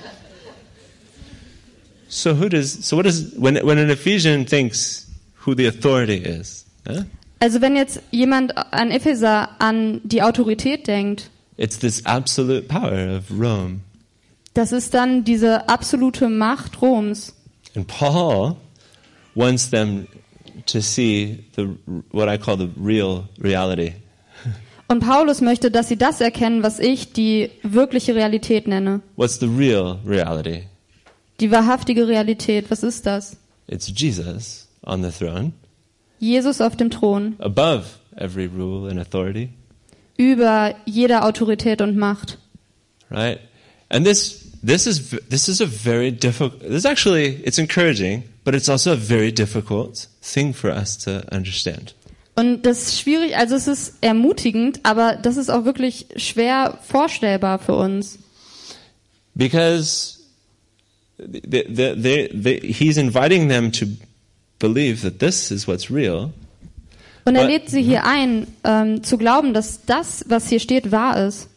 So 2.08 2.34
who 2.34 2.48
does? 2.48 2.84
So 2.84 2.96
what 2.96 3.04
does? 3.04 3.34
When 3.36 3.56
when 3.56 3.78
an 3.78 3.90
Ephesian 3.90 4.46
thinks 4.46 5.06
who 5.34 5.54
the 5.54 5.66
authority 5.66 6.16
is, 6.16 6.64
huh? 6.86 7.02
Also 7.40 7.60
wenn 7.60 7.76
jetzt 7.76 8.00
jemand, 8.10 8.52
ein 8.72 8.90
Epheser, 8.90 9.50
an 9.60 10.00
die 10.04 10.22
Autorität 10.22 10.86
denkt, 10.86 11.30
it's 11.56 11.78
this 11.78 12.04
absolute 12.06 12.62
power 12.66 13.16
of 13.16 13.30
Rome. 13.30 13.80
das 14.54 14.72
ist 14.72 14.94
dann 14.94 15.24
diese 15.24 15.68
absolute 15.68 16.28
Macht 16.28 16.80
Roms. 16.82 17.34
And 17.76 17.86
Paul 17.86 18.56
wants 19.34 19.70
them 19.70 20.08
to 20.66 20.80
see 20.80 21.44
the 21.54 21.68
what 22.10 22.28
I 22.28 22.38
call 22.38 22.56
the 22.56 22.70
real 22.76 23.28
reality. 23.38 23.92
Und 24.88 25.00
Paulus 25.00 25.42
möchte, 25.42 25.70
dass 25.70 25.88
sie 25.88 25.98
das 25.98 26.20
erkennen, 26.20 26.62
was 26.62 26.78
ich 26.78 27.12
die 27.12 27.50
wirkliche 27.62 28.14
Realität 28.14 28.66
nenne. 28.66 29.02
What's 29.16 29.38
the 29.38 29.46
real 29.46 29.98
reality? 30.06 30.62
Die 31.40 31.50
wahrhaftige 31.50 32.08
Realität, 32.08 32.70
was 32.70 32.82
ist 32.82 33.04
das? 33.06 33.36
It's 33.66 33.92
Jesus 33.94 34.66
on 34.82 35.04
the 35.04 35.10
throne, 35.10 35.52
Jesus 36.18 36.60
auf 36.60 36.74
dem 36.74 36.90
Thron, 36.90 37.36
above 37.38 37.84
every 38.16 38.46
rule 38.46 38.90
and 38.90 38.98
authority, 38.98 39.50
über 40.16 40.74
jeder 40.86 41.24
Autorität 41.24 41.82
und 41.82 41.96
Macht. 41.96 42.38
right? 43.10 43.38
And 43.90 44.06
this 44.06 44.50
this 44.62 44.86
is 44.86 45.10
this 45.28 45.48
is 45.48 45.60
a 45.60 45.66
very 45.66 46.10
difficult. 46.10 46.60
This 46.60 46.84
actually 46.84 47.40
it's 47.44 47.58
encouraging, 47.58 48.24
but 48.44 48.54
it's 48.54 48.68
also 48.68 48.92
a 48.92 48.96
very 48.96 49.30
difficult 49.30 50.08
thing 50.22 50.52
for 50.54 50.70
us 50.70 50.96
to 51.04 51.22
understand. 51.30 51.94
Und 52.38 52.62
das 52.62 52.82
ist 52.82 53.00
schwierig, 53.00 53.36
also 53.36 53.56
es 53.56 53.66
ist 53.66 53.94
ermutigend, 54.00 54.78
aber 54.84 55.16
das 55.16 55.36
ist 55.36 55.50
auch 55.50 55.64
wirklich 55.64 56.06
schwer 56.16 56.78
vorstellbar 56.86 57.58
für 57.58 57.74
uns. 57.74 58.18
because 59.34 60.18
the, 61.18 61.64
the, 61.68 62.28
the, 62.32 62.60
he's 62.72 62.96
inviting 62.96 63.48
them 63.48 63.72
to 63.72 63.86
believe 64.58 65.02
that 65.02 65.18
this 65.18 65.50
is 65.50 65.66
what's 65.66 65.90
real, 65.90 66.32
Und 67.24 67.34
er 67.36 67.46
lädt 67.46 67.68
sie 67.70 67.82
hier 67.82 68.04
ein, 68.06 68.46
ähm, 68.64 69.02
zu 69.02 69.18
glauben, 69.18 69.52
dass 69.52 69.84
das, 69.84 70.24
was 70.28 70.48
hier 70.48 70.60
steht, 70.60 70.92
wahr 70.92 71.26
ist. 71.26 71.48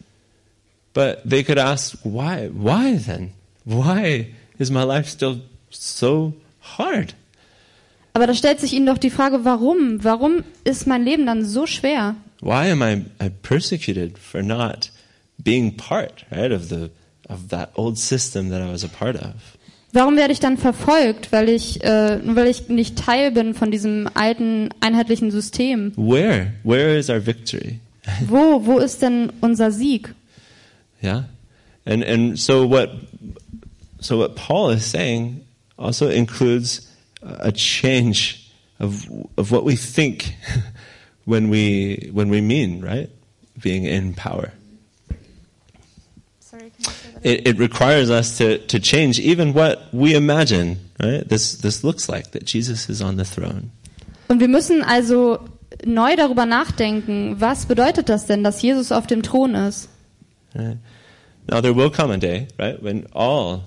but 0.93 1.19
they 1.23 1.43
could 1.43 1.59
ask, 1.59 1.97
why? 2.03 2.49
Why 2.51 2.97
then? 2.97 3.32
Why 3.65 4.34
is 4.57 4.69
my 4.71 4.84
life 4.84 5.07
still 5.07 5.41
so 5.69 6.34
hard? 6.77 7.13
Aber 8.14 8.28
da 8.28 8.34
stellt 8.34 8.59
sich 8.59 8.74
ihnen 8.74 8.86
doch 8.86 8.97
die 8.97 9.09
Frage, 9.09 9.45
warum? 9.45 10.03
Warum 10.03 10.43
ist 10.64 10.88
mein 10.88 11.03
Leben 11.03 11.26
dann 11.26 11.45
so 11.45 11.66
schwer? 11.66 12.16
Why 12.41 12.72
am 12.72 12.82
I, 12.82 13.05
I 13.24 13.30
persecuted 13.30 14.18
for 14.18 14.41
not 14.41 14.91
being 15.38 15.78
part, 15.78 16.26
right, 16.32 16.51
of 16.51 16.70
the 16.70 16.89
of 17.30 17.47
that 17.49 17.70
old 17.76 17.97
system 17.97 18.49
that 18.49 18.62
I 18.62 18.72
was 18.72 18.84
a 18.84 18.88
part 18.88 19.16
of? 19.16 19.57
Warum 19.93 20.16
werde 20.16 20.32
ich 20.32 20.39
dann 20.39 20.57
verfolgt, 20.57 21.32
weil 21.32 21.49
ich, 21.49 21.84
äh, 21.84 22.20
weil 22.24 22.47
ich 22.47 22.70
nicht 22.70 22.97
Teil 22.97 23.32
bin 23.32 23.53
von 23.53 23.72
diesem 23.72 24.09
alten 24.14 24.70
einheitlichen 24.80 25.32
System? 25.32 25.91
Where? 25.97 26.53
Where 26.64 26.97
is 26.97 27.09
our 27.09 27.26
victory? 27.26 27.80
Wo, 28.28 28.66
wo 28.66 28.80
ist 28.80 29.01
denn 29.01 29.32
unser 29.41 29.72
Sieg? 29.72 30.14
Yeah. 31.03 31.26
And 31.86 32.03
and 32.03 32.38
so 32.38 32.70
what 32.70 32.89
so 33.99 34.18
what 34.20 34.36
Paul 34.36 34.72
is 34.72 34.89
saying 34.89 35.41
also 35.78 36.07
includes 36.07 36.88
a 37.22 37.51
change 37.51 38.51
of 38.80 39.05
of 39.38 39.51
what 39.51 39.63
we 39.63 39.76
think 39.76 40.36
when 41.26 41.49
we 41.49 42.09
when 42.13 42.30
we 42.30 42.41
mean, 42.41 42.82
right? 42.82 43.09
Being 43.61 43.86
in 43.86 44.13
power. 44.13 44.53
It, 47.24 47.47
it 47.47 47.59
requires 47.59 48.09
us 48.09 48.38
to, 48.39 48.57
to 48.57 48.80
change 48.80 49.19
even 49.19 49.53
what 49.53 49.93
we 49.93 50.15
imagine, 50.15 50.80
right? 50.99 51.28
This 51.28 51.53
this 51.55 51.84
looks 51.84 52.09
like 52.09 52.32
that 52.32 52.45
Jesus 52.45 52.89
is 52.89 53.01
on 53.01 53.17
the 53.17 53.26
throne. 53.26 53.72
Und 54.28 54.39
wir 54.39 54.47
müssen 54.47 54.84
also 54.84 55.39
neu 55.86 56.15
darüber 56.15 56.45
nachdenken, 56.45 57.39
was 57.39 57.65
bedeutet 57.65 58.09
das 58.09 58.26
denn, 58.26 58.43
dass 58.43 58.61
Jesus 58.61 58.91
auf 58.91 59.07
dem 59.07 59.24
Thron 59.24 59.55
ist? 59.55 59.89
Right? 60.55 60.78
Now 61.47 61.61
there 61.61 61.76
will 61.76 61.89
come 61.89 62.11
a 62.11 62.17
day, 62.17 62.47
right, 62.57 62.82
when 62.82 63.07
all, 63.13 63.63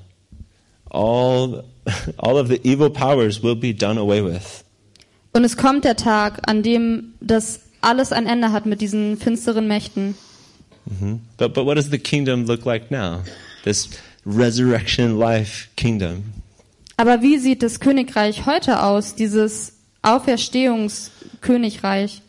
all, 0.91 1.65
all 2.18 2.39
of 2.39 2.49
the 2.49 2.61
evil 2.66 2.91
powers 2.91 3.43
will 3.43 3.57
be 3.57 3.72
done 3.72 3.99
away 3.99 4.22
with. 4.22 4.64
Und 5.32 5.45
es 5.45 5.57
kommt 5.57 5.85
der 5.85 5.97
Tag, 5.97 6.49
an 6.49 6.62
dem 6.62 7.14
das 7.20 7.61
alles 7.80 8.12
ein 8.12 8.26
Ende 8.26 8.53
hat 8.53 8.66
mit 8.66 8.80
diesen 8.80 9.16
finsteren 9.16 9.66
Mächten. 9.66 10.14
But 11.39 11.55
but 11.55 11.64
what 11.64 11.76
does 11.76 11.91
the 11.91 11.99
kingdom 11.99 12.45
look 12.45 12.64
like 12.64 12.91
now? 12.91 13.22
This 13.64 13.89
resurrection 14.26 15.18
life 15.18 15.68
kingdom. 15.76 16.24
Aber 16.97 17.22
wie 17.22 17.39
sieht 17.39 17.62
das 17.62 17.80
Königreich 17.80 18.47
heute 18.47 18.82
aus, 18.82 19.14
dieses 19.14 19.72
Auferstehungskönigreich? 20.03 22.22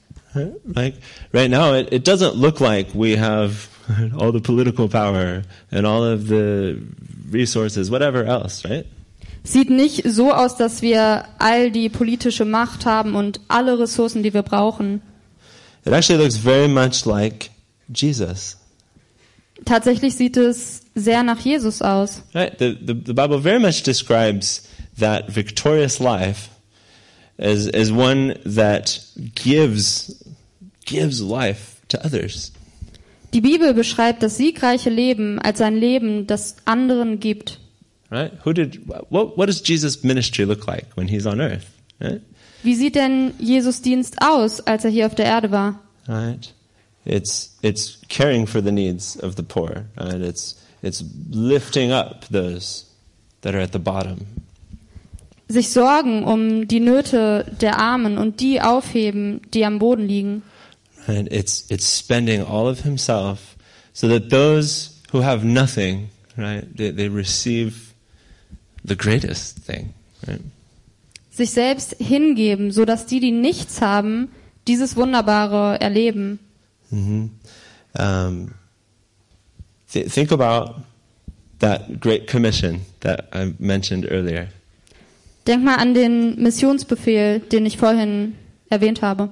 Like 0.66 0.96
right 1.34 1.50
now, 1.50 1.74
it, 1.74 1.94
it 1.94 2.06
doesn't 2.08 2.36
look 2.36 2.60
like 2.60 2.88
we 2.94 3.18
have 3.18 3.70
all 4.18 4.32
the 4.32 4.42
political 4.42 4.90
power 4.90 5.44
and 5.72 5.86
all 5.86 6.04
of 6.04 6.28
the 6.28 6.82
resources, 7.30 7.92
whatever 7.92 8.26
else, 8.26 8.66
right? 8.66 8.86
Sieht 9.46 9.70
nicht 9.70 10.04
so 10.06 10.34
aus, 10.34 10.58
dass 10.58 10.82
wir 10.82 11.26
all 11.38 11.72
die 11.72 11.90
politische 11.90 12.46
Macht 12.46 12.86
haben 12.86 13.16
und 13.16 13.40
alle 13.48 13.78
Ressourcen, 13.80 14.24
die 14.24 14.34
wir 14.34 14.42
brauchen. 14.42 15.02
It 15.86 15.94
actually 15.94 16.22
looks 16.22 16.36
very 16.36 16.68
much 16.68 17.06
like 17.06 17.52
Jesus. 17.94 18.58
Tatsächlich 19.64 20.16
sieht 20.16 20.36
es 20.36 20.82
sehr 20.96 21.22
nach 21.24 21.40
Jesus 21.40 21.82
aus. 21.82 22.24
Right? 22.34 22.58
The, 22.58 22.76
the, 22.76 22.94
the 23.06 23.14
Bible 23.14 23.40
very 23.40 23.60
much 23.60 23.84
describes 23.84 24.68
that 25.00 25.30
victorious 25.30 26.00
life 26.00 26.50
as, 27.38 27.68
as 27.68 27.92
one 27.92 28.40
that 28.46 29.00
gives, 29.36 30.24
gives 30.86 31.22
life 31.22 31.82
to 31.90 32.04
others. 32.04 32.52
Die 33.34 33.42
Bibel 33.42 33.74
beschreibt 33.74 34.24
das 34.24 34.38
siegreiche 34.38 34.90
Leben 34.90 35.40
als 35.40 35.62
ein 35.62 35.76
Leben, 35.76 36.26
das 36.26 36.56
anderen 36.66 37.20
gibt. 37.20 37.60
Right? 38.10 38.32
Who 38.44 38.54
did, 38.54 38.88
what, 39.10 39.38
what 39.38 39.48
does 39.48 39.62
Jesus' 39.62 40.04
ministry 40.04 40.46
look 40.46 40.68
like 40.68 40.86
when 40.96 41.08
he's 41.08 41.26
on 41.26 41.42
earth? 41.42 41.72
Right? 42.00 42.22
Wie 42.64 42.76
sieht 42.76 42.96
denn 42.96 43.34
Jesus 43.40 43.82
Dienst 43.82 44.22
aus, 44.22 44.60
als 44.62 44.86
er 44.86 44.92
hier 44.92 45.06
auf 45.06 45.16
der 45.16 45.26
Erde 45.26 45.52
war? 45.52 45.80
Right? 46.08 46.54
It's, 47.06 47.56
it's 47.62 48.00
caring 48.10 48.48
for 48.48 48.62
the 48.62 48.72
needs 48.72 49.18
of 49.18 49.36
the 49.36 49.44
poor. 49.44 49.86
Right? 49.98 50.22
It's, 50.22 50.56
it's 50.82 51.04
lifting 51.30 51.92
up 51.92 52.26
those 52.30 52.86
that 53.42 53.56
are 53.56 53.62
at 53.62 53.72
the 53.72 53.80
bottom. 53.80 54.26
Sich 55.48 55.70
sorgen 55.70 56.24
um 56.24 56.68
die 56.68 56.80
Nöte 56.80 57.46
der 57.62 57.80
Armen 57.80 58.18
und 58.18 58.40
die 58.40 58.62
aufheben, 58.62 59.42
die 59.54 59.64
am 59.64 59.78
Boden 59.78 60.08
liegen. 60.08 60.42
And 61.08 61.32
it's 61.32 61.66
it's 61.70 61.86
spending 61.86 62.42
all 62.42 62.68
of 62.68 62.82
himself 62.82 63.56
so 63.94 64.08
that 64.08 64.32
those 64.32 65.00
who 65.12 65.22
have 65.22 65.46
nothing, 65.46 66.10
right, 66.36 66.66
they, 66.76 66.90
they 66.90 67.08
receive 67.08 67.85
the 68.86 68.96
greatest 68.96 69.66
thing, 69.66 69.94
right? 70.28 70.42
Sich 71.32 71.52
selbst 71.52 71.96
hingeben, 72.00 72.72
so 72.72 72.86
dass 72.86 73.06
die, 73.06 73.20
die 73.20 73.32
nichts 73.32 73.82
haben, 73.82 74.30
dieses 74.68 74.96
Wunderbare 74.96 75.80
erleben. 75.82 76.40
Um, 76.92 77.32
th- 79.92 80.10
think 80.10 80.32
about 80.32 80.82
that 81.60 82.00
great 82.00 82.28
commission 82.28 82.82
that 83.02 83.28
I 83.34 83.54
mentioned 83.60 84.06
earlier. 84.10 84.48
Denk 85.46 85.64
mal 85.64 85.76
an 85.76 85.94
den 85.94 86.42
Missionsbefehl, 86.42 87.40
den 87.40 87.66
ich 87.66 87.78
vorhin 87.78 88.36
erwähnt 88.70 89.02
habe. 89.02 89.30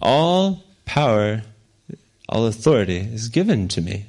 All 0.00 0.58
power, 0.84 1.42
all 2.26 2.46
authority 2.48 3.08
is 3.14 3.30
given 3.30 3.68
to 3.68 3.80
me. 3.80 4.06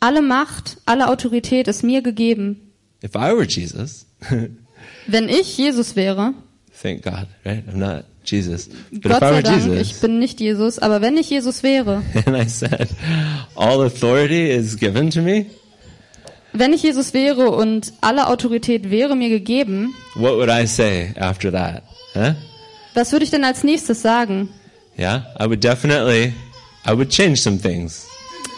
Alle 0.00 0.22
Macht, 0.22 0.78
alle 0.84 1.08
Autorität 1.08 1.68
ist 1.68 1.84
mir 1.84 2.02
gegeben. 2.02 2.71
If 3.02 3.16
I 3.16 3.34
were 3.34 3.46
Jesus, 3.46 4.06
Wenn 5.06 5.28
ich 5.28 5.58
Jesus 5.58 5.96
wäre, 5.96 6.34
thank 6.80 7.02
God, 7.02 7.26
right? 7.44 7.64
I'm 7.68 7.78
not 7.78 8.04
Jesus. 8.24 8.68
But 8.90 9.02
Gott 9.02 9.16
if 9.16 9.22
I 9.22 9.30
were 9.32 9.42
Dank, 9.42 9.66
ich 9.66 9.74
Jesus 9.74 10.00
bin 10.00 10.18
nicht 10.18 10.40
Jesus, 10.40 10.78
aber 10.78 11.00
wenn 11.00 11.16
ich 11.16 11.28
Jesus 11.30 11.62
wäre, 11.62 12.02
and 12.26 12.36
I 12.36 12.48
said, 12.48 12.88
all 13.56 13.82
authority 13.82 14.50
is 14.50 14.76
given 14.76 15.10
to 15.10 15.20
me, 15.20 15.46
wenn 16.52 16.72
ich 16.72 16.82
Jesus 16.82 17.14
wäre 17.14 17.50
und 17.50 17.92
alle 18.00 18.28
Autorität 18.28 18.90
wäre 18.90 19.16
mir 19.16 19.28
gegeben, 19.28 19.94
what 20.14 20.36
would 20.36 20.50
I 20.50 20.66
say 20.66 21.12
after 21.18 21.50
that? 21.50 21.82
Huh? 22.14 22.34
was 22.94 23.12
würde 23.12 23.24
ich 23.24 23.30
denn 23.30 23.44
als 23.44 23.64
nächstes 23.64 24.02
sagen? 24.02 24.50
Yeah, 24.98 25.24
I 25.40 25.46
would 25.46 25.64
definitely, 25.64 26.34
I 26.86 26.92
would 26.92 27.08
change 27.08 27.40
some 27.40 27.58
things 27.58 28.06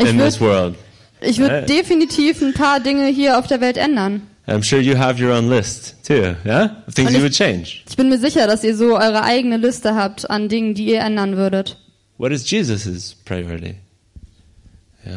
Ich 0.01 0.09
in 0.09 0.19
this 0.19 0.41
world. 0.41 0.75
Ich 1.21 1.39
würde 1.39 1.63
definitiv 1.63 2.43
ein 2.43 2.53
paar 2.53 2.81
Dinge 2.81 3.07
hier 3.07 3.39
auf 3.39 3.47
der 3.47 3.61
Welt 3.61 3.77
ändern. 3.77 4.23
I'm 4.47 4.63
sure 4.63 4.79
you 4.81 4.97
have 4.99 5.19
your 5.23 5.33
own 5.33 5.49
list 5.49 6.05
too, 6.05 6.37
yeah? 6.45 6.83
Of 6.87 6.95
things 6.95 7.09
Und 7.09 7.13
you 7.15 7.19
ich- 7.19 7.23
would 7.25 7.33
change. 7.33 7.83
Ich 7.89 7.97
bin 7.97 8.09
mir 8.11 8.19
sicher, 8.19 8.47
dass 8.47 8.63
ihr 8.63 8.77
so 8.77 8.97
eure 8.97 9.23
eigene 9.23 9.57
Liste 9.57 9.95
habt 9.95 10.29
an 10.29 10.49
Dingen, 10.49 10.75
die 10.75 10.87
ihr 10.87 11.01
ändern 11.01 11.37
würdet. 11.37 11.79
What 12.19 12.31
is 12.31 12.49
Jesus' 12.51 13.15
priority? 13.25 13.77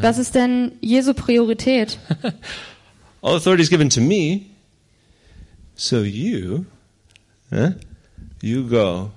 Was 0.01 0.17
ist 0.17 0.36
denn 0.36 0.73
Jesu 0.82 1.13
Priorität? 1.13 1.97
All 3.21 3.36
authority 3.36 3.63
is 3.63 3.69
given 3.69 3.89
to 3.89 4.01
me, 4.01 4.47
so 5.75 6.01
you, 6.03 6.65
huh? 7.51 7.71
you 8.41 8.67
go, 8.67 9.11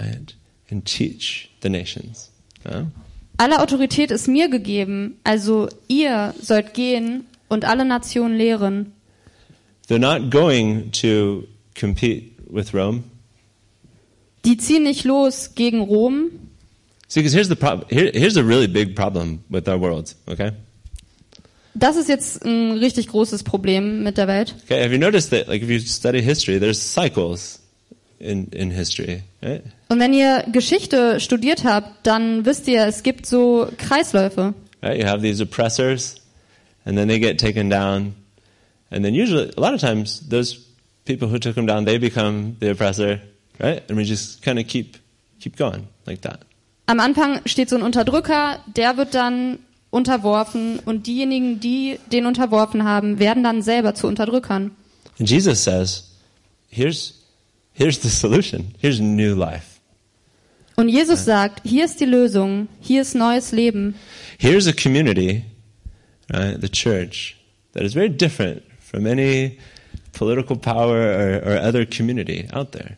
right, 0.00 0.34
and 0.70 0.84
teach 0.84 1.50
the 1.62 1.68
nations. 1.68 2.30
huh? 2.66 2.84
Alle 3.36 3.60
Autorität 3.60 4.10
ist 4.10 4.28
mir 4.28 4.48
gegeben, 4.48 5.18
also 5.24 5.68
ihr 5.88 6.34
sollt 6.40 6.74
gehen 6.74 7.24
und 7.48 7.64
alle 7.64 7.84
Nationen 7.84 8.36
lehren. 8.36 8.92
They're 9.88 9.98
not 9.98 10.30
going 10.30 10.90
to 11.02 11.48
compete 11.74 12.34
with 12.48 12.72
Rome. 12.74 13.04
Die 14.44 14.56
ziehen 14.56 14.84
nicht 14.84 15.04
los 15.04 15.54
gegen 15.54 15.80
Rom. 15.80 16.30
See, 17.08 17.20
because 17.20 17.32
here's 17.32 17.48
the 17.48 17.56
problem. 17.56 17.88
Here, 17.90 18.10
here's 18.12 18.36
a 18.36 18.44
really 18.44 18.66
big 18.66 18.94
problem 18.94 19.42
with 19.48 19.66
our 19.68 19.80
world. 19.80 20.14
Okay. 20.26 20.52
Das 21.74 21.96
ist 21.96 22.08
jetzt 22.08 22.44
ein 22.44 22.72
richtig 22.72 23.08
großes 23.08 23.44
Problem 23.44 24.02
mit 24.02 24.18
der 24.18 24.26
Welt. 24.28 24.54
Okay. 24.64 24.82
Have 24.82 24.92
you 24.92 24.98
noticed 24.98 25.30
that, 25.30 25.48
like, 25.48 25.62
if 25.62 25.70
you 25.70 25.78
study 25.78 26.20
history, 26.20 26.58
there's 26.58 26.80
cycles 26.80 27.60
in 28.18 28.48
in 28.52 28.70
history, 28.70 29.22
right? 29.42 29.62
Und 29.88 30.00
wenn 30.00 30.12
ihr 30.12 30.44
Geschichte 30.52 31.20
studiert 31.20 31.64
habt, 31.64 32.06
dann 32.06 32.44
wisst 32.44 32.68
ihr, 32.68 32.84
es 32.86 33.02
gibt 33.02 33.26
so 33.26 33.68
Kreisläufe. 33.78 34.54
Right? 34.82 34.98
You 34.98 35.06
have 35.06 35.22
these 35.22 35.42
oppressors, 35.42 36.16
and 36.84 36.96
then 36.96 37.08
they 37.08 37.18
get 37.18 37.38
taken 37.38 37.70
down, 37.70 38.14
and 38.90 39.04
then 39.04 39.14
usually, 39.14 39.50
a 39.56 39.60
lot 39.60 39.74
of 39.74 39.80
times, 39.80 40.28
those 40.28 40.58
people 41.04 41.28
who 41.28 41.38
took 41.38 41.54
them 41.54 41.66
down, 41.66 41.84
they 41.84 41.98
become 41.98 42.56
the 42.60 42.70
oppressor, 42.70 43.20
right? 43.58 43.82
And 43.88 43.96
we 43.96 44.04
just 44.04 44.42
kind 44.42 44.58
of 44.58 44.66
keep 44.66 44.96
keep 45.40 45.56
going 45.56 45.88
like 46.06 46.22
that. 46.22 46.40
Am 46.86 47.00
Anfang 47.00 47.40
steht 47.46 47.68
so 47.68 47.76
ein 47.76 47.82
Unterdrücker, 47.82 48.60
der 48.74 48.96
wird 48.96 49.14
dann 49.14 49.58
unterworfen 49.90 50.80
und 50.84 51.06
diejenigen, 51.06 51.60
die 51.60 51.98
den 52.10 52.26
unterworfen 52.26 52.84
haben, 52.84 53.18
werden 53.18 53.42
dann 53.42 53.62
selber 53.62 53.94
zu 53.94 54.06
Unterdrückern. 54.06 54.70
And 55.18 55.28
Jesus 55.28 55.64
says, 55.64 56.04
"Here's 56.68 57.14
here's 57.78 57.98
the 58.02 58.10
solution. 58.10 58.74
Here's 58.78 59.00
new 59.00 59.34
life. 59.34 59.78
Und 60.76 60.88
Jesus 60.88 61.24
sagt, 61.24 61.66
hier 61.66 61.84
ist 61.84 61.98
die 61.98 62.04
Lösung, 62.04 62.68
hier 62.80 63.02
ist 63.02 63.14
neues 63.14 63.50
Leben. 63.50 63.96
Here's 64.38 64.68
a 64.68 64.72
community, 64.72 65.44
right? 66.32 66.60
The 66.60 66.68
church 66.68 67.36
that 67.72 67.82
is 67.82 67.94
very 67.94 68.08
different 68.08 68.62
from 68.90 69.06
any 69.06 69.58
political 70.12 70.56
power 70.56 70.96
or, 70.96 71.52
or 71.52 71.58
other 71.60 71.86
community 71.86 72.48
out 72.52 72.72
there." 72.72 72.96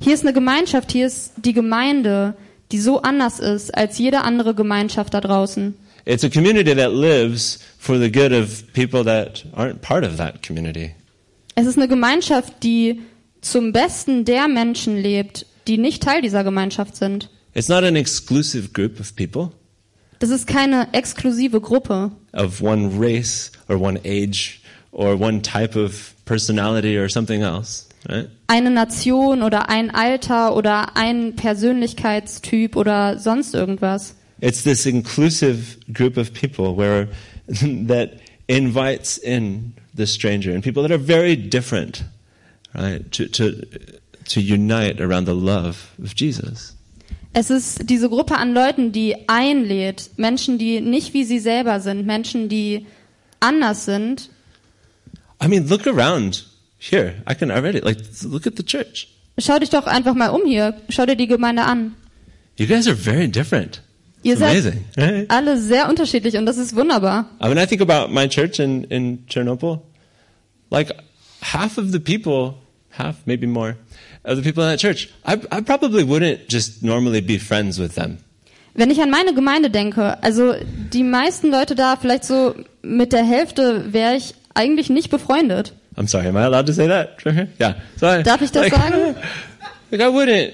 Hier 0.00 0.14
ist 0.14 0.22
eine 0.22 0.32
Gemeinschaft, 0.32 0.92
hier 0.92 1.06
ist 1.06 1.32
die 1.36 1.52
Gemeinde, 1.52 2.34
die 2.70 2.78
so 2.78 3.02
anders 3.02 3.40
ist 3.40 3.74
als 3.74 3.98
jede 3.98 4.22
andere 4.22 4.54
Gemeinschaft 4.54 5.14
da 5.14 5.20
draußen. 5.20 5.74
It's 6.04 6.24
a 6.24 6.28
community 6.28 6.74
that 6.74 6.92
lives 6.92 7.58
for 7.78 7.98
the 7.98 8.10
good 8.10 8.32
of 8.32 8.72
people 8.72 9.04
that 9.04 9.44
aren't 9.54 9.80
part 9.80 10.06
of 10.06 10.16
that 10.16 10.46
community. 10.46 10.92
Es 11.54 11.66
ist 11.66 11.76
eine 11.76 11.88
Gemeinschaft, 11.88 12.62
die 12.62 13.02
zum 13.40 13.72
Besten 13.72 14.24
der 14.24 14.48
Menschen 14.48 14.96
lebt, 14.96 15.46
die 15.66 15.78
nicht 15.78 16.02
Teil 16.02 16.22
dieser 16.22 16.44
Gemeinschaft 16.44 16.96
sind. 16.96 17.30
It's 17.54 17.68
not 17.68 17.82
an 17.82 17.96
exclusive 17.96 18.68
group 18.72 19.00
of 19.00 19.16
people 19.16 19.50
Das 20.20 20.30
ist 20.30 20.46
keine 20.46 20.88
exklusive 20.92 21.60
Gruppe 21.60 22.10
of 22.32 22.60
one 22.60 22.90
race 22.98 23.52
or 23.68 23.80
one 23.80 24.00
age 24.04 24.57
or 24.92 25.16
one 25.16 25.40
type 25.40 25.76
of 25.76 26.14
personality 26.24 26.96
or 26.96 27.08
something 27.08 27.42
else, 27.42 27.88
right? 28.08 28.28
eine 28.46 28.70
Nation 28.70 29.42
oder 29.42 29.68
ein 29.68 29.90
Alter 29.90 30.56
oder 30.56 30.96
ein 30.96 31.36
Persönlichkeitstyp 31.36 32.76
oder 32.76 33.18
sonst 33.18 33.54
irgendwas. 33.54 34.14
It's 34.40 34.62
this 34.62 34.86
inclusive 34.86 35.78
group 35.92 36.16
of 36.16 36.32
people 36.32 36.76
where 36.76 37.08
that 37.88 38.20
invites 38.46 39.18
in 39.18 39.74
the 39.94 40.06
stranger 40.06 40.52
and 40.52 40.62
people 40.62 40.82
that 40.82 40.92
are 40.92 40.98
very 40.98 41.36
different, 41.36 42.04
right? 42.74 43.10
To 43.12 43.26
to 43.28 43.66
to 44.28 44.40
unite 44.40 45.00
around 45.00 45.26
the 45.26 45.34
love 45.34 45.94
of 46.02 46.14
Jesus. 46.14 46.74
Es 47.34 47.50
ist 47.50 47.90
diese 47.90 48.08
Gruppe 48.08 48.36
an 48.36 48.54
Leuten, 48.54 48.92
die 48.92 49.28
einlädt, 49.28 50.10
Menschen, 50.16 50.58
die 50.58 50.80
nicht 50.80 51.14
wie 51.14 51.24
sie 51.24 51.38
selber 51.38 51.80
sind, 51.80 52.06
Menschen, 52.06 52.48
die 52.48 52.86
anders 53.38 53.84
sind. 53.84 54.30
I 55.40 55.48
mean, 55.48 55.68
look 55.68 55.86
around 55.86 56.44
here. 56.78 57.22
I 57.26 57.34
can 57.34 57.50
already 57.50 57.80
like 57.80 57.98
look 58.24 58.46
at 58.46 58.56
the 58.56 58.64
church. 58.64 59.08
Schau 59.38 59.58
dich 59.58 59.70
doch 59.70 59.86
einfach 59.86 60.14
mal 60.14 60.30
um 60.30 60.44
hier, 60.44 60.74
schau 60.88 61.06
dir 61.06 61.16
die 61.16 61.28
Gemeinde 61.28 61.62
an. 61.62 61.94
You 62.56 62.66
guys 62.66 62.88
are 62.88 62.96
very 62.96 63.28
different. 63.28 63.82
Ihr 64.24 64.36
seid 64.36 64.50
amazing, 64.50 64.84
right? 64.96 65.30
alle 65.30 65.56
sehr 65.58 65.88
unterschiedlich 65.88 66.36
und 66.36 66.46
das 66.46 66.58
ist 66.58 66.74
wunderbar. 66.74 67.26
I 67.40 67.46
mean, 67.48 67.58
I 67.58 67.66
think 67.66 67.80
about 67.80 68.12
my 68.12 68.26
church 68.28 68.58
in, 68.58 68.84
in 68.84 69.24
Chernobyl. 69.28 69.80
Like, 70.70 70.92
half 71.40 71.78
of 71.78 71.92
the 71.92 72.00
people, 72.00 72.54
half, 72.90 73.16
maybe 73.26 73.46
more, 73.46 73.76
of 74.24 74.36
the 74.36 74.42
people 74.42 74.64
in 74.64 74.70
that 74.70 74.80
church, 74.80 75.08
I, 75.24 75.34
I 75.52 75.60
probably 75.60 76.02
wouldn't 76.02 76.48
just 76.48 76.82
normally 76.82 77.20
be 77.20 77.38
friends 77.38 77.78
with 77.78 77.94
them. 77.94 78.18
Wenn 78.74 78.90
ich 78.90 79.00
an 79.00 79.10
meine 79.10 79.34
Gemeinde 79.34 79.70
denke, 79.70 80.22
also 80.22 80.54
die 80.92 81.02
meisten 81.02 81.50
Leute 81.50 81.74
da, 81.74 81.96
vielleicht 81.96 82.24
so 82.24 82.54
mit 82.82 83.12
der 83.12 83.24
Hälfte 83.24 83.92
wäre 83.92 84.16
ich 84.16 84.34
eigentlich 84.58 84.90
nicht 84.90 85.08
befreundet. 85.08 85.72
I'm 85.96 86.08
sorry, 86.08 86.26
am 86.26 86.36
I 86.36 86.42
allowed 86.42 86.66
to 86.66 86.72
say 86.72 86.88
that? 86.88 87.22
yeah. 87.58 87.74
So 87.96 88.06
I, 88.06 88.22
Darf 88.22 88.42
ich 88.42 88.50
das 88.50 88.64
like, 88.64 88.74
sagen? 88.74 89.14
Like, 89.90 90.02
I 90.02 90.08
wouldn't, 90.08 90.52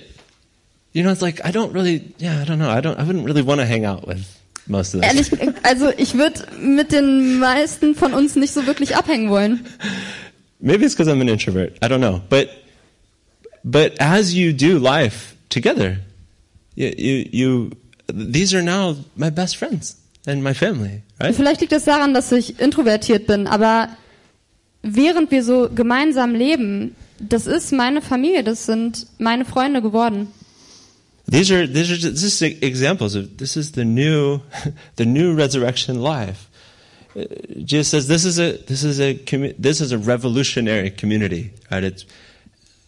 you 0.92 1.02
know, 1.02 1.10
it's 1.10 1.20
like, 1.20 1.44
I 1.44 1.50
don't 1.50 1.72
really, 1.72 2.14
yeah, 2.18 2.40
I 2.40 2.44
don't 2.44 2.60
know, 2.60 2.70
I 2.70 2.80
don't, 2.80 2.96
I 3.00 3.02
wouldn't 3.02 3.24
really 3.24 3.42
want 3.42 3.60
to 3.60 3.66
hang 3.66 3.84
out 3.84 4.06
with 4.06 4.24
most 4.68 4.94
of 4.94 5.00
them. 5.00 5.10
Ehrlich, 5.10 5.32
also 5.64 5.90
ich 5.96 6.14
würde 6.14 6.46
mit 6.60 6.92
den 6.92 7.40
meisten 7.40 7.96
von 7.96 8.14
uns 8.14 8.36
nicht 8.36 8.52
so 8.52 8.66
wirklich 8.66 8.94
abhängen 8.94 9.28
wollen. 9.30 9.66
Maybe 10.60 10.84
it's 10.84 10.94
because 10.94 11.10
I'm 11.10 11.20
an 11.20 11.28
introvert. 11.28 11.78
I 11.82 11.88
don't 11.88 12.00
know. 12.00 12.22
But 12.28 12.48
but 13.64 13.94
as 13.98 14.34
you 14.34 14.52
do 14.52 14.78
life 14.78 15.34
together, 15.48 15.98
you 16.76 16.92
you, 16.96 17.28
you 17.32 17.70
these 18.06 18.54
are 18.54 18.62
now 18.62 18.96
my 19.16 19.30
best 19.30 19.56
friends 19.56 19.96
and 20.26 20.44
my 20.44 20.54
family, 20.54 21.02
right? 21.24 21.34
Vielleicht 21.34 21.60
liegt 21.60 21.72
es 21.72 21.84
daran, 21.84 22.14
dass 22.14 22.32
ich 22.32 22.60
introvertiert 22.60 23.26
bin, 23.26 23.46
aber 23.46 23.88
während 24.82 25.30
wir 25.30 25.42
so 25.42 25.68
gemeinsam 25.74 26.34
leben, 26.34 26.94
das 27.18 27.46
ist 27.46 27.72
meine 27.72 28.02
Familie, 28.02 28.44
das 28.44 28.66
sind 28.66 29.06
meine 29.18 29.44
Freunde 29.44 29.82
geworden. 29.82 30.28
These 31.30 31.54
are 31.54 31.66
these 31.66 31.90
are 31.90 31.96
just, 31.96 32.20
this 32.20 32.42
is 32.42 32.42
examples 32.42 33.16
of 33.16 33.38
this 33.38 33.56
is 33.56 33.72
the 33.72 33.84
new 33.84 34.40
the 34.96 35.06
new 35.06 35.34
resurrection 35.34 36.02
life. 36.02 36.50
Uh, 37.16 37.24
Jesus 37.64 37.88
says 37.88 38.08
this 38.08 38.26
is 38.26 38.38
a 38.38 38.58
this 38.66 38.84
is 38.84 39.00
a 39.00 39.14
this 39.58 39.80
is 39.80 39.92
a 39.92 39.98
revolutionary 39.98 40.90
community, 40.90 41.52
right? 41.70 41.82
It's 41.82 42.04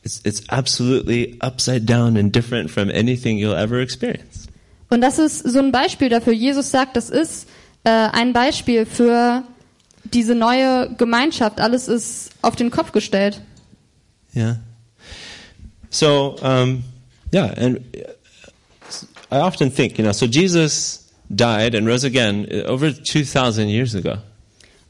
it's 0.05 0.21
it's 0.25 0.43
absolutely 0.51 1.39
upside 1.41 1.87
down 1.87 2.19
and 2.19 2.31
different 2.31 2.71
from 2.71 2.91
anything 2.91 3.39
you'll 3.39 3.57
ever 3.57 3.81
experience. 3.81 4.49
Und 4.91 5.01
das 5.01 5.19
ist 5.19 5.39
so 5.39 5.59
ein 5.59 5.73
Beispiel 5.73 6.11
dafür. 6.11 6.35
Jesus 6.35 6.71
sagt, 6.71 6.97
das 6.97 7.09
ist 7.09 7.49
äh, 7.87 8.09
ein 8.13 8.33
Beispiel 8.33 8.85
für 8.85 9.45
diese 10.03 10.35
neue 10.35 10.91
Gemeinschaft. 10.99 11.61
Alles 11.61 11.87
ist 11.87 12.31
auf 12.43 12.57
den 12.57 12.71
Kopf 12.71 12.91
gestellt. 12.91 13.41
Yeah. 14.35 14.59
So, 15.89 16.37
um, 16.43 16.83
yeah, 17.33 17.55
and 17.57 17.81
I 19.31 19.37
often 19.37 19.73
think, 19.73 19.99
you 19.99 20.05
know, 20.05 20.13
so 20.13 20.27
Jesus 20.27 21.09
died 21.35 21.75
and 21.77 21.87
rose 21.87 22.05
again 22.05 22.47
over 22.67 22.93
2,000 22.93 23.69
years 23.69 23.95
ago. 23.95 24.19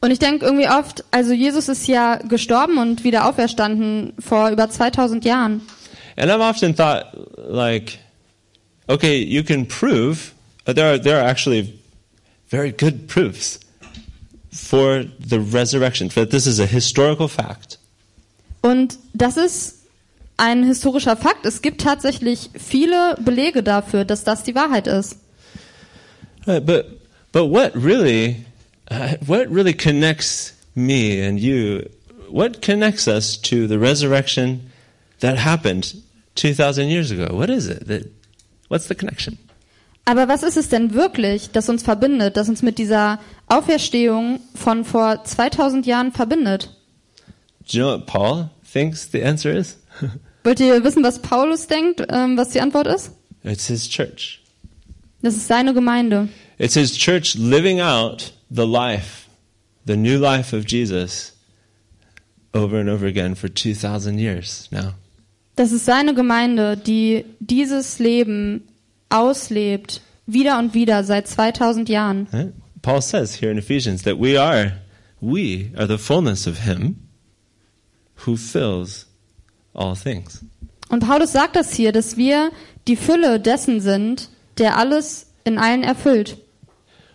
Und 0.01 0.11
ich 0.11 0.19
denke 0.19 0.47
irgendwie 0.47 0.69
oft, 0.69 1.05
also 1.11 1.33
Jesus 1.33 1.69
ist 1.69 1.87
ja 1.87 2.17
gestorben 2.17 2.79
und 2.79 3.05
wieder 3.05 3.29
auferstanden 3.29 4.15
vor 4.19 4.51
über 4.51 4.71
2000 4.71 5.25
Jahren. 5.25 5.61
And 6.17 6.31
I've 6.31 6.41
often 6.41 6.75
thought, 6.75 7.05
like, 7.37 7.99
okay, 8.89 9.23
you 9.23 9.43
can 9.43 9.67
prove, 9.67 10.33
uh, 10.67 10.73
there 10.73 10.93
are, 10.93 11.01
there 11.01 11.19
are 11.19 11.29
actually 11.29 11.79
very 12.49 12.73
good 12.73 13.09
proofs 13.09 13.59
for 14.53 15.05
the 15.19 15.41
resurrection, 15.41 16.09
that 16.09 16.31
this 16.31 16.47
is 16.47 16.59
a 16.59 16.67
historical 16.67 17.29
fact. 17.29 17.79
Und 18.63 18.99
das 19.15 19.37
ist 19.37 19.77
ein 20.37 20.65
historischer 20.65 21.17
Fakt. 21.17 21.47
Es 21.47 21.63
gibt 21.63 21.81
tatsächlich 21.81 22.51
viele 22.59 23.17
Belege 23.21 23.63
dafür, 23.63 24.05
dass 24.05 24.25
das 24.25 24.43
die 24.43 24.55
Wahrheit 24.55 24.87
ist. 24.87 25.17
But, 26.45 27.01
but 27.33 27.51
what 27.51 27.75
really, 27.75 28.45
uh, 28.91 29.17
what 29.25 29.51
really 29.51 29.73
connects 29.73 30.53
me 30.75 31.21
and 31.21 31.41
you, 31.41 31.89
what 32.31 32.63
connects 32.63 33.09
us 33.09 33.37
to 33.43 33.67
the 33.67 33.79
resurrection 33.79 34.71
that 35.21 35.39
happened 35.39 35.95
2,000 36.37 36.89
years 36.89 37.11
ago? 37.11 37.35
What 37.35 37.51
is 37.51 37.67
it? 37.67 37.89
That, 37.89 38.11
what's 38.69 38.87
the 38.87 38.95
connection? 38.95 39.39
Aber 40.09 40.29
was 40.29 40.45
ist 40.45 40.57
es 40.57 40.69
denn 40.69 40.95
wirklich, 40.95 41.51
das 41.51 41.69
uns 41.69 41.83
verbindet, 41.83 42.37
das 42.37 42.49
uns 42.49 42.63
mit 42.63 42.79
dieser 42.79 43.19
Auferstehung 43.49 44.41
von 44.55 44.85
vor 44.85 45.25
2000 45.25 45.85
Jahren 45.85 46.13
verbindet? 46.13 46.71
Do 47.69 47.79
you 47.79 47.83
know 47.83 47.93
what 47.99 48.07
Paul 48.07 48.51
thinks 48.73 49.09
the 49.11 49.25
answer 49.25 49.53
is? 49.53 49.79
Wollt 50.45 50.61
ihr 50.61 50.85
wissen, 50.85 51.03
was 51.03 51.19
Paulus 51.19 51.67
denkt, 51.67 52.07
ähm, 52.09 52.37
was 52.37 52.51
die 52.51 52.61
Antwort 52.61 52.87
ist? 52.87 53.11
it's 53.43 53.67
his 53.67 53.89
church. 53.89 54.41
Das 55.23 55.35
ist 55.35 55.49
seine 55.49 55.75
Gemeinde. 55.75 56.29
It's 56.59 56.75
his 56.75 56.97
church 56.97 57.35
living 57.35 57.81
out 57.81 58.33
the 58.49 58.65
life, 58.65 59.27
the 59.87 59.97
new 59.97 60.19
life 60.19 60.57
of 60.57 60.65
Jesus 60.67 61.33
over 62.55 62.79
and 62.79 62.89
over 62.89 63.07
again 63.07 63.35
for 63.35 63.49
2,000 63.49 64.19
years 64.19 64.69
now. 64.71 64.95
Das 65.57 65.73
ist 65.73 65.85
seine 65.85 66.15
Gemeinde, 66.15 66.77
die 66.77 67.25
dieses 67.41 67.99
Leben 67.99 68.63
auslebt, 69.09 70.01
wieder 70.27 70.59
und 70.59 70.75
wieder 70.75 71.05
seit 71.05 71.29
2000 71.29 71.89
Jahren. 71.89 72.29
Right? 72.33 72.53
Paul 72.83 73.03
says 73.03 73.41
here 73.41 73.51
in 73.51 73.59
Ephesians 73.59 74.03
that 74.03 74.19
we 74.19 74.41
are, 74.41 74.73
we 75.21 75.71
are 75.77 75.87
the 75.87 75.99
fullness 75.99 76.47
of 76.47 76.65
him 76.65 76.97
who 78.25 78.37
fills 78.37 79.07
all 79.75 79.97
things. 79.97 80.45
Und 80.89 81.01
Paulus 81.01 81.33
sagt 81.33 81.57
das 81.57 81.75
hier, 81.75 81.93
dass 81.93 82.17
wir 82.17 82.51
die 82.87 82.97
Fülle 82.97 83.41
dessen 83.41 83.81
sind, 83.81 84.29
der 84.59 84.77
alles 84.79 85.27
in 85.45 85.59
allen 85.59 85.83
erfüllt. 85.83 86.39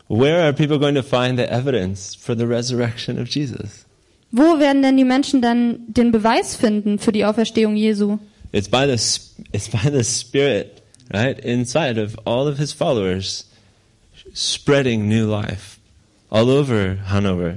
Where 0.09 0.43
are 0.43 0.51
people 0.51 0.77
going 0.77 0.95
to 0.95 1.03
find 1.03 1.37
the 1.37 1.45
evidence 1.45 2.15
for 2.15 2.35
the 2.35 2.45
resurrection 2.45 3.17
of 3.17 3.29
Jesus? 3.29 3.85
Wo 4.31 4.59
werden 4.59 4.81
denn 4.81 4.97
die 4.97 5.05
Menschen 5.05 5.41
dann 5.41 5.79
den 5.87 6.11
Beweis 6.11 6.55
finden 6.55 6.99
für 6.99 7.11
die 7.11 7.23
Auferstehung 7.25 7.75
Jesu? 7.75 8.17
It's 8.51 8.67
by 8.67 8.85
the, 8.85 8.93
it's 9.53 9.69
by 9.69 9.89
the 9.89 10.03
Spirit, 10.03 10.80
right, 11.13 11.37
inside 11.39 11.97
of 11.97 12.15
all 12.25 12.47
of 12.47 12.57
his 12.57 12.73
followers, 12.73 13.45
spreading 14.33 15.07
new 15.07 15.25
life 15.27 15.79
all 16.29 16.49
over 16.49 16.97
Hanover. 17.09 17.55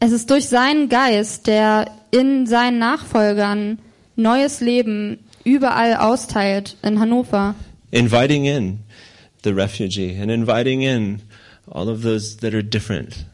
Es 0.00 0.10
ist 0.12 0.30
durch 0.30 0.48
seinen 0.48 0.88
Geist, 0.88 1.46
der 1.46 1.90
in 2.10 2.46
seinen 2.46 2.78
Nachfolgern 2.78 3.78
neues 4.16 4.60
Leben 4.60 5.18
überall 5.44 5.96
austeilt 5.96 6.76
in 6.82 6.98
Hannover. 6.98 7.54
Inviting 7.90 8.46
in 8.46 8.78
the 9.44 9.50
refugee 9.52 10.18
and 10.18 10.30
inviting 10.30 10.80
in 10.82 11.20
all 11.70 11.88
of 11.90 12.02
those 12.02 12.38
that 12.38 12.54
are 12.54 12.62
different. 12.62 13.26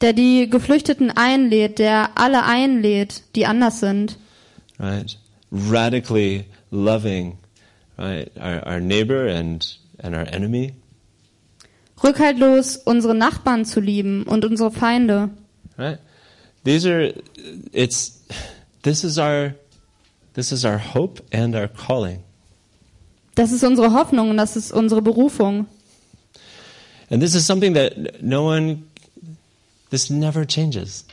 Der 0.00 0.12
die 0.12 0.48
Geflüchteten 0.50 1.10
einlädt, 1.10 1.78
der 1.78 2.10
alle 2.16 2.44
einlädt, 2.44 3.22
die 3.36 3.46
anders 3.46 3.80
sind. 3.80 4.18
right? 4.80 5.16
Radically 5.52 6.44
loving, 6.72 7.38
right? 8.00 8.30
Our, 8.40 8.66
our 8.66 8.80
neighbor 8.80 9.26
and, 9.26 9.66
and 10.02 10.14
our 10.14 10.26
enemy, 10.32 10.74
Rückhaltlos 12.02 12.76
unsere 12.86 13.14
Nachbarn 13.14 13.66
zu 13.66 13.80
lieben 13.80 14.22
und 14.24 14.44
unsere 14.44 14.70
Feinde. 14.70 15.28
right? 15.76 15.98
These 16.64 16.86
are, 16.86 17.12
it's, 17.72 18.22
this 18.82 19.04
is 19.04 19.18
our, 19.18 19.54
this 20.34 20.50
is 20.50 20.64
our 20.64 20.78
hope 20.78 21.20
and 21.30 21.54
our 21.54 21.68
calling. 21.68 22.22
Das 23.34 23.52
ist 23.52 23.64
unsere 23.64 23.92
Hoffnung 23.92 24.30
und 24.30 24.36
das 24.38 24.56
ist 24.56 24.72
unsere 24.72 25.02
Berufung. 25.02 25.66
And 27.10 27.22
this 27.22 27.34
is 27.34 27.46
something 27.46 27.74
that 27.74 28.22
no 28.22 28.44
one, 28.44 28.84
this 29.90 30.10
never 30.10 30.46
changes. 30.46 31.04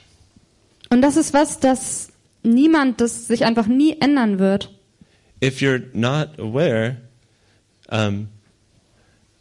Und 0.90 1.02
das 1.02 1.18
ist 1.18 1.34
was, 1.34 1.60
das 1.60 2.10
niemand, 2.44 3.02
das 3.02 3.28
sich 3.28 3.44
einfach 3.46 3.68
nie 3.68 3.98
ändern 4.00 4.40
wird. 4.40 4.74
If 5.42 5.62
you're 5.62 5.82
not 5.94 6.40
aware, 6.40 6.98
um, 7.90 8.30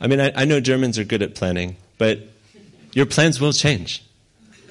I 0.00 0.06
mean, 0.08 0.20
I, 0.20 0.32
I 0.42 0.44
know 0.44 0.60
Germans 0.60 0.98
are 0.98 1.04
good 1.04 1.22
at 1.22 1.34
planning, 1.34 1.76
but 1.98 2.18
your 2.94 3.06
plans 3.06 3.40
will 3.40 3.52
change. 3.52 4.02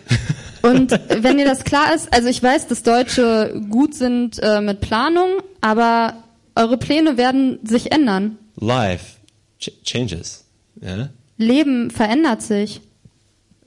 Und 0.62 0.92
wenn 0.92 1.38
dir 1.38 1.46
das 1.46 1.64
klar 1.64 1.94
ist, 1.94 2.12
also 2.14 2.28
ich 2.28 2.42
weiß, 2.42 2.68
dass 2.68 2.82
Deutsche 2.84 3.60
gut 3.70 3.94
sind 3.94 4.40
äh, 4.42 4.62
mit 4.62 4.82
Planung, 4.82 5.42
aber 5.62 6.24
eure 6.56 6.78
Pläne 6.78 7.18
werden 7.18 7.60
sich 7.64 7.92
ändern. 7.92 8.38
Life 8.56 9.18
ch- 9.60 9.72
changes. 9.84 10.44
Yeah. 10.82 11.10
Leben 11.38 11.92
verändert 11.92 12.42
sich. 12.42 12.82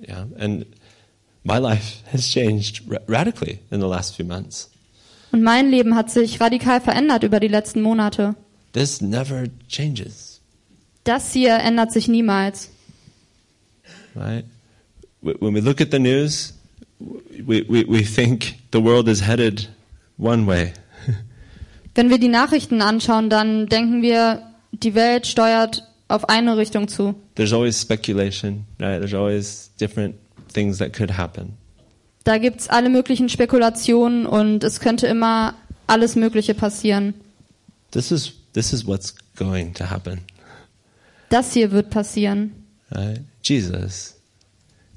Yeah, 0.00 0.26
and 0.38 0.66
my 1.44 1.58
life 1.58 1.98
has 2.12 2.26
changed 2.28 2.82
ra- 2.90 3.00
radically 3.08 3.58
in 3.70 3.80
the 3.80 3.86
last 3.86 4.16
few 4.16 4.24
months. 4.24 4.68
Und 5.32 5.42
mein 5.42 5.70
Leben 5.70 5.94
hat 5.94 6.10
sich 6.10 6.40
radikal 6.40 6.80
verändert 6.80 7.22
über 7.22 7.38
die 7.40 7.48
letzten 7.48 7.82
Monate. 7.82 8.34
This 8.72 9.00
never 9.00 9.44
changes, 9.68 10.40
Das 11.04 11.32
hier 11.32 11.54
ändert 11.56 11.92
sich 11.92 12.08
niemals. 12.08 12.70
right? 14.14 14.44
Wh- 15.22 15.40
When 15.40 15.54
we 15.54 15.60
look 15.60 15.80
at 15.80 15.90
the 15.90 15.98
news, 15.98 16.54
we, 17.00 17.64
we, 17.68 17.84
we 17.88 18.02
think 18.02 18.54
the 18.72 18.82
world 18.82 19.08
is 19.08 19.26
headed 19.26 19.68
one 20.18 20.46
way. 20.46 20.72
Wenn 21.94 22.10
wir 22.10 22.18
die 22.18 22.28
Nachrichten 22.28 22.82
anschauen, 22.82 23.28
dann 23.30 23.66
denken 23.66 24.02
wir, 24.02 24.42
die 24.72 24.94
Welt 24.94 25.26
steuert 25.26 25.82
auf 26.08 26.28
eine 26.28 26.56
Richtung 26.56 26.88
zu. 26.88 27.14
There's 27.34 27.52
always 27.52 27.80
speculation, 27.80 28.64
right? 28.80 29.00
There's 29.00 29.14
always 29.14 29.70
different 29.80 30.14
things 30.52 30.78
that 30.78 30.92
could 30.92 31.16
happen. 31.16 31.54
Da 32.24 32.38
gibt's 32.38 32.68
alle 32.68 32.88
möglichen 32.90 33.28
Spekulationen 33.28 34.26
und 34.26 34.62
es 34.64 34.80
könnte 34.80 35.06
immer 35.06 35.54
alles 35.86 36.14
Mögliche 36.16 36.54
passieren. 36.54 37.14
This 37.90 38.10
is 38.10 38.32
this 38.52 38.72
is 38.72 38.86
what's 38.86 39.14
going 39.36 39.72
to 39.74 39.88
happen, 39.88 40.20
Das 41.30 41.52
hier 41.54 41.70
wird 41.70 41.90
passieren. 41.90 42.52
right? 42.90 43.20
Jesus, 43.42 44.14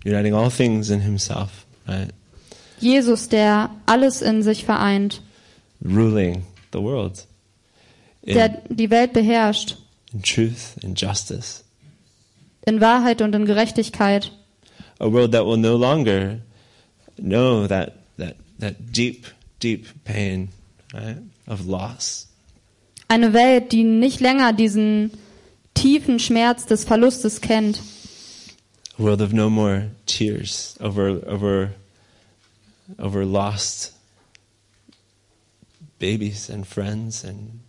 uniting 0.06 0.34
all 0.34 0.50
things 0.52 0.90
in 0.90 1.00
Himself, 1.02 1.66
right? 1.88 2.10
Jesus, 2.80 3.30
der 3.30 3.70
alles 3.86 4.22
in 4.22 4.42
sich 4.44 4.66
vereint, 4.66 5.22
Ruling 5.84 6.44
the 6.74 6.80
world 6.80 7.26
in, 8.24 8.34
der 8.36 8.50
die 8.70 8.90
Welt 8.90 9.14
beherrscht, 9.14 9.78
in 10.14 10.22
truth 10.24 10.76
and 10.84 11.00
justice. 11.00 11.64
in 12.66 12.82
Wahrheit 12.82 13.22
und 13.22 13.34
in 13.36 13.46
Gerechtigkeit. 13.46 14.32
a 15.00 15.06
world 15.12 15.32
that 15.32 15.46
will 15.46 15.58
no 15.58 15.78
longer 15.78 16.40
know 17.22 17.68
that 17.68 17.94
that 18.18 18.36
that 18.60 18.92
deep 18.92 19.28
deep 19.60 19.88
pain 20.04 20.50
right, 20.94 21.18
of 21.48 21.66
loss 21.66 22.28
Eine 23.08 23.34
Welt, 23.34 23.74
die 23.74 23.84
nicht 23.84 24.22
länger 24.22 24.54
diesen 24.54 25.12
tiefen 25.74 26.18
Schmerz 26.20 26.66
des 26.66 26.86
Verlustes 26.86 27.42
kennt. 27.42 27.82
a 28.98 29.04
world 29.04 29.22
of 29.22 29.34
no 29.34 29.50
more 29.50 29.90
tears 30.06 30.78
over 30.80 31.22
over 31.28 31.72
over 32.98 33.26
lost 33.26 33.94
babies 36.00 36.50
and 36.50 36.66
friends 36.66 37.24
and 37.24 37.60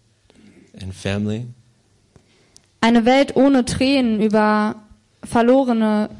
and 0.80 0.94
family 0.94 1.46
Eine 2.80 3.05
Welt 3.05 3.36
ohne 3.36 3.64
Tränen 3.64 4.20
über 4.20 4.74
verlorene 5.24 6.11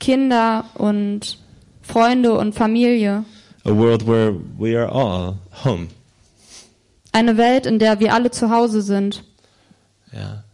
Kinder 0.00 0.64
und 0.74 1.38
Freunde 1.88 2.36
und 2.38 2.54
Familie. 2.54 3.24
a 3.64 3.70
world 3.70 4.06
where 4.06 4.34
we 4.58 4.78
are 4.78 4.90
all 4.90 5.36
home 5.64 5.88
Eine 7.12 7.36
Welt, 7.36 7.66
in 7.66 7.78
der 7.78 7.98
wir 8.00 8.12
alle 8.14 8.30
zu 8.30 8.50
Hause 8.50 8.82
sind. 8.82 9.24
yeah 10.12 10.44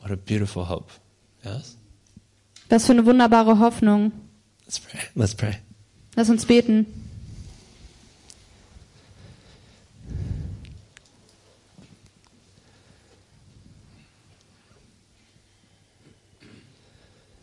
what 0.00 0.10
a 0.10 0.16
beautiful 0.16 0.68
hope 0.68 0.86
yes 1.44 1.76
Was 2.68 2.86
für 2.86 2.92
eine 2.92 3.04
wunderbare 3.06 3.58
Hoffnung. 3.58 4.12
let's 4.66 4.78
pray 4.80 5.00
let's 5.14 5.34
pray 5.34 5.54
Lass 6.16 6.28
uns 6.28 6.44
beten. 6.44 6.86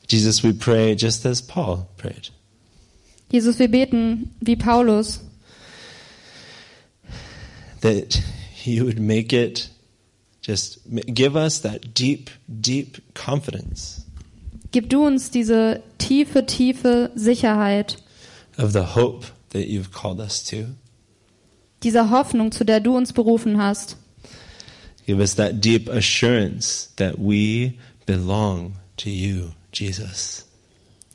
Jesus 0.08 0.43
we 0.43 0.53
pray 0.53 0.95
just 0.95 1.26
as 1.26 1.41
Paul 1.41 1.88
prayed 1.97 2.30
Jesus, 3.30 3.60
wir 3.60 3.68
beten 3.68 4.32
wie 4.39 4.55
Paulus, 4.55 5.20
that 7.82 8.22
you 8.64 8.86
would 8.86 8.99
make 8.99 9.34
it 9.34 9.70
Just 10.41 10.80
give 11.14 11.36
us 11.36 11.60
that 11.60 11.93
deep, 11.93 12.30
deep 12.47 13.01
confidence 13.14 14.05
Gib 14.72 14.89
du 14.89 15.05
uns 15.05 15.30
diese 15.30 15.82
tiefe, 15.97 16.45
tiefe 16.45 17.12
Sicherheit, 17.16 17.97
of 18.58 18.74
the 18.74 18.95
hope 18.95 19.26
that 19.49 19.68
you've 19.68 19.91
called 19.91 20.20
us 20.20 20.43
to. 20.45 20.76
dieser 21.84 22.10
Hoffnung, 22.10 22.51
zu 22.51 22.64
der 22.64 22.80
du 22.80 22.95
uns 22.95 23.14
berufen 23.14 23.58
hast. 23.58 23.97
Give 25.05 25.20
us 25.22 25.36
that 25.36 25.62
deep 25.64 25.89
assurance 25.89 26.89
that 26.97 27.18
we 27.18 27.78
belong 28.05 28.74
to 28.97 29.10
you, 29.10 29.53
Jesus. 29.80 30.45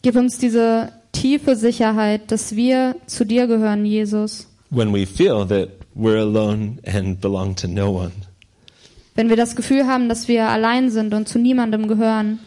Gib 0.03 0.17
uns 0.17 0.39
diese 0.39 0.93
tiefe 1.13 1.57
Sicherheit, 1.57 2.31
dass 2.31 2.57
wir 2.57 2.97
zu 3.07 3.25
dir 3.25 3.47
gehören, 3.47 3.85
Jesus. 3.85 4.47
When 4.71 4.93
we 4.93 5.07
feel 5.07 5.47
that 5.47 5.69
we're 5.95 6.21
alone 6.21 6.79
and 6.87 7.21
belong 7.21 7.55
to 7.57 7.69
no 7.69 7.91
one. 7.91 8.13
Wenn 9.15 9.29
wir 9.29 9.37
das 9.37 9.55
Gefühl 9.55 9.87
haben, 9.87 10.09
dass 10.09 10.27
wir 10.27 10.49
allein 10.49 10.91
sind 10.91 11.13
und 11.13 11.29
zu 11.29 11.39
niemandem 11.39 11.87
gehören. 11.87 12.39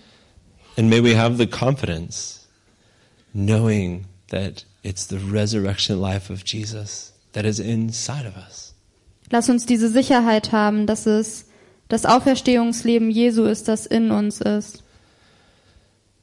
And 0.77 0.89
may 0.89 1.01
we 1.01 1.15
have 1.15 1.37
the 1.37 1.47
confidence 1.47 2.47
knowing 3.33 4.05
that 4.29 4.65
it's 4.83 5.07
the 5.07 5.17
resurrection 5.17 6.01
life 6.01 6.31
of 6.31 6.43
Jesus 6.45 7.13
that 7.33 7.45
is 7.45 7.59
inside 7.59 8.27
of 8.27 8.35
us. 8.35 8.73
Lass 9.29 9.49
uns 9.49 9.65
diese 9.65 9.89
Sicherheit 9.89 10.51
haben, 10.51 10.87
dass 10.87 11.05
es 11.05 11.45
das 11.87 12.05
Auferstehungsleben 12.05 13.09
Jesu 13.11 13.43
ist, 13.43 13.67
das 13.67 13.85
in 13.85 14.11
uns 14.11 14.41
ist. 14.41 14.83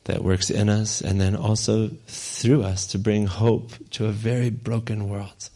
That 0.04 0.22
works 0.22 0.50
in 0.50 0.68
us 0.68 1.00
and 1.02 1.20
then 1.20 1.36
also 1.36 1.90
through 2.06 2.62
us 2.62 2.86
to 2.88 2.98
bring 2.98 3.26
hope 3.26 3.72
to 3.90 4.06
a 4.06 4.12
very 4.12 4.50
broken 4.50 5.08
world. 5.08 5.50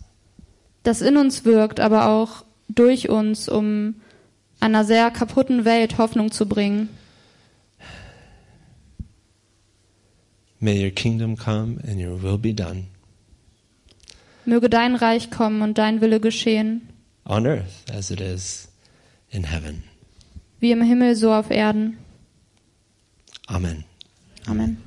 Das 0.82 1.02
in 1.02 1.16
uns 1.16 1.44
wirkt, 1.44 1.80
aber 1.80 2.08
auch 2.08 2.44
durch 2.68 3.08
uns, 3.08 3.48
um 3.48 3.96
einer 4.60 4.84
sehr 4.84 5.10
kaputten 5.10 5.64
Welt 5.64 5.98
Hoffnung 5.98 6.30
zu 6.30 6.46
bringen. 6.46 6.88
May 10.58 10.82
your 10.82 10.90
kingdom 10.90 11.36
come 11.36 11.78
and 11.86 12.00
your 12.00 12.22
will 12.22 12.38
be 12.38 12.54
done 12.54 12.86
Möge 14.46 14.70
dein 14.70 14.94
Reich 14.94 15.30
kommen 15.30 15.60
und 15.60 15.76
dein 15.76 16.00
Wille 16.00 16.20
geschehen, 16.20 16.88
on 17.24 17.46
earth 17.46 17.84
as 17.92 18.10
it 18.10 18.20
is 18.20 18.68
in 19.30 19.44
heaven. 19.44 19.82
wie 20.60 20.70
im 20.70 20.82
Himmel 20.82 21.16
so 21.16 21.32
auf 21.34 21.50
Erden. 21.50 21.98
Amen. 23.48 23.84
Amen. 24.48 24.85